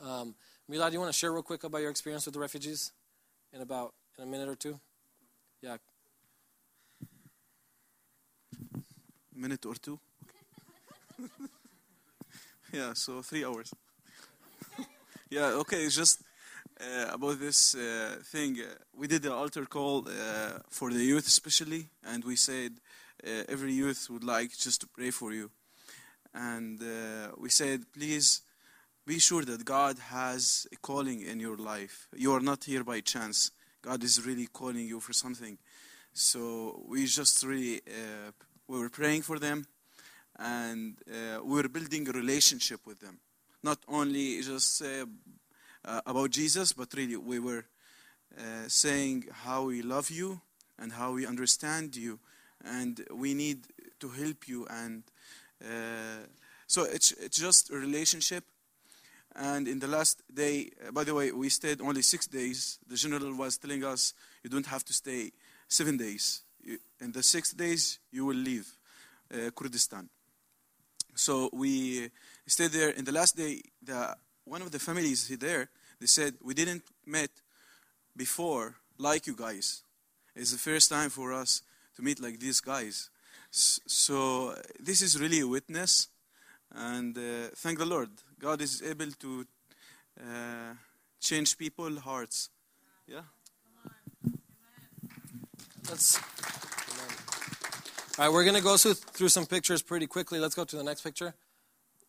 Um, 0.00 0.34
Milad, 0.70 0.88
do 0.88 0.92
you 0.94 1.00
want 1.00 1.12
to 1.12 1.18
share 1.18 1.32
real 1.32 1.42
quick 1.42 1.64
about 1.64 1.80
your 1.80 1.90
experience 1.90 2.24
with 2.26 2.34
the 2.34 2.40
refugees 2.40 2.92
in 3.52 3.60
about 3.60 3.94
in 4.18 4.24
a 4.24 4.26
minute 4.26 4.48
or 4.48 4.54
two? 4.54 4.78
Yeah. 5.62 5.76
Minute 9.34 9.66
or 9.66 9.74
two? 9.74 9.98
yeah, 12.72 12.92
so 12.94 13.22
three 13.22 13.44
hours. 13.44 13.72
yeah, 15.30 15.46
okay, 15.46 15.84
it's 15.84 15.96
just 15.96 16.22
uh, 16.80 17.12
about 17.12 17.40
this 17.40 17.74
uh, 17.74 18.16
thing. 18.24 18.58
Uh, 18.60 18.74
we 18.96 19.06
did 19.06 19.24
an 19.24 19.32
altar 19.32 19.64
call 19.66 20.06
uh, 20.08 20.58
for 20.68 20.90
the 20.90 21.02
youth, 21.02 21.26
especially, 21.26 21.88
and 22.04 22.24
we 22.24 22.36
said 22.36 22.72
uh, 23.26 23.44
every 23.48 23.72
youth 23.72 24.08
would 24.10 24.24
like 24.24 24.56
just 24.56 24.80
to 24.80 24.86
pray 24.86 25.10
for 25.10 25.32
you. 25.32 25.50
And 26.34 26.80
uh, 26.80 27.32
we 27.38 27.50
said, 27.50 27.84
please 27.92 28.42
be 29.06 29.18
sure 29.18 29.44
that 29.44 29.64
God 29.64 29.98
has 29.98 30.66
a 30.72 30.76
calling 30.76 31.22
in 31.22 31.40
your 31.40 31.56
life. 31.56 32.08
You 32.14 32.32
are 32.32 32.40
not 32.40 32.64
here 32.64 32.84
by 32.84 33.00
chance. 33.00 33.50
God 33.82 34.04
is 34.04 34.24
really 34.24 34.46
calling 34.46 34.86
you 34.86 35.00
for 35.00 35.12
something. 35.12 35.58
So 36.12 36.82
we 36.86 37.06
just 37.06 37.42
really 37.44 37.80
we 38.68 38.78
were 38.78 38.90
praying 38.90 39.22
for 39.22 39.38
them, 39.38 39.66
and 40.38 40.96
we 41.06 41.54
were 41.54 41.68
building 41.68 42.08
a 42.08 42.12
relationship 42.12 42.80
with 42.86 43.00
them 43.00 43.20
not 43.62 43.78
only 43.88 44.40
just 44.42 44.82
uh, 44.82 45.06
uh, 45.84 46.00
about 46.06 46.30
Jesus, 46.30 46.72
but 46.72 46.92
really 46.94 47.16
we 47.16 47.38
were 47.38 47.64
uh, 48.38 48.68
saying 48.68 49.24
how 49.32 49.64
we 49.64 49.82
love 49.82 50.10
you 50.10 50.40
and 50.78 50.92
how 50.92 51.12
we 51.12 51.26
understand 51.26 51.96
you, 51.96 52.18
and 52.64 53.04
we 53.12 53.34
need 53.34 53.66
to 54.00 54.08
help 54.08 54.48
you. 54.48 54.66
And 54.68 55.02
uh, 55.64 56.26
so 56.66 56.84
it's 56.84 57.12
it's 57.12 57.38
just 57.38 57.70
a 57.70 57.76
relationship. 57.76 58.44
And 59.36 59.68
in 59.68 59.78
the 59.78 59.86
last 59.86 60.22
day, 60.32 60.70
uh, 60.86 60.90
by 60.90 61.04
the 61.04 61.14
way, 61.14 61.30
we 61.30 61.48
stayed 61.48 61.80
only 61.80 62.02
six 62.02 62.26
days. 62.26 62.78
The 62.86 62.96
general 62.96 63.34
was 63.34 63.58
telling 63.58 63.84
us 63.84 64.14
you 64.42 64.50
don't 64.50 64.66
have 64.66 64.84
to 64.84 64.92
stay 64.92 65.32
seven 65.68 65.96
days. 65.96 66.42
In 67.00 67.12
the 67.12 67.22
six 67.22 67.52
days, 67.52 68.00
you 68.10 68.26
will 68.26 68.36
leave 68.36 68.68
uh, 69.32 69.50
Kurdistan. 69.54 70.08
So 71.14 71.48
we 71.52 72.10
stayed 72.46 72.72
there. 72.72 72.90
In 72.90 73.04
the 73.04 73.12
last 73.12 73.36
day, 73.36 73.62
the 73.82 74.16
one 74.44 74.62
of 74.62 74.70
the 74.70 74.78
families 74.78 75.28
there, 75.38 75.68
they 76.00 76.06
said, 76.06 76.34
we 76.42 76.54
didn't 76.54 76.82
met 77.06 77.30
before 78.16 78.74
like 78.98 79.26
you 79.26 79.36
guys. 79.36 79.82
It's 80.34 80.52
the 80.52 80.58
first 80.58 80.90
time 80.90 81.10
for 81.10 81.32
us 81.32 81.62
to 81.96 82.02
meet 82.02 82.20
like 82.20 82.38
these 82.38 82.60
guys. 82.60 83.10
So 83.50 84.54
this 84.78 85.02
is 85.02 85.20
really 85.20 85.40
a 85.40 85.46
witness, 85.46 86.08
and 86.74 87.16
uh, 87.16 87.48
thank 87.56 87.78
the 87.78 87.86
Lord. 87.86 88.10
God 88.38 88.62
is 88.62 88.82
able 88.82 89.10
to 89.10 89.46
uh, 90.20 90.74
change 91.20 91.58
people's 91.58 91.98
hearts. 91.98 92.50
Yeah. 93.06 93.22
Let's. 95.88 96.20
All 98.18 98.26
right, 98.26 98.32
we're 98.32 98.44
going 98.44 98.56
to 98.56 98.62
go 98.62 98.76
through 98.76 99.30
some 99.30 99.46
pictures 99.46 99.82
pretty 99.82 100.06
quickly. 100.06 100.38
Let's 100.38 100.54
go 100.54 100.64
to 100.64 100.76
the 100.76 100.84
next 100.84 101.00
picture, 101.00 101.34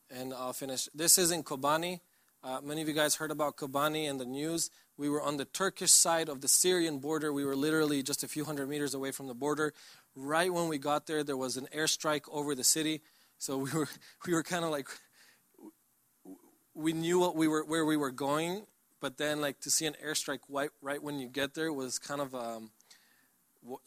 and 0.09 0.33
I'll 0.33 0.53
finish. 0.53 0.89
This 0.93 1.17
is 1.17 1.31
in 1.31 1.41
Kobani. 1.41 2.01
Uh, 2.43 2.59
many 2.61 2.81
of 2.81 2.87
you 2.87 2.93
guys 2.93 3.15
heard 3.15 3.31
about 3.31 3.55
Kobani 3.55 4.09
in 4.09 4.17
the 4.17 4.25
news. 4.25 4.69
We 5.01 5.09
were 5.09 5.23
on 5.23 5.37
the 5.37 5.45
Turkish 5.45 5.89
side 5.89 6.29
of 6.29 6.41
the 6.41 6.47
Syrian 6.47 6.99
border. 6.99 7.33
We 7.33 7.43
were 7.43 7.55
literally 7.55 8.03
just 8.03 8.23
a 8.23 8.27
few 8.27 8.45
hundred 8.45 8.69
meters 8.69 8.93
away 8.93 9.09
from 9.09 9.25
the 9.25 9.33
border. 9.33 9.73
Right 10.15 10.53
when 10.53 10.67
we 10.67 10.77
got 10.77 11.07
there, 11.07 11.23
there 11.23 11.35
was 11.35 11.57
an 11.57 11.67
airstrike 11.75 12.25
over 12.31 12.53
the 12.53 12.63
city. 12.63 13.01
So 13.39 13.57
we 13.57 13.71
were 13.71 13.89
we 14.27 14.33
were 14.35 14.43
kind 14.43 14.63
of 14.63 14.69
like 14.69 14.87
we 16.75 16.93
knew 16.93 17.17
what 17.17 17.35
we 17.35 17.47
were 17.47 17.65
where 17.65 17.83
we 17.83 17.97
were 17.97 18.11
going, 18.11 18.67
but 18.99 19.17
then 19.17 19.41
like 19.41 19.59
to 19.61 19.71
see 19.71 19.87
an 19.87 19.95
airstrike 20.05 20.41
right 20.47 20.69
right 20.83 21.01
when 21.01 21.17
you 21.17 21.29
get 21.29 21.55
there 21.55 21.73
was 21.73 21.97
kind 21.97 22.21
of 22.21 22.35
um, 22.35 22.69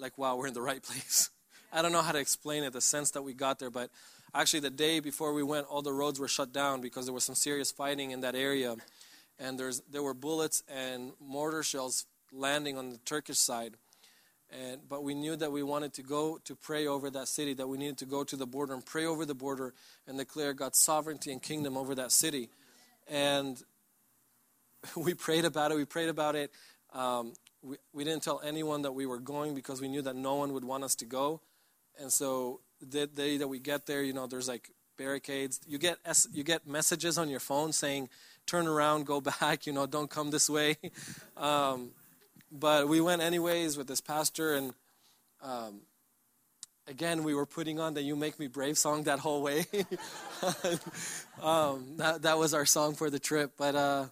like 0.00 0.18
wow 0.18 0.34
we're 0.34 0.48
in 0.48 0.54
the 0.54 0.62
right 0.62 0.82
place. 0.82 1.30
I 1.72 1.80
don't 1.80 1.92
know 1.92 2.02
how 2.02 2.10
to 2.10 2.18
explain 2.18 2.64
it, 2.64 2.72
the 2.72 2.80
sense 2.80 3.12
that 3.12 3.22
we 3.22 3.34
got 3.34 3.60
there, 3.60 3.70
but 3.70 3.90
actually 4.34 4.60
the 4.60 4.70
day 4.70 4.98
before 4.98 5.32
we 5.32 5.44
went, 5.44 5.68
all 5.68 5.80
the 5.80 5.92
roads 5.92 6.18
were 6.18 6.26
shut 6.26 6.52
down 6.52 6.80
because 6.80 7.06
there 7.06 7.14
was 7.14 7.22
some 7.22 7.36
serious 7.36 7.70
fighting 7.70 8.10
in 8.10 8.20
that 8.22 8.34
area, 8.34 8.74
and 9.38 9.58
there 9.90 10.02
were 10.02 10.14
bullets 10.14 10.62
and 10.68 11.12
mortar 11.20 11.62
shells 11.62 12.06
landing 12.32 12.78
on 12.78 12.90
the 12.90 12.98
Turkish 12.98 13.38
side. 13.38 13.74
And, 14.50 14.80
but 14.88 15.02
we 15.02 15.14
knew 15.14 15.34
that 15.36 15.50
we 15.50 15.62
wanted 15.62 15.94
to 15.94 16.02
go 16.02 16.38
to 16.44 16.54
pray 16.54 16.86
over 16.86 17.10
that 17.10 17.28
city, 17.28 17.54
that 17.54 17.66
we 17.66 17.78
needed 17.78 17.98
to 17.98 18.06
go 18.06 18.22
to 18.24 18.36
the 18.36 18.46
border 18.46 18.74
and 18.74 18.84
pray 18.84 19.04
over 19.04 19.24
the 19.24 19.34
border 19.34 19.74
and 20.06 20.18
declare 20.18 20.52
God's 20.52 20.78
sovereignty 20.78 21.32
and 21.32 21.42
kingdom 21.42 21.76
over 21.76 21.94
that 21.96 22.12
city. 22.12 22.50
And 23.08 23.60
we 24.96 25.14
prayed 25.14 25.44
about 25.44 25.72
it. 25.72 25.76
We 25.76 25.84
prayed 25.84 26.08
about 26.08 26.36
it. 26.36 26.52
Um, 26.92 27.32
we, 27.62 27.76
we 27.92 28.04
didn't 28.04 28.22
tell 28.22 28.40
anyone 28.44 28.82
that 28.82 28.92
we 28.92 29.06
were 29.06 29.18
going 29.18 29.54
because 29.54 29.80
we 29.80 29.88
knew 29.88 30.02
that 30.02 30.14
no 30.14 30.36
one 30.36 30.52
would 30.52 30.64
want 30.64 30.84
us 30.84 30.94
to 30.96 31.04
go. 31.04 31.40
And 31.98 32.12
so 32.12 32.60
the 32.80 33.06
day 33.06 33.38
that 33.38 33.48
we 33.48 33.58
get 33.58 33.86
there, 33.86 34.02
you 34.02 34.12
know, 34.12 34.26
there's 34.26 34.48
like 34.48 34.70
barricades. 34.96 35.60
You 35.66 35.78
get 35.78 35.98
you 36.32 36.44
get 36.44 36.66
messages 36.66 37.18
on 37.18 37.28
your 37.28 37.40
phone 37.40 37.72
saying, 37.72 38.08
"Turn 38.46 38.66
around, 38.66 39.06
go 39.06 39.20
back," 39.20 39.66
you 39.66 39.72
know, 39.72 39.86
"Don't 39.86 40.10
come 40.10 40.30
this 40.30 40.48
way." 40.48 40.76
Um, 41.36 41.90
but 42.52 42.88
we 42.88 43.00
went 43.00 43.20
anyways 43.20 43.76
with 43.76 43.88
this 43.88 44.00
pastor, 44.00 44.54
and 44.54 44.72
um, 45.42 45.80
again, 46.86 47.24
we 47.24 47.34
were 47.34 47.46
putting 47.46 47.80
on 47.80 47.94
the 47.94 48.02
"You 48.02 48.14
Make 48.14 48.38
Me 48.38 48.46
Brave" 48.46 48.78
song 48.78 49.02
that 49.04 49.18
whole 49.18 49.42
way. 49.42 49.66
um, 51.42 51.96
that 51.96 52.22
that 52.22 52.38
was 52.38 52.54
our 52.54 52.64
song 52.64 52.94
for 52.94 53.10
the 53.10 53.18
trip. 53.18 53.54
But 53.58 53.74
uh, 53.74 54.06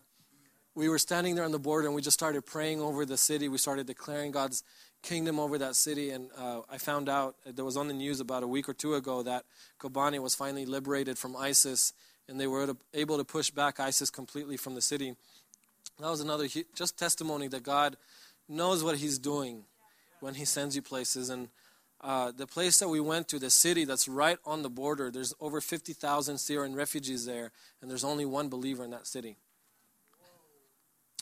we 0.75 0.89
were 0.89 0.99
standing 0.99 1.37
there 1.37 1.45
on 1.45 1.53
the 1.53 1.61
border, 1.61 1.87
and 1.87 1.95
we 1.95 2.03
just 2.03 2.19
started 2.19 2.43
praying 2.43 2.81
over 2.81 3.07
the 3.07 3.17
city. 3.17 3.49
We 3.49 3.59
started 3.59 3.87
declaring 3.87 4.33
God's 4.33 4.65
kingdom 5.03 5.39
over 5.39 5.59
that 5.59 5.77
city. 5.77 6.11
And 6.11 6.31
uh, 6.39 6.61
I 6.71 6.79
found 6.79 7.09
out 7.09 7.37
there 7.45 7.65
was 7.65 7.77
on 7.77 7.89
the 7.89 7.95
news 7.95 8.21
about 8.21 8.43
a 8.43 8.47
week 8.47 8.69
or 8.69 8.75
two 8.75 8.95
ago 8.95 9.23
that 9.23 9.45
Kobani 9.79 10.19
was 10.21 10.35
finally 10.35 10.65
liberated 10.65 11.19
from 11.19 11.37
ISIS, 11.37 11.93
and 12.29 12.41
they 12.41 12.47
were 12.47 12.75
able 12.95 13.19
to 13.19 13.25
push 13.25 13.51
back 13.51 13.81
ISIS 13.81 14.11
completely 14.11 14.57
from 14.57 14.75
the 14.75 14.81
city. 14.81 15.15
That 15.99 16.11
was 16.11 16.21
another 16.21 16.49
just 16.75 16.99
testimony 16.99 17.49
that 17.49 17.63
God 17.63 17.97
knows 18.49 18.83
what 18.83 18.97
He's 18.97 19.19
doing 19.19 19.65
when 20.21 20.35
He 20.35 20.45
sends 20.45 20.75
you 20.77 20.83
places. 20.83 21.31
And 21.31 21.49
uh, 22.01 22.33
the 22.33 22.47
place 22.47 22.79
that 22.79 22.89
we 22.89 23.01
went 23.01 23.29
to, 23.29 23.39
the 23.39 23.51
city 23.51 23.85
that's 23.85 24.09
right 24.09 24.39
on 24.45 24.63
the 24.63 24.71
border, 24.71 25.11
there's 25.11 25.35
over 25.41 25.61
50,000 25.61 26.39
Syrian 26.39 26.75
refugees 26.75 27.27
there, 27.27 27.53
and 27.81 27.91
there's 27.91 28.05
only 28.05 28.25
one 28.25 28.49
believer 28.49 28.85
in 28.85 28.91
that 28.91 29.07
city. 29.07 29.37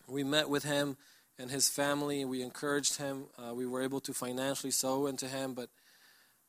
We 0.09 0.24
met 0.24 0.48
with 0.48 0.64
him 0.64 0.96
and 1.38 1.51
his 1.51 1.68
family. 1.68 2.24
We 2.24 2.42
encouraged 2.42 2.98
him. 2.98 3.26
Uh, 3.38 3.55
we 3.55 3.66
were 3.66 3.82
able 3.82 4.01
to 4.01 4.12
financially 4.12 4.72
sow 4.72 5.07
into 5.07 5.26
him. 5.26 5.55
But 5.55 5.70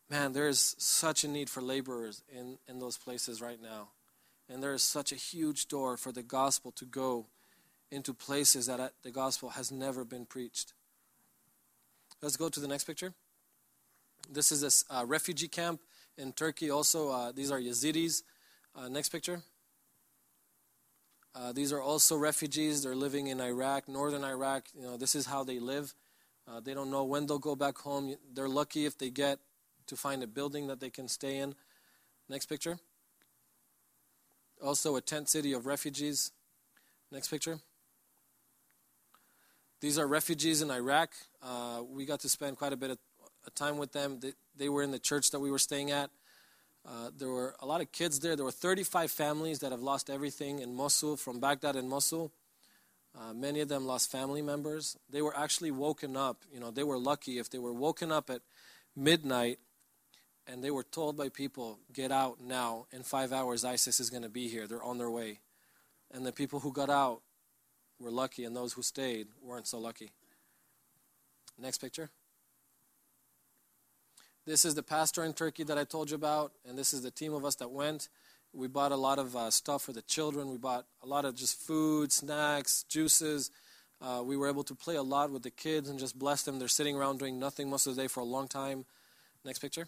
man, 0.10 0.34
there 0.34 0.47
is 0.47 0.76
such 0.80 1.24
a 1.24 1.28
need 1.28 1.49
for 1.49 1.62
laborers 1.62 2.24
in, 2.30 2.58
in 2.68 2.80
those 2.80 2.97
places 2.97 3.41
right 3.41 3.62
now. 3.62 3.89
And 4.52 4.62
there 4.62 4.74
is 4.74 4.84
such 4.84 5.12
a 5.12 5.16
huge 5.16 5.68
door 5.68 5.95
for 5.95 6.12
the 6.12 6.24
gospel 6.24 6.72
to 6.74 6.86
go 6.86 7.28
into 7.89 8.14
places 8.14 8.66
that 8.66 8.80
uh, 8.80 8.89
the 9.04 9.12
gospel 9.12 9.49
has 9.49 9.72
never 9.72 10.04
been 10.04 10.26
preached. 10.26 10.74
Let's 12.22 12.36
go 12.36 12.49
to 12.49 12.60
the 12.60 12.68
next 12.68 12.84
picture. 12.84 13.14
This 14.30 14.52
is 14.52 14.86
a 14.89 14.99
uh, 14.99 15.06
refugee 15.06 15.47
camp 15.47 15.82
in 16.18 16.34
Turkey, 16.34 16.70
also. 16.70 17.10
Uh, 17.10 17.32
these 17.32 17.49
are 17.49 17.60
Yazidis. 17.60 18.24
Uh, 18.76 18.89
next 18.89 19.10
picture. 19.10 19.41
Uh, 21.34 21.54
these 21.54 21.72
are 21.72 21.82
also 21.82 22.18
refugees. 22.18 22.84
They're 22.84 22.95
living 22.95 23.28
in 23.28 23.39
Iraq, 23.39 23.88
northern 23.88 24.24
Iraq. 24.24 24.66
You 24.74 24.84
know, 24.84 24.97
this 24.97 25.16
is 25.16 25.26
how 25.26 25.43
they 25.45 25.60
live. 25.60 25.93
Uh, 26.45 26.60
they 26.60 26.74
don't 26.74 26.91
know 26.91 27.06
when 27.06 27.26
they'll 27.26 27.39
go 27.39 27.56
back 27.56 27.78
home. 27.78 28.16
They're 28.34 28.49
lucky 28.49 28.86
if 28.86 28.97
they 28.97 29.10
get 29.10 29.39
to 29.88 29.95
find 29.95 30.22
a 30.24 30.28
building 30.28 30.68
that 30.68 30.82
they 30.82 30.89
can 30.89 31.08
stay 31.08 31.38
in. 31.38 31.56
Next 32.28 32.47
picture. 32.47 32.80
Also, 34.64 34.95
a 34.95 35.01
tent 35.01 35.28
city 35.28 35.53
of 35.53 35.66
refugees. 35.66 36.32
Next 37.12 37.30
picture. 37.30 37.59
These 39.82 39.97
are 39.97 40.07
refugees 40.07 40.62
in 40.62 40.70
Iraq. 40.70 41.12
Uh, 41.41 41.82
we 41.89 42.05
got 42.05 42.20
to 42.20 42.30
spend 42.30 42.57
quite 42.57 42.72
a 42.72 42.78
bit 42.78 42.91
of 42.91 42.97
time 43.55 43.78
with 43.78 43.91
them. 43.91 44.20
They, 44.20 44.34
they 44.55 44.70
were 44.70 44.84
in 44.84 44.91
the 44.91 44.99
church 44.99 45.32
that 45.32 45.39
we 45.39 45.49
were 45.49 45.59
staying 45.59 45.89
at. 45.89 46.12
Uh, 46.88 47.09
there 47.18 47.30
were 47.30 47.55
a 47.59 47.66
lot 47.66 47.82
of 47.82 47.91
kids 47.91 48.20
there. 48.20 48.36
There 48.36 48.45
were 48.45 48.51
35 48.51 49.12
families 49.12 49.59
that 49.59 49.72
have 49.72 49.82
lost 49.82 50.09
everything 50.09 50.59
in 50.59 50.76
Mosul, 50.76 51.18
from 51.18 51.39
Baghdad 51.39 51.76
and 51.76 51.89
Mosul. 51.89 52.32
Uh, 53.20 53.34
many 53.34 53.59
of 53.59 53.68
them 53.68 53.86
lost 53.86 54.12
family 54.12 54.41
members. 54.41 54.97
They 55.09 55.22
were 55.22 55.36
actually 55.36 55.72
woken 55.72 56.16
up. 56.16 56.43
You 56.53 56.59
know, 56.59 56.72
they 56.72 56.84
were 56.84 56.97
lucky 56.97 57.39
if 57.39 57.49
they 57.49 57.59
were 57.59 57.74
woken 57.74 58.12
up 58.12 58.30
at 58.30 58.41
midnight 58.95 59.59
and 60.48 60.64
they 60.64 60.72
were 60.72 60.84
told 60.84 61.18
by 61.18 61.30
people, 61.30 61.80
get 61.94 62.12
out 62.12 62.42
now. 62.42 62.88
In 62.92 63.04
five 63.04 63.32
hours, 63.32 63.64
ISIS 63.64 64.00
is 64.00 64.10
going 64.10 64.24
to 64.24 64.30
be 64.30 64.48
here. 64.48 64.68
They're 64.68 64.84
on 64.84 64.98
their 64.98 65.10
way. 65.10 65.39
And 66.12 66.26
the 66.26 66.32
people 66.32 66.60
who 66.60 66.74
got 66.74 66.89
out 66.89 67.22
were 68.00 68.12
lucky, 68.12 68.44
and 68.44 68.56
those 68.56 68.74
who 68.74 68.82
stayed 68.82 69.28
weren't 69.44 69.68
so 69.68 69.80
lucky. 69.80 70.10
Next 71.58 71.78
picture. 71.78 72.10
This 74.46 74.66
is 74.66 74.74
the 74.74 74.84
pastor 74.84 75.24
in 75.24 75.34
Turkey 75.34 75.64
that 75.64 75.78
I 75.78 75.84
told 75.84 76.10
you 76.10 76.16
about, 76.16 76.54
and 76.68 76.78
this 76.78 76.94
is 76.94 77.04
the 77.04 77.12
team 77.12 77.34
of 77.34 77.46
us 77.46 77.56
that 77.56 77.70
went. 77.70 78.10
We 78.54 78.68
bought 78.68 78.92
a 78.92 78.98
lot 78.98 79.20
of 79.20 79.36
uh, 79.36 79.52
stuff 79.52 79.84
for 79.84 79.94
the 79.94 80.02
children. 80.02 80.50
We 80.50 80.58
bought 80.58 80.86
a 81.04 81.08
lot 81.08 81.26
of 81.26 81.36
just 81.36 81.62
food, 81.62 82.12
snacks, 82.12 82.84
juices. 82.89 83.52
Uh, 84.02 84.24
we 84.26 84.36
were 84.36 84.50
able 84.50 84.64
to 84.64 84.76
play 84.76 84.96
a 84.96 85.04
lot 85.04 85.32
with 85.32 85.44
the 85.44 85.52
kids 85.52 85.88
and 85.88 86.00
just 86.00 86.18
bless 86.18 86.42
them. 86.42 86.58
They're 86.58 86.68
sitting 86.68 86.96
around 86.96 87.20
doing 87.20 87.39
nothing 87.39 87.70
most 87.70 87.86
of 87.86 87.96
the 87.96 88.02
day 88.02 88.08
for 88.08 88.20
a 88.20 88.26
long 88.26 88.48
time. 88.48 88.86
Next 89.46 89.60
picture. 89.60 89.88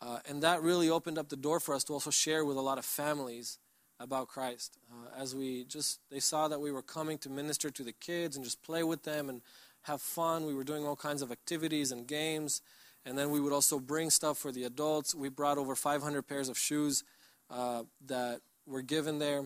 Uh, 0.00 0.18
and 0.28 0.42
that 0.42 0.62
really 0.62 0.90
opened 0.90 1.18
up 1.18 1.28
the 1.28 1.36
door 1.36 1.58
for 1.58 1.74
us 1.74 1.84
to 1.84 1.92
also 1.92 2.10
share 2.10 2.44
with 2.44 2.56
a 2.56 2.60
lot 2.60 2.78
of 2.78 2.84
families 2.84 3.58
about 3.98 4.28
Christ. 4.28 4.78
Uh, 4.90 5.20
as 5.20 5.34
we 5.34 5.64
just, 5.64 6.00
they 6.10 6.20
saw 6.20 6.48
that 6.48 6.60
we 6.60 6.70
were 6.70 6.82
coming 6.82 7.18
to 7.18 7.30
minister 7.30 7.70
to 7.70 7.82
the 7.82 7.92
kids 7.92 8.36
and 8.36 8.44
just 8.44 8.62
play 8.62 8.82
with 8.82 9.04
them 9.04 9.28
and 9.28 9.40
have 9.82 10.02
fun. 10.02 10.46
We 10.46 10.54
were 10.54 10.64
doing 10.64 10.84
all 10.86 10.96
kinds 10.96 11.22
of 11.22 11.32
activities 11.32 11.92
and 11.92 12.06
games. 12.06 12.60
And 13.06 13.16
then 13.16 13.30
we 13.30 13.40
would 13.40 13.52
also 13.52 13.78
bring 13.78 14.10
stuff 14.10 14.36
for 14.36 14.52
the 14.52 14.64
adults. 14.64 15.14
We 15.14 15.28
brought 15.28 15.58
over 15.58 15.74
500 15.74 16.22
pairs 16.22 16.48
of 16.48 16.58
shoes 16.58 17.04
uh, 17.50 17.84
that 18.06 18.40
were 18.66 18.82
given 18.82 19.18
there. 19.18 19.44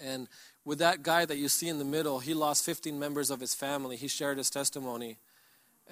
And 0.00 0.28
with 0.64 0.78
that 0.78 1.02
guy 1.02 1.24
that 1.24 1.38
you 1.38 1.48
see 1.48 1.68
in 1.68 1.78
the 1.78 1.84
middle, 1.84 2.18
he 2.18 2.34
lost 2.34 2.64
15 2.64 2.98
members 2.98 3.30
of 3.30 3.40
his 3.40 3.54
family. 3.54 3.96
He 3.96 4.08
shared 4.08 4.38
his 4.38 4.50
testimony. 4.50 5.18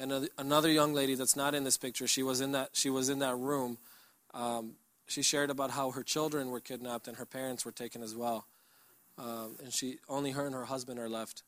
And 0.01 0.30
another 0.38 0.70
young 0.70 0.94
lady 0.94 1.14
that's 1.14 1.36
not 1.36 1.55
in 1.55 1.62
this 1.62 1.76
picture, 1.76 2.09
she 2.09 2.22
was 2.22 2.40
in 2.40 2.53
that, 2.53 2.70
she 2.72 2.88
was 2.88 3.11
in 3.11 3.18
that 3.18 3.36
room. 3.36 3.76
Um, 4.32 4.72
she 5.07 5.22
shared 5.22 5.51
about 5.51 5.72
how 5.72 5.90
her 5.90 6.03
children 6.03 6.51
were 6.51 6.61
kidnapped 6.61 7.07
and 7.07 7.18
her 7.18 7.26
parents 7.26 7.66
were 7.66 7.72
taken 7.72 8.03
as 8.03 8.14
well. 8.14 8.46
Um, 9.18 9.57
and 9.62 9.74
she 9.74 9.98
only 10.09 10.30
her 10.30 10.46
and 10.46 10.55
her 10.55 10.64
husband 10.64 10.98
are 10.98 11.09
left. 11.09 11.42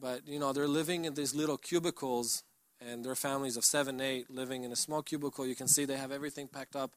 But, 0.00 0.26
you 0.26 0.40
know, 0.40 0.52
they're 0.52 0.66
living 0.66 1.04
in 1.04 1.14
these 1.14 1.34
little 1.34 1.56
cubicles, 1.56 2.42
and 2.80 3.04
their 3.04 3.14
families 3.14 3.56
of 3.56 3.64
seven, 3.64 4.00
eight 4.00 4.30
living 4.30 4.64
in 4.64 4.72
a 4.72 4.76
small 4.76 5.02
cubicle. 5.02 5.46
You 5.46 5.54
can 5.54 5.68
see 5.68 5.84
they 5.84 5.96
have 5.96 6.12
everything 6.12 6.48
packed 6.48 6.76
up 6.76 6.92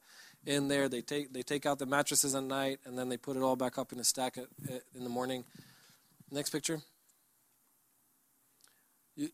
in 0.46 0.68
there. 0.68 0.88
They 0.90 1.02
take, 1.02 1.34
they 1.34 1.42
take 1.42 1.66
out 1.66 1.80
the 1.80 1.86
mattresses 1.86 2.36
at 2.36 2.44
night, 2.44 2.80
and 2.86 2.98
then 2.98 3.10
they 3.10 3.18
put 3.18 3.36
it 3.36 3.42
all 3.42 3.56
back 3.56 3.78
up 3.78 3.92
in 3.92 4.00
a 4.00 4.04
stack 4.04 4.38
in 4.38 5.04
the 5.04 5.10
morning. 5.10 5.44
Next 6.32 6.52
picture. 6.52 6.82
You, 9.16 9.30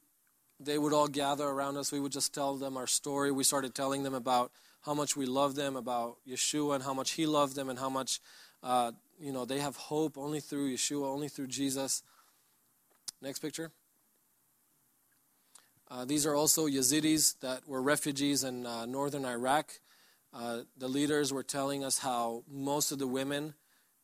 they 0.60 0.78
would 0.78 0.94
all 0.94 1.08
gather 1.08 1.46
around 1.46 1.78
us. 1.78 1.92
We 1.92 2.00
would 2.00 2.12
just 2.12 2.34
tell 2.34 2.56
them 2.56 2.78
our 2.78 2.88
story. 2.88 3.32
We 3.32 3.44
started 3.44 3.76
telling 3.76 4.04
them 4.04 4.14
about 4.14 4.52
how 4.82 4.94
much 4.94 5.16
we 5.16 5.26
love 5.26 5.56
them, 5.56 5.76
about 5.76 6.18
Yeshua, 6.28 6.76
and 6.76 6.84
how 6.84 6.94
much 6.94 7.12
He 7.12 7.26
loved 7.26 7.56
them, 7.56 7.70
and 7.70 7.78
how 7.78 7.90
much, 7.90 8.20
uh, 8.64 8.92
you 9.20 9.32
know, 9.32 9.46
they 9.46 9.60
have 9.60 9.76
hope 9.76 10.18
only 10.18 10.40
through 10.40 10.74
Yeshua, 10.74 11.06
only 11.06 11.28
through 11.28 11.48
Jesus. 11.48 12.04
Next 13.22 13.40
picture. 13.40 13.72
Uh, 15.90 16.06
these 16.06 16.26
are 16.26 16.36
also 16.36 16.68
Yazidis 16.68 17.40
that 17.40 17.68
were 17.68 17.82
refugees 17.82 18.44
in 18.44 18.66
uh, 18.66 18.86
northern 18.86 19.26
Iraq. 19.26 19.72
Uh, 20.34 20.60
the 20.78 20.88
leaders 20.88 21.32
were 21.32 21.44
telling 21.44 21.84
us 21.84 22.00
how 22.00 22.44
most 22.50 22.92
of 22.92 23.00
the 23.00 23.08
women 23.08 23.54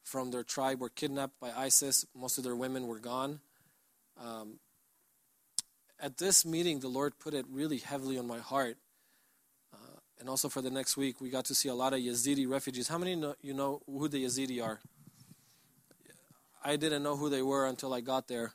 from 0.04 0.32
their 0.32 0.44
tribe 0.44 0.80
were 0.80 0.90
kidnapped 0.90 1.40
by 1.40 1.52
ISIS. 1.52 2.06
Most 2.16 2.38
of 2.38 2.44
their 2.44 2.56
women 2.56 2.88
were 2.88 3.00
gone. 3.00 3.40
Um, 4.22 4.60
at 6.00 6.18
this 6.18 6.46
meeting, 6.46 6.80
the 6.80 6.88
Lord 6.88 7.18
put 7.20 7.34
it 7.34 7.46
really 7.50 7.78
heavily 7.78 8.18
on 8.18 8.28
my 8.28 8.40
heart. 8.40 8.78
Uh, 9.74 10.00
and 10.20 10.30
also 10.30 10.50
for 10.50 10.62
the 10.62 10.72
next 10.72 10.98
week, 10.98 11.22
we 11.22 11.30
got 11.30 11.46
to 11.46 11.56
see 11.56 11.70
a 11.70 11.76
lot 11.76 11.94
of 11.94 12.00
Yazidi 12.00 12.48
refugees. 12.50 12.88
How 12.88 12.98
many 12.98 13.16
know, 13.16 13.36
you 13.42 13.54
know 13.54 13.82
who 13.86 14.08
the 14.08 14.24
Yazidi 14.26 14.64
are? 14.64 14.82
I 16.64 16.76
didn't 16.76 17.04
know 17.04 17.18
who 17.18 17.30
they 17.30 17.42
were 17.42 17.68
until 17.68 17.94
I 17.94 18.02
got 18.02 18.28
there. 18.28 18.54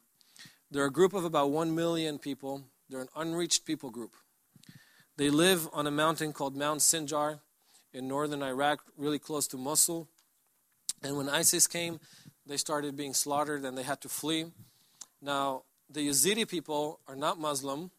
They're 0.70 0.86
a 0.86 0.90
group 0.90 1.14
of 1.14 1.24
about 1.24 1.50
1 1.50 1.74
million 1.74 2.18
people. 2.18 2.64
They're 2.88 3.00
an 3.00 3.08
unreached 3.16 3.64
people 3.64 3.90
group. 3.90 4.14
They 5.16 5.30
live 5.30 5.68
on 5.72 5.86
a 5.86 5.90
mountain 5.90 6.32
called 6.32 6.56
Mount 6.56 6.80
Sinjar 6.80 7.40
in 7.92 8.06
northern 8.06 8.42
Iraq, 8.42 8.82
really 8.96 9.18
close 9.18 9.46
to 9.48 9.56
Mosul. 9.56 10.08
And 11.02 11.16
when 11.16 11.28
ISIS 11.28 11.66
came, 11.66 12.00
they 12.46 12.56
started 12.56 12.96
being 12.96 13.14
slaughtered 13.14 13.64
and 13.64 13.76
they 13.76 13.82
had 13.82 14.00
to 14.02 14.08
flee. 14.08 14.46
Now, 15.20 15.64
the 15.90 16.08
Yazidi 16.08 16.48
people 16.48 17.00
are 17.08 17.16
not 17.16 17.38
Muslim. 17.38 17.90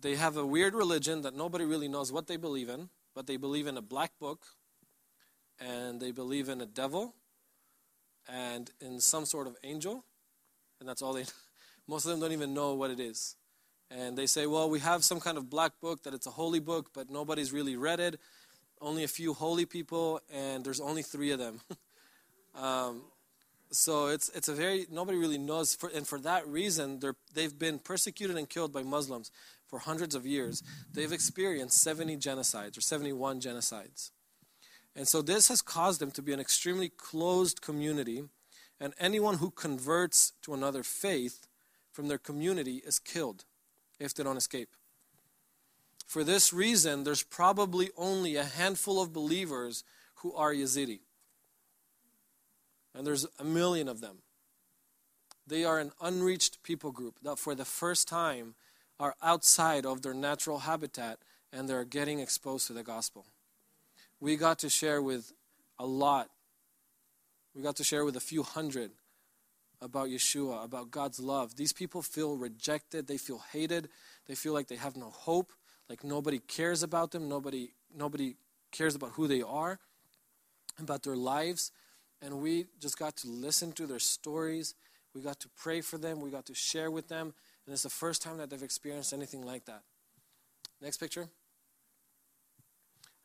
They 0.00 0.16
have 0.16 0.36
a 0.36 0.46
weird 0.46 0.74
religion 0.74 1.22
that 1.22 1.34
nobody 1.36 1.64
really 1.64 1.88
knows 1.88 2.10
what 2.10 2.26
they 2.26 2.36
believe 2.36 2.68
in, 2.68 2.88
but 3.14 3.26
they 3.26 3.36
believe 3.36 3.66
in 3.66 3.76
a 3.76 3.82
black 3.82 4.12
book 4.18 4.46
and 5.60 6.00
they 6.00 6.10
believe 6.10 6.48
in 6.48 6.60
a 6.60 6.66
devil 6.66 7.14
and 8.28 8.70
in 8.80 9.00
some 9.00 9.26
sort 9.26 9.46
of 9.46 9.56
angel, 9.62 10.04
and 10.78 10.88
that's 10.88 11.02
all 11.02 11.12
they. 11.12 11.24
Most 11.88 12.04
of 12.04 12.12
them 12.12 12.20
don't 12.20 12.32
even 12.32 12.54
know 12.54 12.74
what 12.74 12.90
it 12.90 13.00
is, 13.00 13.36
and 13.90 14.16
they 14.16 14.26
say, 14.26 14.46
"Well, 14.46 14.70
we 14.70 14.78
have 14.80 15.04
some 15.04 15.20
kind 15.20 15.36
of 15.36 15.50
black 15.50 15.72
book 15.80 16.02
that 16.04 16.14
it's 16.14 16.26
a 16.26 16.30
holy 16.30 16.60
book, 16.60 16.90
but 16.94 17.10
nobody's 17.10 17.52
really 17.52 17.76
read 17.76 18.00
it. 18.00 18.20
Only 18.80 19.04
a 19.04 19.08
few 19.08 19.34
holy 19.34 19.66
people, 19.66 20.20
and 20.32 20.64
there's 20.64 20.80
only 20.80 21.02
three 21.02 21.32
of 21.32 21.38
them." 21.38 21.60
um, 22.54 23.02
so 23.72 24.08
it's 24.08 24.28
it's 24.30 24.48
a 24.48 24.54
very 24.54 24.86
nobody 24.90 25.16
really 25.18 25.38
knows, 25.38 25.74
for, 25.74 25.90
and 25.94 26.06
for 26.06 26.18
that 26.20 26.46
reason, 26.46 27.00
they've 27.34 27.58
been 27.58 27.78
persecuted 27.78 28.36
and 28.36 28.48
killed 28.48 28.72
by 28.72 28.82
Muslims 28.82 29.30
for 29.68 29.78
hundreds 29.78 30.14
of 30.14 30.26
years. 30.26 30.62
They've 30.92 31.12
experienced 31.12 31.80
70 31.82 32.16
genocides 32.16 32.76
or 32.76 32.80
71 32.80 33.40
genocides. 33.40 34.10
And 34.96 35.06
so 35.06 35.22
this 35.22 35.48
has 35.48 35.62
caused 35.62 36.00
them 36.00 36.10
to 36.12 36.22
be 36.22 36.32
an 36.32 36.40
extremely 36.40 36.88
closed 36.88 37.62
community, 37.62 38.24
and 38.80 38.92
anyone 38.98 39.36
who 39.38 39.50
converts 39.52 40.32
to 40.42 40.52
another 40.52 40.82
faith 40.82 41.46
from 41.92 42.08
their 42.08 42.18
community 42.18 42.82
is 42.84 42.98
killed 42.98 43.44
if 44.00 44.14
they 44.14 44.24
don't 44.24 44.36
escape. 44.36 44.70
For 46.06 46.24
this 46.24 46.52
reason, 46.52 47.04
there's 47.04 47.22
probably 47.22 47.90
only 47.96 48.34
a 48.34 48.42
handful 48.42 49.00
of 49.00 49.12
believers 49.12 49.84
who 50.16 50.34
are 50.34 50.52
Yazidi. 50.52 51.00
And 52.94 53.06
there's 53.06 53.26
a 53.38 53.44
million 53.44 53.88
of 53.88 54.00
them. 54.00 54.18
They 55.46 55.64
are 55.64 55.78
an 55.78 55.92
unreached 56.00 56.62
people 56.62 56.92
group 56.92 57.16
that 57.22 57.38
for 57.38 57.54
the 57.54 57.64
first 57.64 58.08
time 58.08 58.54
are 58.98 59.14
outside 59.22 59.86
of 59.86 60.02
their 60.02 60.14
natural 60.14 60.60
habitat 60.60 61.18
and 61.52 61.68
they're 61.68 61.84
getting 61.84 62.20
exposed 62.20 62.66
to 62.66 62.72
the 62.72 62.82
gospel 62.82 63.26
we 64.20 64.36
got 64.36 64.58
to 64.60 64.68
share 64.68 65.00
with 65.02 65.32
a 65.78 65.86
lot. 65.86 66.28
We 67.54 67.62
got 67.62 67.76
to 67.76 67.84
share 67.84 68.04
with 68.04 68.16
a 68.16 68.20
few 68.20 68.42
hundred 68.42 68.92
about 69.80 70.08
Yeshua, 70.08 70.62
about 70.62 70.90
God's 70.90 71.18
love. 71.18 71.56
These 71.56 71.72
people 71.72 72.02
feel 72.02 72.36
rejected, 72.36 73.06
they 73.06 73.16
feel 73.16 73.42
hated, 73.52 73.88
they 74.26 74.34
feel 74.34 74.52
like 74.52 74.68
they 74.68 74.76
have 74.76 74.94
no 74.94 75.08
hope, 75.08 75.52
like 75.88 76.04
nobody 76.04 76.38
cares 76.38 76.82
about 76.82 77.10
them, 77.10 77.28
nobody 77.28 77.70
nobody 77.92 78.36
cares 78.70 78.94
about 78.94 79.12
who 79.12 79.26
they 79.26 79.42
are, 79.42 79.80
about 80.78 81.02
their 81.02 81.16
lives. 81.16 81.72
And 82.22 82.40
we 82.40 82.66
just 82.80 82.98
got 82.98 83.16
to 83.18 83.28
listen 83.28 83.72
to 83.72 83.86
their 83.86 83.98
stories. 83.98 84.74
We 85.14 85.22
got 85.22 85.40
to 85.40 85.48
pray 85.56 85.80
for 85.80 85.98
them, 85.98 86.20
we 86.20 86.30
got 86.30 86.46
to 86.46 86.54
share 86.54 86.90
with 86.90 87.08
them, 87.08 87.34
and 87.66 87.72
it's 87.72 87.82
the 87.82 87.90
first 87.90 88.22
time 88.22 88.38
that 88.38 88.48
they've 88.48 88.62
experienced 88.62 89.12
anything 89.12 89.44
like 89.44 89.64
that. 89.64 89.82
Next 90.80 90.98
picture 90.98 91.28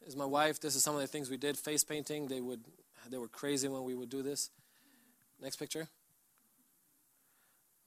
is 0.06 0.16
my 0.16 0.26
wife. 0.26 0.60
This 0.60 0.76
is 0.76 0.84
some 0.84 0.96
of 0.96 1.02
the 1.02 1.08
things 1.08 1.30
we 1.30 1.38
did. 1.38 1.58
Face 1.58 1.84
painting. 1.84 2.28
They 2.28 2.42
would 2.42 2.62
they 3.10 3.18
were 3.18 3.28
crazy 3.28 3.68
when 3.68 3.84
we 3.84 3.94
would 3.94 4.10
do 4.10 4.24
this. 4.24 4.50
Next 5.42 5.58
picture. 5.58 5.88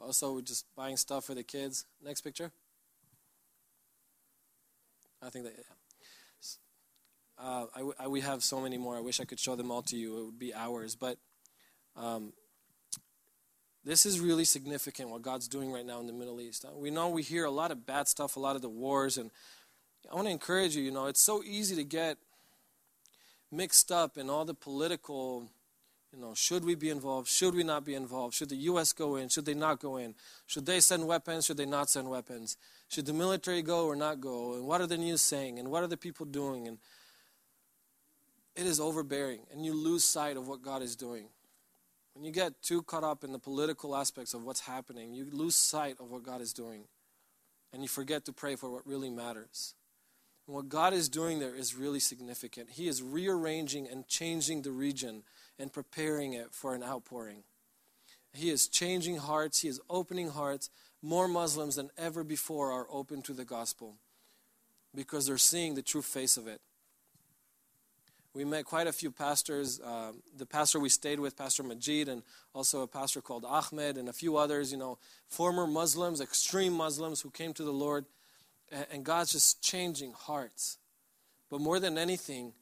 Also, 0.00 0.32
we're 0.32 0.42
just 0.42 0.64
buying 0.76 0.96
stuff 0.96 1.24
for 1.24 1.34
the 1.34 1.42
kids. 1.42 1.84
Next 2.04 2.20
picture. 2.20 2.52
I 5.20 5.30
think 5.30 5.44
that. 5.44 5.54
Yeah. 5.56 5.77
Uh, 7.40 7.66
I, 7.74 8.04
I, 8.04 8.08
we 8.08 8.20
have 8.20 8.42
so 8.42 8.60
many 8.60 8.78
more. 8.78 8.96
I 8.96 9.00
wish 9.00 9.20
I 9.20 9.24
could 9.24 9.38
show 9.38 9.54
them 9.54 9.70
all 9.70 9.82
to 9.82 9.96
you. 9.96 10.18
It 10.18 10.24
would 10.24 10.38
be 10.38 10.52
hours, 10.52 10.96
but 10.96 11.18
um, 11.94 12.32
this 13.84 14.04
is 14.04 14.18
really 14.18 14.44
significant 14.44 15.10
what 15.10 15.22
God's 15.22 15.46
doing 15.46 15.70
right 15.70 15.86
now 15.86 16.00
in 16.00 16.06
the 16.06 16.12
Middle 16.12 16.40
East. 16.40 16.64
Uh, 16.64 16.76
we 16.76 16.90
know 16.90 17.08
we 17.08 17.22
hear 17.22 17.44
a 17.44 17.50
lot 17.50 17.70
of 17.70 17.86
bad 17.86 18.08
stuff, 18.08 18.36
a 18.36 18.40
lot 18.40 18.56
of 18.56 18.62
the 18.62 18.68
wars, 18.68 19.18
and 19.18 19.30
I 20.10 20.14
want 20.16 20.26
to 20.26 20.32
encourage 20.32 20.74
you, 20.74 20.82
you 20.82 20.90
know, 20.90 21.06
it's 21.06 21.20
so 21.20 21.42
easy 21.44 21.76
to 21.76 21.84
get 21.84 22.18
mixed 23.52 23.92
up 23.92 24.18
in 24.18 24.28
all 24.28 24.44
the 24.44 24.54
political, 24.54 25.48
you 26.12 26.20
know, 26.20 26.34
should 26.34 26.64
we 26.64 26.74
be 26.74 26.90
involved? 26.90 27.28
Should 27.28 27.54
we 27.54 27.62
not 27.62 27.84
be 27.84 27.94
involved? 27.94 28.34
Should 28.34 28.48
the 28.48 28.56
U.S. 28.56 28.92
go 28.92 29.16
in? 29.16 29.28
Should 29.28 29.44
they 29.44 29.54
not 29.54 29.80
go 29.80 29.96
in? 29.96 30.14
Should 30.46 30.66
they 30.66 30.80
send 30.80 31.06
weapons? 31.06 31.46
Should 31.46 31.56
they 31.56 31.66
not 31.66 31.88
send 31.88 32.10
weapons? 32.10 32.56
Should 32.88 33.06
the 33.06 33.12
military 33.12 33.62
go 33.62 33.86
or 33.86 33.96
not 33.96 34.20
go? 34.20 34.54
And 34.54 34.66
what 34.66 34.80
are 34.80 34.86
the 34.86 34.98
news 34.98 35.20
saying? 35.20 35.58
And 35.58 35.70
what 35.70 35.82
are 35.82 35.88
the 35.88 35.96
people 35.96 36.26
doing? 36.26 36.66
And 36.66 36.78
it 38.58 38.66
is 38.66 38.80
overbearing, 38.80 39.42
and 39.52 39.64
you 39.64 39.72
lose 39.72 40.02
sight 40.02 40.36
of 40.36 40.48
what 40.48 40.62
God 40.62 40.82
is 40.82 40.96
doing. 40.96 41.28
When 42.12 42.24
you 42.24 42.32
get 42.32 42.60
too 42.60 42.82
caught 42.82 43.04
up 43.04 43.22
in 43.22 43.30
the 43.30 43.38
political 43.38 43.94
aspects 43.94 44.34
of 44.34 44.42
what's 44.42 44.66
happening, 44.66 45.14
you 45.14 45.28
lose 45.30 45.54
sight 45.54 45.94
of 46.00 46.10
what 46.10 46.24
God 46.24 46.40
is 46.40 46.52
doing, 46.52 46.82
and 47.72 47.82
you 47.82 47.88
forget 47.88 48.24
to 48.24 48.32
pray 48.32 48.56
for 48.56 48.68
what 48.68 48.84
really 48.84 49.10
matters. 49.10 49.74
And 50.44 50.56
what 50.56 50.68
God 50.68 50.92
is 50.92 51.08
doing 51.08 51.38
there 51.38 51.54
is 51.54 51.76
really 51.76 52.00
significant. 52.00 52.70
He 52.70 52.88
is 52.88 53.00
rearranging 53.00 53.86
and 53.86 54.08
changing 54.08 54.62
the 54.62 54.72
region 54.72 55.22
and 55.56 55.72
preparing 55.72 56.32
it 56.32 56.48
for 56.50 56.74
an 56.74 56.82
outpouring. 56.82 57.44
He 58.32 58.50
is 58.50 58.66
changing 58.66 59.18
hearts, 59.18 59.60
He 59.60 59.68
is 59.68 59.80
opening 59.88 60.30
hearts. 60.30 60.68
More 61.00 61.28
Muslims 61.28 61.76
than 61.76 61.90
ever 61.96 62.24
before 62.24 62.72
are 62.72 62.88
open 62.90 63.22
to 63.22 63.32
the 63.32 63.44
gospel 63.44 63.98
because 64.92 65.28
they're 65.28 65.38
seeing 65.38 65.76
the 65.76 65.82
true 65.82 66.02
face 66.02 66.36
of 66.36 66.48
it. 66.48 66.60
We 68.38 68.44
met 68.44 68.66
quite 68.66 68.86
a 68.86 68.92
few 68.92 69.10
pastors. 69.10 69.80
Uh, 69.80 70.12
the 70.36 70.46
pastor 70.46 70.78
we 70.78 70.90
stayed 70.90 71.18
with, 71.18 71.36
Pastor 71.36 71.64
Majid, 71.64 72.08
and 72.08 72.22
also 72.54 72.82
a 72.82 72.86
pastor 72.86 73.20
called 73.20 73.44
Ahmed, 73.44 73.96
and 73.96 74.08
a 74.08 74.12
few 74.12 74.36
others, 74.36 74.70
you 74.70 74.78
know, 74.78 74.96
former 75.26 75.66
Muslims, 75.66 76.20
extreme 76.20 76.72
Muslims 76.72 77.20
who 77.20 77.30
came 77.30 77.52
to 77.54 77.64
the 77.64 77.72
Lord 77.72 78.04
and 78.92 79.04
God's 79.04 79.32
just 79.32 79.60
changing 79.60 80.12
hearts. 80.12 80.78
But 81.50 81.60
more 81.60 81.80
than 81.80 81.98
anything, 81.98 82.52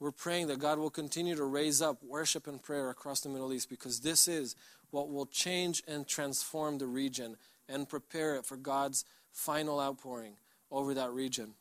we're 0.00 0.10
praying 0.10 0.48
that 0.48 0.58
God 0.58 0.80
will 0.80 0.90
continue 0.90 1.36
to 1.36 1.44
raise 1.44 1.80
up 1.80 2.02
worship 2.02 2.48
and 2.48 2.60
prayer 2.60 2.90
across 2.90 3.20
the 3.20 3.28
Middle 3.28 3.52
East 3.52 3.70
because 3.70 4.00
this 4.00 4.26
is 4.26 4.56
what 4.90 5.12
will 5.12 5.26
change 5.26 5.80
and 5.86 6.08
transform 6.08 6.78
the 6.78 6.88
region 6.88 7.36
and 7.68 7.88
prepare 7.88 8.34
it 8.34 8.46
for 8.46 8.56
God's 8.56 9.04
final 9.30 9.78
outpouring 9.78 10.32
over 10.72 10.92
that 10.94 11.12
region. 11.12 11.54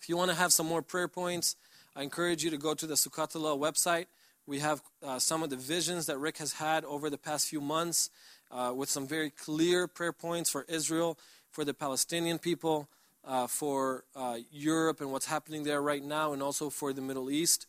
If 0.00 0.08
you 0.08 0.16
want 0.16 0.30
to 0.30 0.36
have 0.36 0.50
some 0.50 0.64
more 0.64 0.80
prayer 0.80 1.08
points, 1.08 1.56
I 1.96 2.02
encourage 2.02 2.44
you 2.44 2.50
to 2.50 2.58
go 2.58 2.74
to 2.74 2.86
the 2.86 2.94
Succat 2.94 3.32
Hallel 3.32 3.58
website. 3.58 4.04
We 4.46 4.58
have 4.58 4.82
uh, 5.02 5.18
some 5.18 5.42
of 5.42 5.48
the 5.48 5.56
visions 5.56 6.04
that 6.06 6.18
Rick 6.18 6.36
has 6.38 6.52
had 6.52 6.84
over 6.84 7.08
the 7.08 7.16
past 7.16 7.48
few 7.48 7.62
months 7.62 8.10
uh, 8.50 8.74
with 8.76 8.90
some 8.90 9.08
very 9.08 9.30
clear 9.30 9.88
prayer 9.88 10.12
points 10.12 10.50
for 10.50 10.66
Israel, 10.68 11.18
for 11.50 11.64
the 11.64 11.72
Palestinian 11.72 12.38
people, 12.38 12.86
uh, 13.24 13.46
for 13.46 14.04
uh, 14.14 14.36
Europe 14.52 15.00
and 15.00 15.10
what's 15.10 15.24
happening 15.24 15.64
there 15.64 15.80
right 15.80 16.04
now, 16.04 16.34
and 16.34 16.42
also 16.42 16.68
for 16.68 16.92
the 16.92 17.00
Middle 17.00 17.30
East. 17.30 17.66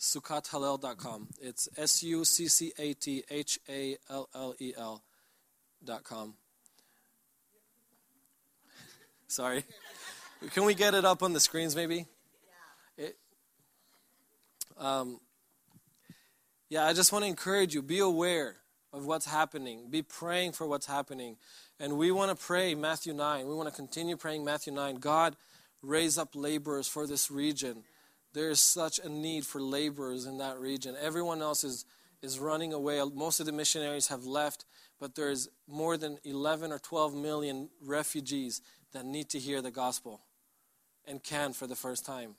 SuccatHallel.com. 0.00 1.28
It's 1.40 1.68
S 1.76 2.02
U 2.02 2.24
C 2.24 2.48
C 2.48 2.72
A 2.76 2.92
T 2.92 3.22
H 3.30 3.60
A 3.68 3.96
L 4.10 4.28
L 4.34 4.54
E 4.58 4.74
L.com. 4.76 6.34
Sorry. 9.28 9.64
Can 10.50 10.64
we 10.64 10.74
get 10.74 10.94
it 10.94 11.04
up 11.04 11.22
on 11.22 11.32
the 11.32 11.40
screens 11.40 11.74
maybe? 11.74 12.06
Yeah. 12.98 13.06
It, 13.06 13.16
um, 14.78 15.20
yeah, 16.68 16.84
I 16.84 16.92
just 16.92 17.12
want 17.12 17.24
to 17.24 17.28
encourage 17.28 17.74
you 17.74 17.82
be 17.82 18.00
aware 18.00 18.56
of 18.92 19.06
what's 19.06 19.26
happening, 19.26 19.88
be 19.90 20.02
praying 20.02 20.52
for 20.52 20.66
what's 20.66 20.86
happening. 20.86 21.36
And 21.80 21.98
we 21.98 22.10
want 22.10 22.36
to 22.36 22.44
pray 22.44 22.74
Matthew 22.74 23.12
9. 23.12 23.46
We 23.46 23.54
want 23.54 23.68
to 23.68 23.74
continue 23.74 24.16
praying 24.16 24.44
Matthew 24.44 24.72
9. 24.72 24.96
God, 24.96 25.36
raise 25.82 26.18
up 26.18 26.30
laborers 26.34 26.86
for 26.86 27.06
this 27.06 27.30
region. 27.30 27.84
There 28.34 28.50
is 28.50 28.60
such 28.60 28.98
a 28.98 29.08
need 29.08 29.46
for 29.46 29.60
laborers 29.60 30.26
in 30.26 30.38
that 30.38 30.58
region. 30.58 30.94
Everyone 31.00 31.42
else 31.42 31.64
is, 31.64 31.84
is 32.22 32.38
running 32.38 32.72
away. 32.72 33.00
Most 33.14 33.40
of 33.40 33.46
the 33.46 33.52
missionaries 33.52 34.08
have 34.08 34.24
left, 34.24 34.64
but 35.00 35.14
there's 35.14 35.48
more 35.66 35.96
than 35.96 36.18
11 36.24 36.70
or 36.70 36.78
12 36.78 37.14
million 37.14 37.70
refugees 37.84 38.60
that 38.92 39.04
need 39.04 39.28
to 39.30 39.38
hear 39.38 39.62
the 39.62 39.70
gospel 39.70 40.20
and 41.06 41.22
can 41.22 41.52
for 41.52 41.66
the 41.66 41.76
first 41.76 42.04
time. 42.04 42.34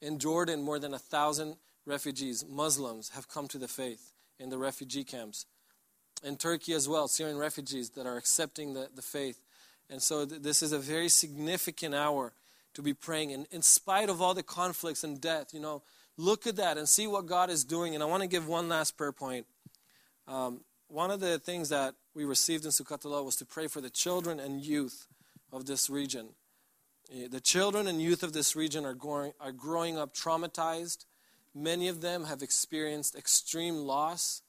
In 0.00 0.18
Jordan, 0.18 0.62
more 0.62 0.78
than 0.78 0.94
a 0.94 0.98
thousand 0.98 1.56
refugees, 1.86 2.44
Muslims, 2.48 3.10
have 3.10 3.28
come 3.28 3.48
to 3.48 3.58
the 3.58 3.68
faith 3.68 4.12
in 4.38 4.50
the 4.50 4.58
refugee 4.58 5.04
camps 5.04 5.46
in 6.22 6.36
Turkey 6.36 6.72
as 6.72 6.88
well, 6.88 7.08
Syrian 7.08 7.38
refugees 7.38 7.90
that 7.90 8.06
are 8.06 8.16
accepting 8.16 8.74
the, 8.74 8.88
the 8.94 9.02
faith. 9.02 9.40
And 9.88 10.02
so 10.02 10.26
th- 10.26 10.42
this 10.42 10.62
is 10.62 10.72
a 10.72 10.78
very 10.78 11.08
significant 11.08 11.94
hour 11.94 12.32
to 12.74 12.82
be 12.82 12.94
praying. 12.94 13.32
And 13.32 13.46
in 13.50 13.62
spite 13.62 14.08
of 14.08 14.20
all 14.20 14.34
the 14.34 14.42
conflicts 14.42 15.02
and 15.02 15.20
death, 15.20 15.52
you 15.52 15.60
know, 15.60 15.82
look 16.16 16.46
at 16.46 16.56
that 16.56 16.78
and 16.78 16.88
see 16.88 17.06
what 17.06 17.26
God 17.26 17.50
is 17.50 17.64
doing. 17.64 17.94
And 17.94 18.02
I 18.02 18.06
want 18.06 18.22
to 18.22 18.28
give 18.28 18.46
one 18.46 18.68
last 18.68 18.96
prayer 18.96 19.12
point. 19.12 19.46
Um, 20.28 20.60
one 20.88 21.10
of 21.10 21.20
the 21.20 21.38
things 21.38 21.68
that 21.70 21.94
we 22.14 22.24
received 22.24 22.64
in 22.64 22.70
Succat 22.70 23.02
Hallel 23.02 23.24
was 23.24 23.36
to 23.36 23.46
pray 23.46 23.66
for 23.66 23.80
the 23.80 23.90
children 23.90 24.38
and 24.38 24.60
youth 24.60 25.06
of 25.52 25.66
this 25.66 25.88
region. 25.88 26.28
Eh, 27.12 27.26
the 27.28 27.40
children 27.40 27.86
and 27.88 28.00
youth 28.00 28.22
of 28.22 28.32
this 28.32 28.54
region 28.54 28.84
are, 28.84 28.94
growing, 28.94 29.32
are 29.40 29.52
growing 29.52 29.98
up 29.98 30.14
traumatized. 30.14 31.06
Many 31.54 31.88
of 31.88 32.00
them 32.00 32.24
have 32.24 32.42
experienced 32.42 33.16
extreme 33.16 33.78
loss. 33.78 34.42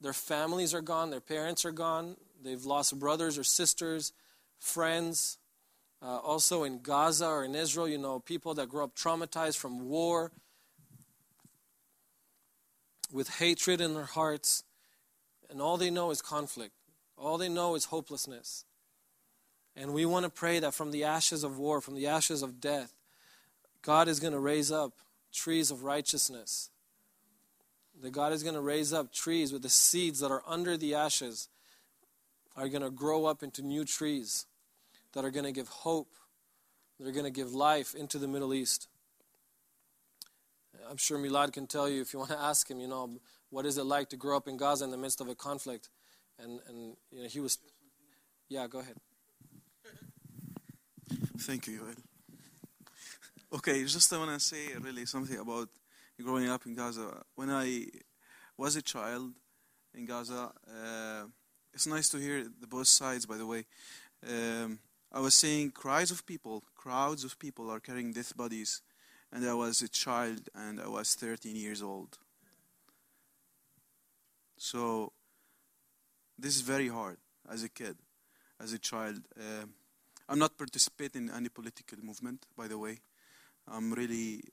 Their 0.00 0.12
families 0.12 0.74
are 0.74 0.80
gone, 0.80 1.10
their 1.10 1.20
parents 1.20 1.64
are 1.64 1.72
gone, 1.72 2.16
they've 2.42 2.64
lost 2.64 2.98
brothers 2.98 3.36
or 3.36 3.44
sisters, 3.44 4.12
friends. 4.58 5.36
Uh, 6.02 6.16
also 6.16 6.64
in 6.64 6.80
Gaza 6.80 7.26
or 7.26 7.44
in 7.44 7.54
Israel, 7.54 7.86
you 7.86 7.98
know, 7.98 8.18
people 8.18 8.54
that 8.54 8.70
grow 8.70 8.84
up 8.84 8.96
traumatized 8.96 9.58
from 9.58 9.86
war 9.86 10.32
with 13.12 13.28
hatred 13.28 13.82
in 13.82 13.92
their 13.92 14.04
hearts, 14.04 14.64
and 15.50 15.60
all 15.60 15.76
they 15.76 15.90
know 15.90 16.10
is 16.10 16.22
conflict. 16.22 16.72
All 17.18 17.36
they 17.36 17.50
know 17.50 17.74
is 17.74 17.86
hopelessness. 17.86 18.64
And 19.76 19.94
we 19.94 20.04
want 20.04 20.24
to 20.24 20.30
pray 20.30 20.58
that 20.58 20.74
from 20.74 20.90
the 20.90 21.04
ashes 21.04 21.44
of 21.44 21.58
war, 21.58 21.80
from 21.80 21.94
the 21.94 22.06
ashes 22.06 22.42
of 22.42 22.60
death, 22.60 22.92
God 23.82 24.08
is 24.08 24.20
going 24.20 24.32
to 24.32 24.38
raise 24.38 24.70
up 24.70 24.92
trees 25.32 25.70
of 25.70 25.84
righteousness. 25.84 26.70
That 28.02 28.10
God 28.10 28.32
is 28.32 28.42
going 28.42 28.54
to 28.54 28.60
raise 28.60 28.92
up 28.92 29.12
trees 29.12 29.52
with 29.52 29.62
the 29.62 29.68
seeds 29.68 30.20
that 30.20 30.30
are 30.30 30.42
under 30.46 30.76
the 30.76 30.94
ashes 30.94 31.48
are 32.56 32.68
going 32.68 32.82
to 32.82 32.90
grow 32.90 33.26
up 33.26 33.42
into 33.42 33.62
new 33.62 33.84
trees 33.84 34.46
that 35.12 35.24
are 35.24 35.30
going 35.30 35.44
to 35.44 35.52
give 35.52 35.68
hope, 35.68 36.14
that 36.98 37.06
are 37.06 37.12
going 37.12 37.24
to 37.24 37.30
give 37.30 37.52
life 37.52 37.94
into 37.94 38.18
the 38.18 38.28
Middle 38.28 38.52
East. 38.54 38.88
I'm 40.88 40.96
sure 40.96 41.18
Milad 41.18 41.52
can 41.52 41.66
tell 41.66 41.88
you 41.88 42.00
if 42.00 42.12
you 42.12 42.18
want 42.18 42.30
to 42.30 42.38
ask 42.40 42.70
him, 42.70 42.80
you 42.80 42.88
know, 42.88 43.18
what 43.50 43.66
is 43.66 43.78
it 43.78 43.84
like 43.84 44.10
to 44.10 44.16
grow 44.16 44.36
up 44.36 44.48
in 44.48 44.56
Gaza 44.56 44.84
in 44.84 44.90
the 44.90 44.98
midst 44.98 45.20
of 45.20 45.28
a 45.28 45.34
conflict? 45.34 45.88
And, 46.38 46.60
and 46.68 46.96
you 47.10 47.22
know, 47.22 47.28
he 47.28 47.40
was, 47.40 47.58
yeah, 48.48 48.66
go 48.66 48.78
ahead. 48.78 48.96
Thank 51.38 51.66
you, 51.66 51.80
Yoel. 51.80 51.96
Okay, 53.52 53.82
just 53.84 54.12
I 54.12 54.18
want 54.18 54.30
to 54.32 54.38
say 54.38 54.68
really 54.80 55.06
something 55.06 55.38
about 55.38 55.68
growing 56.22 56.48
up 56.48 56.66
in 56.66 56.74
Gaza. 56.74 57.22
When 57.34 57.50
I 57.50 57.86
was 58.56 58.76
a 58.76 58.82
child 58.82 59.32
in 59.92 60.06
Gaza, 60.06 60.52
uh, 60.68 61.24
it's 61.74 61.86
nice 61.86 62.08
to 62.10 62.18
hear 62.18 62.44
the 62.44 62.66
both 62.66 62.86
sides, 62.86 63.26
by 63.26 63.36
the 63.36 63.46
way. 63.46 63.64
Um, 64.28 64.78
I 65.12 65.18
was 65.18 65.34
seeing 65.34 65.70
cries 65.72 66.12
of 66.12 66.24
people, 66.26 66.62
crowds 66.76 67.24
of 67.24 67.38
people 67.38 67.70
are 67.70 67.80
carrying 67.80 68.12
death 68.12 68.36
bodies, 68.36 68.82
and 69.32 69.44
I 69.44 69.54
was 69.54 69.82
a 69.82 69.88
child 69.88 70.48
and 70.54 70.80
I 70.80 70.86
was 70.86 71.14
13 71.14 71.56
years 71.56 71.82
old. 71.82 72.18
So, 74.58 75.12
this 76.38 76.54
is 76.54 76.60
very 76.60 76.88
hard 76.88 77.16
as 77.50 77.64
a 77.64 77.68
kid, 77.68 77.96
as 78.60 78.72
a 78.72 78.78
child. 78.78 79.22
Uh, 79.36 79.66
I'm 80.30 80.38
not 80.38 80.56
participating 80.56 81.26
in 81.28 81.34
any 81.34 81.48
political 81.48 81.98
movement, 82.04 82.46
by 82.56 82.68
the 82.68 82.78
way. 82.78 83.00
I'm 83.66 83.92
really 83.92 84.44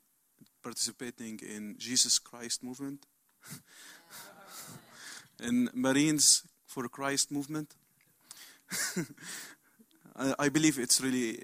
participating 0.64 1.40
in 1.48 1.76
Jesus 1.78 2.18
Christ 2.18 2.64
movement, 2.64 3.06
in 5.40 5.70
Marines 5.76 6.42
for 6.66 6.88
Christ 6.90 7.32
movement. 7.32 7.76
I 10.40 10.50
believe 10.50 10.80
it's 10.80 11.00
really 11.00 11.44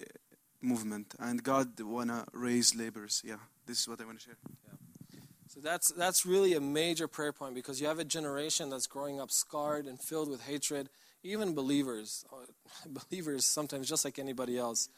movement, 0.63 1.13
and 1.19 1.43
God 1.43 1.79
wanna 1.79 2.25
raise 2.33 2.75
laborers. 2.75 3.21
Yeah, 3.23 3.35
this 3.67 3.81
is 3.81 3.87
what 3.87 4.01
I 4.01 4.05
want 4.05 4.19
to 4.19 4.25
share. 4.25 4.37
Yeah. 4.65 5.19
So 5.47 5.59
that's 5.59 5.91
that's 5.91 6.25
really 6.25 6.55
a 6.55 6.59
major 6.59 7.07
prayer 7.07 7.33
point 7.33 7.53
because 7.53 7.79
you 7.79 7.85
have 7.85 7.99
a 7.99 8.03
generation 8.03 8.71
that's 8.71 8.87
growing 8.87 9.21
up 9.21 9.29
scarred 9.29 9.85
and 9.85 10.01
filled 10.01 10.31
with 10.31 10.41
hatred. 10.41 10.89
Even 11.23 11.55
believers, 11.55 12.25
believers 13.09 13.45
sometimes 13.45 13.87
just 13.87 14.05
like 14.05 14.19
anybody 14.19 14.57
else. 14.57 14.89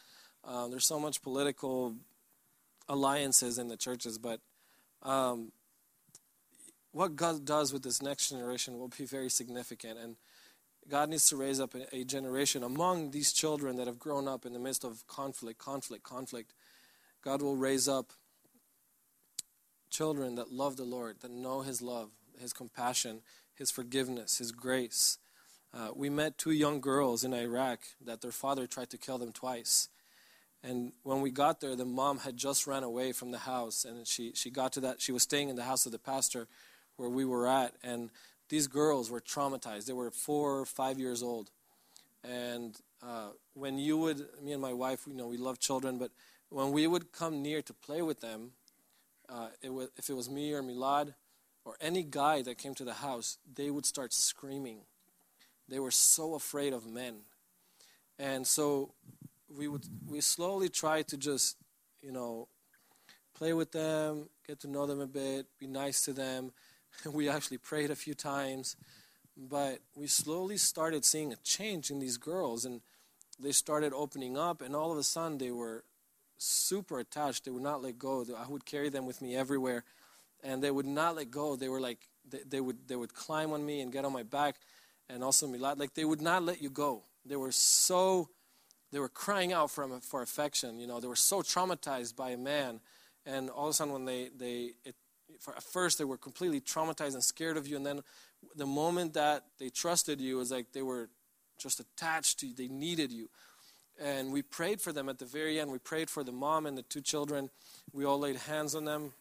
Um, 0.44 0.72
there's 0.72 0.86
so 0.86 1.00
much 1.00 1.22
political 1.22 1.96
alliances 2.90 3.58
in 3.58 3.68
the 3.68 3.78
churches, 3.78 4.18
but 4.18 4.40
um, 5.04 5.52
what 6.92 7.16
God 7.16 7.46
does 7.46 7.74
with 7.74 7.84
this 7.84 8.02
next 8.02 8.30
generation 8.30 8.80
will 8.80 8.88
be 8.88 9.06
very 9.06 9.30
significant. 9.30 10.00
And 10.00 10.16
God 10.88 11.10
needs 11.10 11.28
to 11.30 11.36
raise 11.36 11.60
up 11.60 11.74
a, 11.92 12.04
generation 12.04 12.64
among 12.64 13.12
these 13.12 13.34
children 13.34 13.76
that 13.78 13.88
have 13.88 14.00
grown 14.00 14.28
up 14.28 14.46
in 14.46 14.54
the 14.54 14.60
midst 14.60 14.84
of 14.84 15.06
conflict, 15.08 15.60
conflict, 15.60 16.04
conflict. 16.04 16.54
God 17.24 17.42
will 17.42 17.56
raise 17.56 17.88
up 17.88 18.12
children 19.90 20.36
that 20.36 20.52
love 20.52 20.78
the 20.78 20.84
Lord, 20.84 21.18
that 21.22 21.32
know 21.32 21.62
His 21.62 21.82
love, 21.82 22.12
His 22.40 22.54
compassion, 22.54 23.22
His 23.56 23.72
forgiveness, 23.72 24.38
His 24.38 24.52
grace. 24.52 25.18
Uh, 25.76 25.90
we 25.94 26.10
met 26.10 26.38
two 26.38 26.52
young 26.52 26.80
girls 26.80 27.26
in 27.26 27.34
Iraq 27.34 27.80
that 28.06 28.22
their 28.22 28.32
father 28.32 28.66
tried 28.66 28.90
to 28.92 28.98
kill 28.98 29.18
them 29.18 29.34
twice. 29.34 29.90
And 30.64 30.94
when 31.04 31.20
we 31.20 31.32
got 31.32 31.60
there, 31.60 31.76
the 31.76 31.84
mom 31.84 32.20
had 32.20 32.38
just 32.38 32.66
ran 32.66 32.84
away 32.84 33.12
from 33.12 33.32
the 33.32 33.40
house, 33.40 33.84
and 33.84 34.08
she, 34.08 34.32
she 34.34 34.50
got 34.50 34.72
to 34.74 34.80
that. 34.80 35.02
She 35.02 35.12
was 35.12 35.24
staying 35.24 35.50
in 35.50 35.58
the 35.58 35.64
house 35.64 35.86
of 35.86 35.92
the 35.92 36.00
pastor 36.00 36.48
where 36.96 37.10
we 37.10 37.26
were 37.26 37.46
at, 37.46 37.74
and 37.84 38.10
these 38.48 38.68
girls 38.68 39.12
were 39.12 39.20
traumatized. 39.20 39.86
They 39.86 39.94
were 39.94 40.12
four 40.12 40.60
or 40.60 40.66
five 40.66 40.98
years 40.98 41.22
old. 41.22 41.52
And 42.24 42.76
uh, 43.04 43.32
when 43.54 43.78
you 43.78 43.98
would, 43.98 44.26
me 44.42 44.54
and 44.54 44.62
my 44.62 44.74
wife, 44.74 45.02
you 45.06 45.14
know, 45.14 45.28
we 45.28 45.38
love 45.38 45.60
children, 45.60 45.98
but 45.98 46.12
when 46.50 46.72
we 46.72 46.88
would 46.88 47.12
come 47.12 47.42
near 47.42 47.62
to 47.62 47.74
play 47.74 48.02
with 48.02 48.22
them, 48.22 48.52
uh, 49.28 49.50
it 49.62 49.74
was, 49.74 49.90
if 49.98 50.10
it 50.10 50.14
was 50.14 50.30
me 50.30 50.54
or 50.54 50.64
Milad 50.64 51.16
or 51.66 51.76
any 51.82 52.04
guy 52.04 52.42
that 52.44 52.58
came 52.58 52.74
to 52.76 52.86
the 52.86 52.94
house, 52.94 53.40
they 53.54 53.70
would 53.70 53.86
start 53.86 54.14
screaming. 54.14 54.82
They 55.68 55.80
were 55.80 55.92
so 55.92 56.36
afraid 56.36 56.74
of 56.74 56.86
men. 56.86 57.22
And 58.20 58.46
so 58.46 58.94
we 59.50 59.68
would 59.68 59.86
we 60.08 60.22
slowly 60.22 60.70
try 60.70 61.02
to 61.04 61.18
just, 61.18 61.58
you 62.02 62.12
know, 62.12 62.48
play 63.34 63.54
with 63.54 63.72
them, 63.72 64.30
get 64.48 64.60
to 64.62 64.68
know 64.68 64.86
them 64.86 65.02
a 65.02 65.08
bit, 65.08 65.48
be 65.60 65.68
nice 65.68 66.02
to 66.06 66.14
them, 66.14 66.52
we 67.12 67.30
actually 67.30 67.58
prayed 67.58 67.92
a 67.92 67.96
few 67.96 68.14
times, 68.14 68.76
but 69.38 69.80
we 69.96 70.08
slowly 70.08 70.58
started 70.58 71.06
seeing 71.06 71.34
a 71.34 71.38
change 71.38 71.90
in 71.90 72.00
these 72.00 72.18
girls, 72.18 72.66
and 72.66 72.82
they 73.40 73.52
started 73.52 73.94
opening 73.94 74.38
up, 74.38 74.62
and 74.62 74.76
all 74.76 74.92
of 74.92 74.98
a 74.98 75.04
sudden 75.04 75.38
they 75.38 75.52
were 75.52 75.84
super 76.38 77.00
attached. 77.00 77.46
They 77.46 77.52
would 77.52 77.64
not 77.64 77.82
let 77.82 77.98
go. 78.00 78.26
I 78.38 78.50
would 78.50 78.66
carry 78.66 78.90
them 78.90 79.06
with 79.06 79.22
me 79.22 79.36
everywhere, 79.36 79.84
and 80.44 80.64
they 80.64 80.72
would 80.72 80.86
not 80.86 81.16
let 81.16 81.32
go. 81.32 81.56
They 81.56 81.70
were 81.70 81.82
like 81.82 82.00
they, 82.30 82.40
they 82.48 82.62
would 82.62 82.88
they 82.88 82.96
would 82.96 83.14
climb 83.14 83.52
on 83.52 83.66
me 83.66 83.82
and 83.82 83.92
get 83.92 84.06
on 84.06 84.14
my 84.14 84.24
back, 84.24 84.56
and 85.10 85.24
also 85.24 85.48
Milad. 85.48 85.80
Like 85.80 85.94
they 85.94 86.06
would 86.06 86.22
not 86.22 86.44
let 86.44 86.62
you 86.62 86.70
go. 86.70 87.04
They 87.26 87.36
were 87.36 87.52
so 87.52 88.30
they 88.92 89.00
were 89.00 89.10
crying 89.10 89.54
out 89.54 89.72
for 89.72 89.88
for 90.02 90.22
affection. 90.22 90.80
You 90.80 90.88
know, 90.88 91.00
they 91.00 91.08
were 91.08 91.16
so 91.16 91.42
traumatized 91.42 92.16
by 92.16 92.32
a 92.32 92.38
man, 92.38 92.80
and 93.26 93.50
all 93.50 93.66
of 93.66 93.72
a 93.72 93.74
sudden 93.74 93.94
when 93.94 94.06
they 94.06 94.30
they 94.36 94.74
it 94.84 94.96
for, 95.40 95.56
at 95.56 95.64
first 95.64 95.98
they 95.98 96.06
were 96.06 96.18
completely 96.18 96.62
traumatized 96.62 97.14
and 97.14 97.24
scared 97.24 97.58
of 97.58 97.68
you, 97.68 97.76
and 97.76 97.86
then 97.86 98.02
the 98.56 98.66
moment 98.66 99.14
that 99.14 99.44
they 99.60 99.70
trusted 99.70 100.22
you, 100.22 100.36
it 100.36 100.40
was 100.40 100.52
like 100.52 100.72
they 100.72 100.82
were 100.82 101.10
just 101.58 101.80
attached 101.80 102.40
to 102.40 102.48
you. 102.48 102.54
They 102.54 102.68
needed 102.68 103.12
you. 103.12 103.30
And 104.00 104.34
we 104.34 104.42
prayed 104.42 104.82
for 104.82 104.92
them 104.92 105.08
at 105.08 105.20
the 105.20 105.26
very 105.26 105.60
end. 105.60 105.72
We 105.72 105.80
prayed 105.80 106.10
for 106.10 106.24
the 106.24 106.32
mom 106.32 106.66
and 106.66 106.78
the 106.78 106.82
two 106.82 107.02
children. 107.02 107.50
We 107.94 108.04
all 108.04 108.20
laid 108.20 108.36
hands 108.36 108.76
on 108.76 108.86
them. 108.86 109.14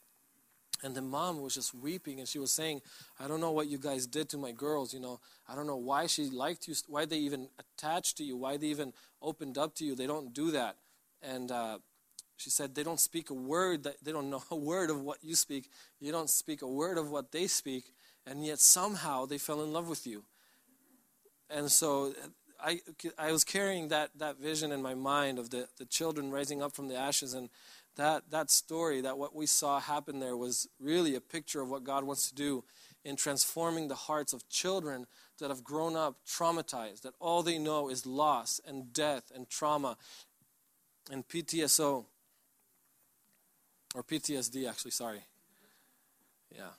And 0.85 0.95
the 0.95 1.01
mom 1.01 1.41
was 1.41 1.55
just 1.55 1.74
weeping 1.74 2.18
and 2.20 2.28
she 2.28 2.39
was 2.39 2.53
saying, 2.53 2.82
I 3.18 3.26
don't 3.26 3.41
know 3.41 3.53
what 3.53 3.68
you 3.68 3.78
guys 3.78 4.07
did 4.07 4.28
to 4.28 4.39
my 4.39 4.53
girls. 4.53 4.93
You 4.93 5.01
know, 5.01 5.18
I 5.49 5.55
don't 5.55 5.66
know 5.66 5.76
why 5.76 6.07
she 6.07 6.28
liked 6.28 6.68
you, 6.68 6.74
why 6.89 7.07
they 7.07 7.16
even 7.16 7.49
attached 7.59 8.18
to 8.18 8.24
you, 8.24 8.37
why 8.37 8.59
they 8.59 8.66
even 8.66 8.93
opened 9.22 9.57
up 9.57 9.74
to 9.76 9.85
you. 9.85 9.95
They 9.95 10.07
don't 10.07 10.35
do 10.35 10.51
that. 10.51 10.76
And 11.22 11.51
uh, 11.51 11.78
she 12.37 12.51
said, 12.51 12.74
They 12.74 12.82
don't 12.82 13.01
speak 13.01 13.30
a 13.30 13.35
word, 13.35 13.85
that 13.85 14.05
they 14.05 14.12
don't 14.12 14.28
know 14.28 14.43
a 14.51 14.57
word 14.57 14.91
of 14.91 15.01
what 15.01 15.18
you 15.22 15.35
speak. 15.35 15.70
You 16.01 16.12
don't 16.12 16.28
speak 16.30 16.61
a 16.61 16.68
word 16.68 16.99
of 16.99 17.11
what 17.11 17.32
they 17.32 17.47
speak, 17.47 17.95
and 18.26 18.45
yet 18.45 18.61
somehow 18.61 19.24
they 19.24 19.39
fell 19.39 19.62
in 19.62 19.72
love 19.72 19.89
with 19.89 20.07
you. 20.07 20.24
And 21.49 21.70
so 21.70 22.12
I, 22.62 22.80
I 23.18 23.32
was 23.32 23.45
carrying 23.45 23.89
that, 23.89 24.11
that 24.18 24.39
vision 24.39 24.72
in 24.72 24.82
my 24.82 24.95
mind 24.95 25.39
of 25.39 25.51
the, 25.51 25.68
the 25.78 25.85
children 25.85 26.30
rising 26.30 26.62
up 26.62 26.74
from 26.74 26.89
the 26.89 26.97
ashes, 26.97 27.35
and 27.35 27.49
that, 27.97 28.30
that 28.30 28.51
story, 28.51 29.01
that 29.03 29.18
what 29.18 29.34
we 29.34 29.47
saw 29.47 29.80
happen 29.80 30.18
there 30.18 30.36
was 30.36 30.68
really 30.80 31.14
a 31.14 31.20
picture 31.20 31.61
of 31.61 31.70
what 31.70 31.84
God 31.84 32.05
wants 32.05 32.28
to 32.28 32.34
do 32.34 32.64
in 33.05 33.16
transforming 33.16 33.88
the 33.88 33.95
hearts 33.95 34.32
of 34.32 34.49
children 34.49 35.07
that 35.38 35.51
have 35.51 35.62
grown 35.62 35.95
up 35.95 36.16
traumatized, 36.26 37.03
that 37.03 37.14
all 37.20 37.42
they 37.42 37.59
know 37.59 37.88
is 37.88 38.07
loss 38.07 38.61
and 38.66 38.92
death 38.92 39.30
and 39.34 39.49
trauma 39.49 39.97
and 41.11 41.26
PTSO 41.28 42.07
or 43.95 44.03
PTSD, 44.03 44.68
actually, 44.68 44.90
sorry. 44.90 45.20
Yeah. 46.55 46.70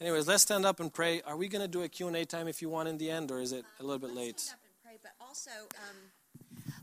Anyways, 0.00 0.28
let's 0.28 0.42
stand 0.42 0.66
up 0.66 0.78
and 0.80 0.92
pray. 0.92 1.22
Are 1.22 1.36
we 1.36 1.48
going 1.48 1.62
to 1.62 1.68
do 1.68 1.82
a 1.82 1.88
Q&A 1.88 2.24
time 2.26 2.48
if 2.48 2.60
you 2.60 2.68
want 2.68 2.88
in 2.88 2.98
the 2.98 3.10
end, 3.10 3.30
or 3.30 3.40
is 3.40 3.52
it 3.52 3.64
a 3.80 3.82
little 3.82 3.98
bit 3.98 4.14
late? 4.14 4.40
Stand 4.40 4.58
up 4.58 4.64
and 4.64 4.82
pray, 4.84 4.98
but 5.02 5.26
also, 5.26 5.50
um, 5.50 5.96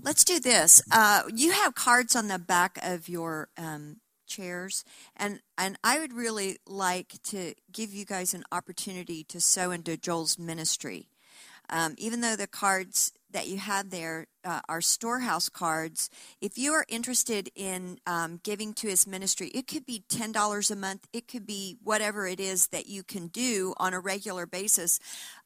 let's 0.03 0.23
do 0.23 0.39
this. 0.39 0.81
Uh, 0.91 1.23
you 1.33 1.51
have 1.51 1.73
cards 1.73 2.15
on 2.15 2.27
the 2.27 2.37
back 2.37 2.77
of 2.83 3.09
your 3.09 3.47
um, 3.57 3.97
chairs. 4.27 4.83
And, 5.15 5.39
and 5.57 5.77
I 5.83 5.99
would 5.99 6.13
really 6.13 6.57
like 6.67 7.21
to 7.23 7.53
give 7.71 7.93
you 7.93 8.05
guys 8.05 8.33
an 8.33 8.43
opportunity 8.51 9.23
to 9.25 9.39
sow 9.39 9.71
into 9.71 9.97
Joel's 9.97 10.37
ministry. 10.37 11.07
Um, 11.69 11.95
even 11.97 12.21
though 12.21 12.35
the 12.35 12.47
cards 12.47 13.13
that 13.33 13.47
you 13.47 13.57
have 13.57 13.89
there 13.89 14.27
uh, 14.45 14.61
are 14.67 14.81
storehouse 14.81 15.49
cards, 15.49 16.09
if 16.41 16.57
you 16.57 16.73
are 16.73 16.85
interested 16.87 17.49
in 17.55 17.99
um, 18.07 18.39
giving 18.43 18.73
to 18.73 18.87
his 18.87 19.05
ministry, 19.05 19.49
it 19.49 19.67
could 19.67 19.85
be 19.85 20.03
$10 20.09 20.71
a 20.71 20.75
month, 20.75 21.07
it 21.13 21.27
could 21.27 21.45
be 21.45 21.77
whatever 21.83 22.25
it 22.27 22.39
is 22.39 22.67
that 22.67 22.87
you 22.87 23.03
can 23.03 23.27
do 23.27 23.73
on 23.77 23.93
a 23.93 23.99
regular 23.99 24.45
basis. 24.45 24.99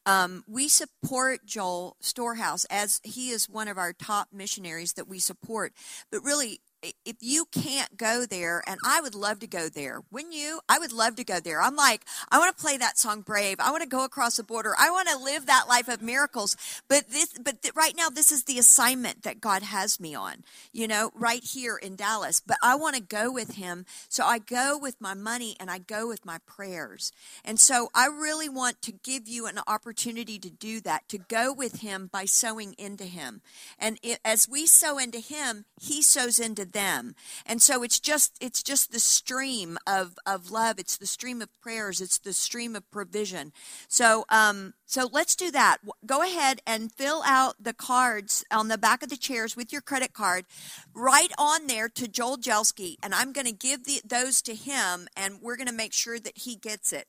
Um, 0.06 0.44
we 0.46 0.68
support 0.68 1.44
Joel 1.44 1.96
Storehouse 2.00 2.64
as 2.66 3.00
he 3.04 3.30
is 3.30 3.48
one 3.48 3.68
of 3.68 3.78
our 3.78 3.92
top 3.92 4.28
missionaries 4.32 4.94
that 4.94 5.08
we 5.08 5.18
support. 5.18 5.72
But 6.10 6.22
really, 6.22 6.60
if 6.82 7.16
you 7.20 7.46
can't 7.46 7.96
go 7.96 8.24
there, 8.24 8.62
and 8.66 8.78
I 8.84 9.00
would 9.00 9.14
love 9.14 9.40
to 9.40 9.46
go 9.46 9.68
there, 9.68 10.02
wouldn't 10.10 10.34
you? 10.34 10.60
I 10.68 10.78
would 10.78 10.92
love 10.92 11.16
to 11.16 11.24
go 11.24 11.40
there. 11.40 11.60
I'm 11.60 11.74
like, 11.74 12.04
I 12.30 12.38
want 12.38 12.56
to 12.56 12.62
play 12.62 12.76
that 12.76 12.98
song 12.98 13.22
"Brave." 13.22 13.58
I 13.58 13.70
want 13.70 13.82
to 13.82 13.88
go 13.88 14.04
across 14.04 14.36
the 14.36 14.44
border. 14.44 14.74
I 14.78 14.90
want 14.90 15.08
to 15.08 15.18
live 15.18 15.46
that 15.46 15.66
life 15.68 15.88
of 15.88 16.02
miracles. 16.02 16.56
But 16.88 17.08
this, 17.10 17.34
but 17.42 17.62
th- 17.62 17.74
right 17.74 17.94
now, 17.96 18.08
this 18.08 18.30
is 18.30 18.44
the 18.44 18.58
assignment 18.58 19.22
that 19.24 19.40
God 19.40 19.62
has 19.62 19.98
me 19.98 20.14
on. 20.14 20.44
You 20.72 20.86
know, 20.86 21.10
right 21.14 21.42
here 21.42 21.76
in 21.76 21.96
Dallas. 21.96 22.40
But 22.40 22.58
I 22.62 22.76
want 22.76 22.94
to 22.94 23.02
go 23.02 23.32
with 23.32 23.56
Him, 23.56 23.84
so 24.08 24.24
I 24.24 24.38
go 24.38 24.78
with 24.78 25.00
my 25.00 25.14
money 25.14 25.56
and 25.58 25.70
I 25.70 25.78
go 25.78 26.06
with 26.06 26.24
my 26.24 26.38
prayers. 26.46 27.10
And 27.44 27.58
so 27.58 27.90
I 27.94 28.06
really 28.06 28.48
want 28.48 28.82
to 28.82 28.92
give 28.92 29.26
you 29.26 29.46
an 29.46 29.58
opportunity 29.66 30.38
to 30.38 30.50
do 30.50 30.80
that, 30.82 31.08
to 31.08 31.18
go 31.18 31.52
with 31.52 31.80
Him 31.80 32.08
by 32.12 32.24
sowing 32.24 32.74
into 32.78 33.04
Him. 33.04 33.40
And 33.78 33.98
it, 34.02 34.20
as 34.24 34.48
we 34.48 34.66
sow 34.66 34.98
into 34.98 35.18
Him, 35.18 35.64
He 35.80 36.02
sows 36.02 36.38
into 36.38 36.67
them. 36.72 37.14
And 37.46 37.60
so 37.60 37.82
it's 37.82 38.00
just 38.00 38.36
it's 38.40 38.62
just 38.62 38.92
the 38.92 39.00
stream 39.00 39.78
of 39.86 40.16
of 40.26 40.50
love. 40.50 40.78
It's 40.78 40.96
the 40.96 41.06
stream 41.06 41.42
of 41.42 41.48
prayers. 41.60 42.00
It's 42.00 42.18
the 42.18 42.32
stream 42.32 42.76
of 42.76 42.90
provision. 42.90 43.52
So 43.88 44.24
um 44.28 44.74
so 44.86 45.08
let's 45.12 45.36
do 45.36 45.50
that. 45.50 45.78
Go 46.06 46.22
ahead 46.22 46.60
and 46.66 46.92
fill 46.92 47.22
out 47.24 47.56
the 47.60 47.74
cards 47.74 48.44
on 48.50 48.68
the 48.68 48.78
back 48.78 49.02
of 49.02 49.10
the 49.10 49.16
chairs 49.16 49.56
with 49.56 49.72
your 49.72 49.82
credit 49.82 50.12
card 50.12 50.46
Right 50.94 51.32
on 51.38 51.66
there 51.66 51.88
to 51.90 52.08
joel 52.08 52.38
jelski. 52.38 52.96
And 53.02 53.14
i'm 53.14 53.32
going 53.32 53.46
to 53.46 53.52
give 53.52 53.84
the, 53.84 54.00
those 54.04 54.42
to 54.42 54.54
him 54.54 55.08
and 55.16 55.40
we're 55.40 55.56
going 55.56 55.68
to 55.68 55.72
make 55.72 55.92
sure 55.92 56.18
that 56.18 56.38
he 56.38 56.56
gets 56.56 56.92
it. 56.92 57.06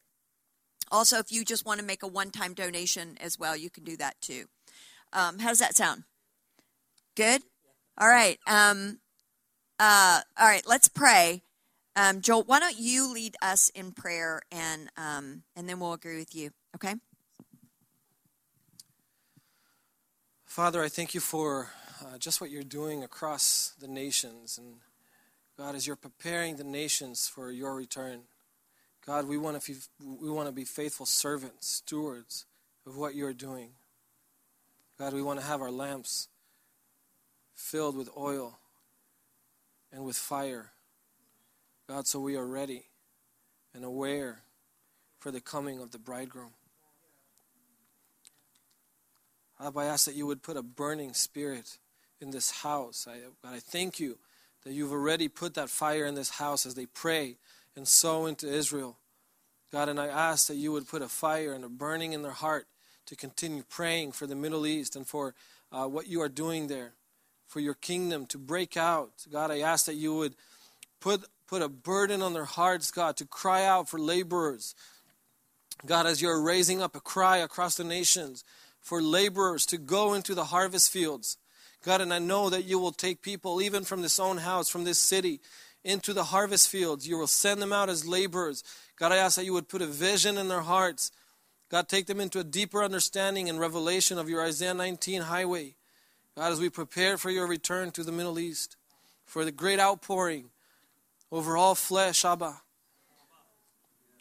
Also 0.92 1.18
if 1.18 1.32
you 1.32 1.44
just 1.44 1.66
want 1.66 1.80
to 1.80 1.86
make 1.86 2.04
a 2.04 2.08
one-time 2.08 2.54
donation 2.54 3.18
as 3.20 3.38
well 3.40 3.56
you 3.56 3.70
can 3.70 3.84
do 3.84 3.98
that 3.98 4.20
too. 4.22 4.46
Um, 5.12 5.40
how 5.40 5.50
does 5.50 5.60
that 5.60 5.76
sound? 5.76 6.04
Good? 7.16 7.42
All 7.98 8.08
right 8.08 8.40
um, 8.48 9.00
uh, 9.80 10.20
all 10.38 10.48
right, 10.48 10.64
let's 10.68 10.90
pray. 10.90 11.42
Um, 11.96 12.22
Joel, 12.22 12.44
why 12.44 12.60
don't 12.60 12.78
you 12.78 13.12
lead 13.12 13.36
us 13.42 13.70
in 13.70 13.92
prayer, 13.92 14.42
and 14.52 14.90
um, 14.98 15.44
and 15.56 15.68
then 15.68 15.80
we'll 15.80 15.94
agree 15.94 16.18
with 16.18 16.36
you. 16.36 16.52
Okay. 16.76 16.96
Father, 20.46 20.84
I 20.84 20.90
thank 20.90 21.14
you 21.14 21.20
for 21.20 21.70
uh, 22.02 22.18
just 22.18 22.42
what 22.42 22.52
you're 22.52 22.64
doing 22.64 23.04
across 23.04 23.74
the 23.80 23.88
nations, 23.88 24.58
and 24.58 24.76
God, 25.58 25.76
as 25.76 25.88
you're 25.88 25.96
preparing 25.96 26.56
the 26.56 26.64
nations 26.64 27.28
for 27.28 27.52
your 27.52 27.76
return, 27.76 28.22
God, 29.06 29.28
we 29.28 29.38
want 29.38 29.62
to 29.62 29.76
we 30.00 30.30
want 30.30 30.48
to 30.48 30.54
be 30.54 30.66
faithful 30.66 31.06
servants, 31.06 31.68
stewards 31.68 32.46
of 32.86 32.98
what 32.98 33.16
you're 33.16 33.34
doing. 33.34 33.72
God, 34.98 35.14
we 35.14 35.22
want 35.22 35.40
to 35.40 35.46
have 35.46 35.62
our 35.62 35.72
lamps 35.72 36.28
filled 37.56 37.96
with 37.96 38.10
oil 38.18 38.60
and 39.92 40.04
with 40.04 40.18
fire. 40.18 40.72
God, 41.88 42.08
so 42.08 42.20
we 42.20 42.36
are 42.36 42.46
ready 42.46 42.86
and 43.74 43.84
aware 43.84 44.44
for 45.20 45.32
the 45.32 45.42
coming 45.42 45.82
of 45.82 45.92
the 45.92 45.98
bridegroom. 45.98 46.52
I 49.60 49.86
ask 49.86 50.06
that 50.06 50.16
you 50.16 50.26
would 50.26 50.42
put 50.42 50.56
a 50.56 50.64
burning 50.64 51.14
spirit 51.14 51.78
in 52.22 52.32
this 52.32 52.52
house. 52.52 53.08
I, 53.10 53.20
God, 53.44 53.56
I 53.56 53.60
thank 53.60 54.00
you 54.00 54.18
that 54.64 54.74
you've 54.74 54.92
already 54.92 55.28
put 55.28 55.54
that 55.56 55.70
fire 55.70 56.06
in 56.06 56.16
this 56.16 56.32
house 56.32 56.66
as 56.66 56.76
they 56.76 56.86
pray 56.86 57.38
and 57.76 57.88
sow 57.88 58.26
into 58.26 58.48
Israel. 58.48 58.98
God, 59.72 59.90
and 59.90 60.00
I 60.00 60.08
ask 60.08 60.48
that 60.48 60.56
you 60.56 60.72
would 60.72 60.88
put 60.88 61.02
a 61.02 61.08
fire 61.08 61.54
and 61.54 61.64
a 61.64 61.70
burning 61.70 62.14
in 62.14 62.22
their 62.22 62.32
heart 62.32 62.68
to 63.08 63.16
continue 63.16 63.64
praying 63.64 64.14
for 64.14 64.28
the 64.28 64.36
Middle 64.36 64.66
East 64.66 64.96
and 64.96 65.08
for 65.08 65.34
uh, 65.72 65.86
what 65.86 66.08
you 66.08 66.22
are 66.22 66.30
doing 66.30 66.68
there 66.68 66.94
for 67.50 67.60
your 67.60 67.74
kingdom 67.74 68.28
to 68.28 68.38
break 68.38 68.78
out. 68.78 69.12
God, 69.30 69.52
I 69.52 69.60
ask 69.60 69.86
that 69.88 69.96
you 69.96 70.16
would 70.16 70.36
put, 71.02 71.26
put 71.48 71.64
a 71.64 71.68
burden 71.68 72.22
on 72.22 72.34
their 72.34 72.46
hearts, 72.46 72.92
God, 72.92 73.18
to 73.18 73.26
cry 73.26 73.66
out 73.66 73.90
for 73.90 74.00
laborers. 74.00 74.76
God, 75.86 76.06
as 76.06 76.22
you're 76.22 76.42
raising 76.42 76.82
up 76.82 76.96
a 76.96 77.02
cry 77.02 77.38
across 77.38 77.76
the 77.76 77.84
nations 77.84 78.44
for 78.80 79.02
laborers 79.02 79.66
to 79.66 79.78
go 79.78 80.14
into 80.14 80.36
the 80.36 80.46
harvest 80.46 80.92
fields. 80.92 81.38
God, 81.84 82.02
and 82.02 82.14
I 82.14 82.20
know 82.20 82.50
that 82.50 82.66
you 82.66 82.78
will 82.78 82.92
take 82.92 83.22
people, 83.22 83.62
even 83.62 83.84
from 83.84 84.04
this 84.04 84.20
own 84.20 84.38
house, 84.38 84.70
from 84.70 84.84
this 84.84 85.00
city, 85.00 85.42
into 85.84 86.14
the 86.14 86.26
harvest 86.26 86.70
fields. 86.70 87.08
You 87.08 87.18
will 87.18 87.28
send 87.28 87.62
them 87.62 87.74
out 87.74 87.90
as 87.90 88.08
laborers. 88.08 88.64
God, 88.98 89.12
I 89.12 89.18
ask 89.18 89.38
that 89.38 89.46
you 89.46 89.54
would 89.54 89.70
put 89.70 89.82
a 89.82 89.88
vision 89.88 90.38
in 90.38 90.50
their 90.50 90.62
hearts. 90.62 91.12
God, 91.72 91.88
take 91.88 92.06
them 92.06 92.20
into 92.20 92.40
a 92.40 92.44
deeper 92.44 92.84
understanding 92.84 93.50
and 93.50 93.60
revelation 93.60 94.20
of 94.20 94.30
your 94.30 94.44
Isaiah 94.44 94.74
19 94.74 95.24
highway. 95.24 95.76
God, 96.40 96.54
as 96.54 96.62
we 96.62 96.70
prepare 96.70 97.18
for 97.18 97.30
your 97.30 97.46
return 97.46 97.92
to 97.92 98.02
the 98.02 98.14
Middle 98.14 98.40
East, 98.40 98.78
for 99.26 99.44
the 99.44 99.52
great 99.52 99.78
outpouring 99.78 100.46
over 101.34 101.58
all 101.58 101.76
flesh, 101.76 102.24
Abba. 102.24 102.62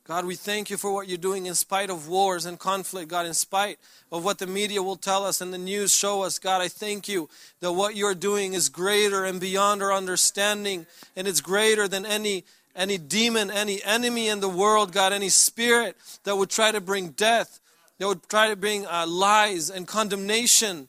God, 0.02 0.24
we 0.24 0.34
thank 0.34 0.68
you 0.68 0.76
for 0.76 0.92
what 0.92 1.06
you're 1.06 1.16
doing 1.16 1.46
in 1.46 1.54
spite 1.54 1.90
of 1.90 2.08
wars 2.08 2.44
and 2.44 2.58
conflict, 2.58 3.08
God, 3.08 3.24
in 3.24 3.34
spite 3.34 3.78
of 4.10 4.24
what 4.24 4.38
the 4.38 4.48
media 4.48 4.82
will 4.82 4.96
tell 4.96 5.24
us 5.24 5.40
and 5.40 5.54
the 5.54 5.58
news 5.58 5.94
show 5.94 6.24
us. 6.24 6.40
God, 6.40 6.60
I 6.60 6.66
thank 6.66 7.06
you 7.08 7.28
that 7.60 7.70
what 7.70 7.94
you're 7.94 8.16
doing 8.16 8.54
is 8.54 8.68
greater 8.68 9.24
and 9.24 9.40
beyond 9.40 9.80
our 9.80 9.92
understanding, 9.92 10.86
and 11.14 11.28
it's 11.28 11.40
greater 11.40 11.86
than 11.86 12.04
any 12.04 12.44
any 12.74 12.98
demon, 12.98 13.48
any 13.48 13.80
enemy 13.84 14.26
in 14.26 14.40
the 14.40 14.48
world, 14.48 14.90
God, 14.90 15.12
any 15.12 15.28
spirit 15.28 15.96
that 16.24 16.36
would 16.36 16.50
try 16.50 16.72
to 16.72 16.80
bring 16.80 17.10
death, 17.10 17.60
that 17.98 18.08
would 18.08 18.28
try 18.28 18.48
to 18.48 18.56
bring 18.56 18.88
uh, 18.88 19.06
lies 19.06 19.70
and 19.70 19.86
condemnation 19.86 20.88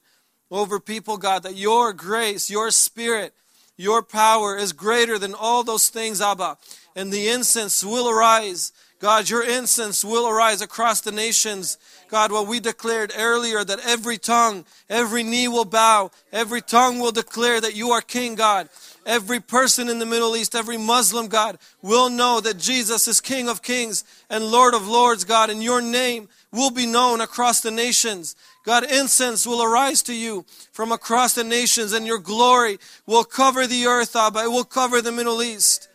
over 0.51 0.79
people, 0.79 1.17
God, 1.17 1.43
that 1.43 1.55
your 1.55 1.93
grace, 1.93 2.49
your 2.49 2.71
spirit, 2.71 3.33
your 3.77 4.01
power 4.01 4.57
is 4.57 4.73
greater 4.73 5.17
than 5.17 5.33
all 5.33 5.63
those 5.63 5.89
things, 5.89 6.21
Abba. 6.21 6.57
And 6.95 7.13
the 7.13 7.29
incense 7.29 7.83
will 7.83 8.09
arise. 8.09 8.73
God, 8.99 9.29
your 9.29 9.43
incense 9.43 10.03
will 10.03 10.27
arise 10.27 10.61
across 10.61 10.99
the 10.99 11.13
nations. 11.13 11.77
God, 12.09 12.31
what 12.31 12.47
we 12.47 12.59
declared 12.59 13.13
earlier 13.17 13.63
that 13.63 13.79
every 13.85 14.17
tongue, 14.17 14.65
every 14.89 15.23
knee 15.23 15.47
will 15.47 15.63
bow, 15.63 16.11
every 16.33 16.61
tongue 16.61 16.99
will 16.99 17.13
declare 17.13 17.61
that 17.61 17.75
you 17.75 17.91
are 17.91 18.01
King, 18.01 18.35
God. 18.35 18.67
Every 19.05 19.39
person 19.39 19.87
in 19.87 19.99
the 19.99 20.05
Middle 20.05 20.35
East, 20.35 20.53
every 20.53 20.77
Muslim, 20.77 21.27
God, 21.27 21.57
will 21.81 22.09
know 22.09 22.41
that 22.41 22.57
Jesus 22.57 23.07
is 23.07 23.21
King 23.21 23.47
of 23.47 23.61
kings 23.61 24.03
and 24.29 24.43
Lord 24.43 24.73
of 24.73 24.87
lords, 24.87 25.23
God, 25.23 25.49
and 25.49 25.63
your 25.63 25.81
name 25.81 26.27
will 26.51 26.71
be 26.71 26.85
known 26.85 27.21
across 27.21 27.61
the 27.61 27.71
nations. 27.71 28.35
God, 28.65 28.83
incense 28.83 29.47
will 29.47 29.63
arise 29.63 30.01
to 30.03 30.13
you 30.13 30.45
from 30.71 30.91
across 30.91 31.33
the 31.33 31.43
nations, 31.43 31.93
and 31.93 32.05
your 32.05 32.19
glory 32.19 32.77
will 33.05 33.23
cover 33.23 33.65
the 33.65 33.85
earth, 33.85 34.15
Abba. 34.15 34.43
It 34.43 34.51
will 34.51 34.65
cover 34.65 35.01
the 35.01 35.11
Middle 35.11 35.41
East. 35.41 35.87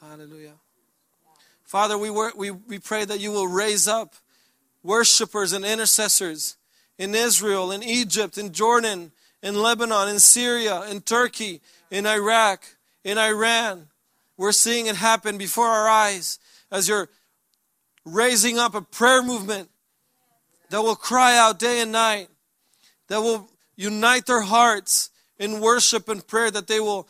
Hallelujah. 0.00 0.54
Father, 1.64 1.98
we, 1.98 2.10
we, 2.10 2.50
we 2.50 2.78
pray 2.78 3.04
that 3.04 3.20
you 3.20 3.30
will 3.30 3.48
raise 3.48 3.88
up 3.88 4.14
worshipers 4.82 5.52
and 5.52 5.64
intercessors 5.64 6.56
in 6.98 7.14
Israel, 7.14 7.72
in 7.72 7.82
Egypt, 7.82 8.38
in 8.38 8.52
Jordan, 8.52 9.12
in 9.42 9.60
Lebanon, 9.60 10.08
in 10.08 10.18
Syria, 10.18 10.82
in 10.90 11.00
Turkey, 11.00 11.60
in 11.90 12.06
Iraq, 12.06 12.64
in 13.02 13.18
Iran. 13.18 13.88
We're 14.36 14.52
seeing 14.52 14.86
it 14.86 14.96
happen 14.96 15.38
before 15.38 15.66
our 15.66 15.88
eyes 15.88 16.38
as 16.70 16.88
you're 16.88 17.08
raising 18.04 18.58
up 18.58 18.74
a 18.74 18.82
prayer 18.82 19.22
movement 19.22 19.70
that 20.74 20.82
will 20.82 20.96
cry 20.96 21.38
out 21.38 21.60
day 21.60 21.80
and 21.82 21.92
night, 21.92 22.26
that 23.06 23.20
will 23.20 23.48
unite 23.76 24.26
their 24.26 24.40
hearts 24.40 25.08
in 25.38 25.60
worship 25.60 26.08
and 26.08 26.26
prayer, 26.26 26.50
that 26.50 26.66
they 26.66 26.80
will 26.80 27.06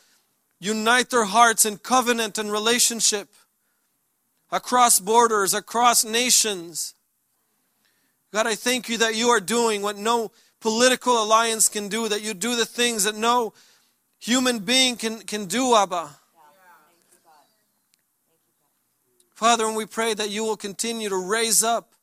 unite 0.60 1.08
their 1.08 1.24
hearts 1.24 1.64
in 1.64 1.78
covenant 1.78 2.36
and 2.36 2.52
relationship 2.52 3.26
across 4.52 5.00
borders, 5.00 5.54
across 5.54 6.04
nations. 6.04 6.92
God, 8.34 8.46
I 8.46 8.54
thank 8.54 8.90
you 8.90 8.98
that 8.98 9.14
you 9.14 9.28
are 9.28 9.40
doing 9.40 9.80
what 9.80 9.96
no 9.96 10.30
political 10.60 11.22
alliance 11.22 11.70
can 11.70 11.88
do, 11.88 12.06
that 12.06 12.20
you 12.20 12.34
do 12.34 12.56
the 12.56 12.66
things 12.66 13.04
that 13.04 13.16
no 13.16 13.54
human 14.18 14.58
being 14.58 14.96
can, 14.96 15.20
can 15.20 15.46
do, 15.46 15.74
Abba. 15.74 16.10
Father, 19.34 19.64
and 19.64 19.74
we 19.74 19.86
pray 19.86 20.12
that 20.12 20.28
you 20.28 20.44
will 20.44 20.58
continue 20.58 21.08
to 21.08 21.16
raise 21.16 21.64
up 21.64 21.93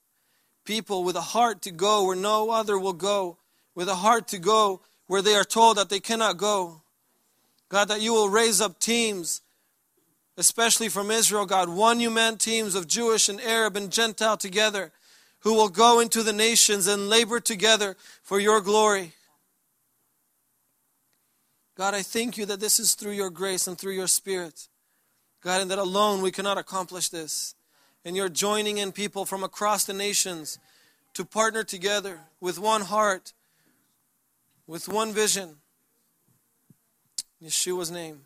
people 0.66 1.04
with 1.04 1.16
a 1.16 1.22
heart 1.22 1.62
to 1.64 1.72
go 1.72 2.06
where 2.06 2.16
no 2.16 2.50
other 2.50 2.78
will 2.78 2.94
go, 2.94 3.38
with 3.76 3.88
a 3.88 3.96
heart 3.96 4.28
to 4.30 4.40
go 4.40 4.82
where 5.08 5.22
they 5.22 5.36
are 5.36 5.44
told 5.44 5.78
that 5.78 5.90
they 5.90 6.00
cannot 6.00 6.38
go. 6.38 6.82
God, 7.70 7.88
that 7.88 8.02
you 8.02 8.14
will 8.14 8.30
raise 8.30 8.62
up 8.62 8.80
teams 8.80 9.42
especially 10.38 10.90
from 10.90 11.12
Israel, 11.12 11.46
God, 11.46 11.70
one 11.70 11.98
new 11.98 12.10
man 12.10 12.38
teams 12.38 12.74
of 12.74 12.88
Jewish 12.88 13.30
and 13.30 13.40
Arab 13.42 13.76
and 13.76 13.92
Gentile 13.92 14.38
together 14.38 14.92
who 15.42 15.54
will 15.54 15.70
go 15.70 16.00
into 16.00 16.24
the 16.24 16.34
nations 16.34 16.88
and 16.88 17.10
labor 17.10 17.40
together 17.40 17.96
for 18.24 18.40
your 18.40 18.62
glory. 18.62 19.14
God, 21.76 21.94
I 21.94 22.02
thank 22.02 22.38
you 22.38 22.46
that 22.46 22.60
this 22.60 22.80
is 22.80 22.96
through 22.96 23.14
your 23.14 23.30
grace 23.30 23.68
and 23.68 23.78
through 23.78 23.94
your 23.94 24.08
spirit. 24.08 24.68
God, 25.44 25.62
and 25.62 25.72
that 25.72 25.80
alone 25.80 26.22
we 26.22 26.32
cannot 26.32 26.58
accomplish 26.58 27.10
this. 27.10 27.56
And 28.04 28.16
you're 28.16 28.30
joining 28.30 28.78
in 28.78 28.92
people 28.92 29.26
from 29.26 29.44
across 29.44 29.86
the 29.86 29.94
nations 29.94 30.58
to 31.14 31.26
partner 31.26 31.64
together 31.64 32.20
with 32.40 32.58
one 32.58 32.82
heart, 32.82 33.34
with 34.66 34.88
one 34.88 35.14
vision. 35.14 35.58
Yeshua's 37.44 37.92
name. 37.92 38.22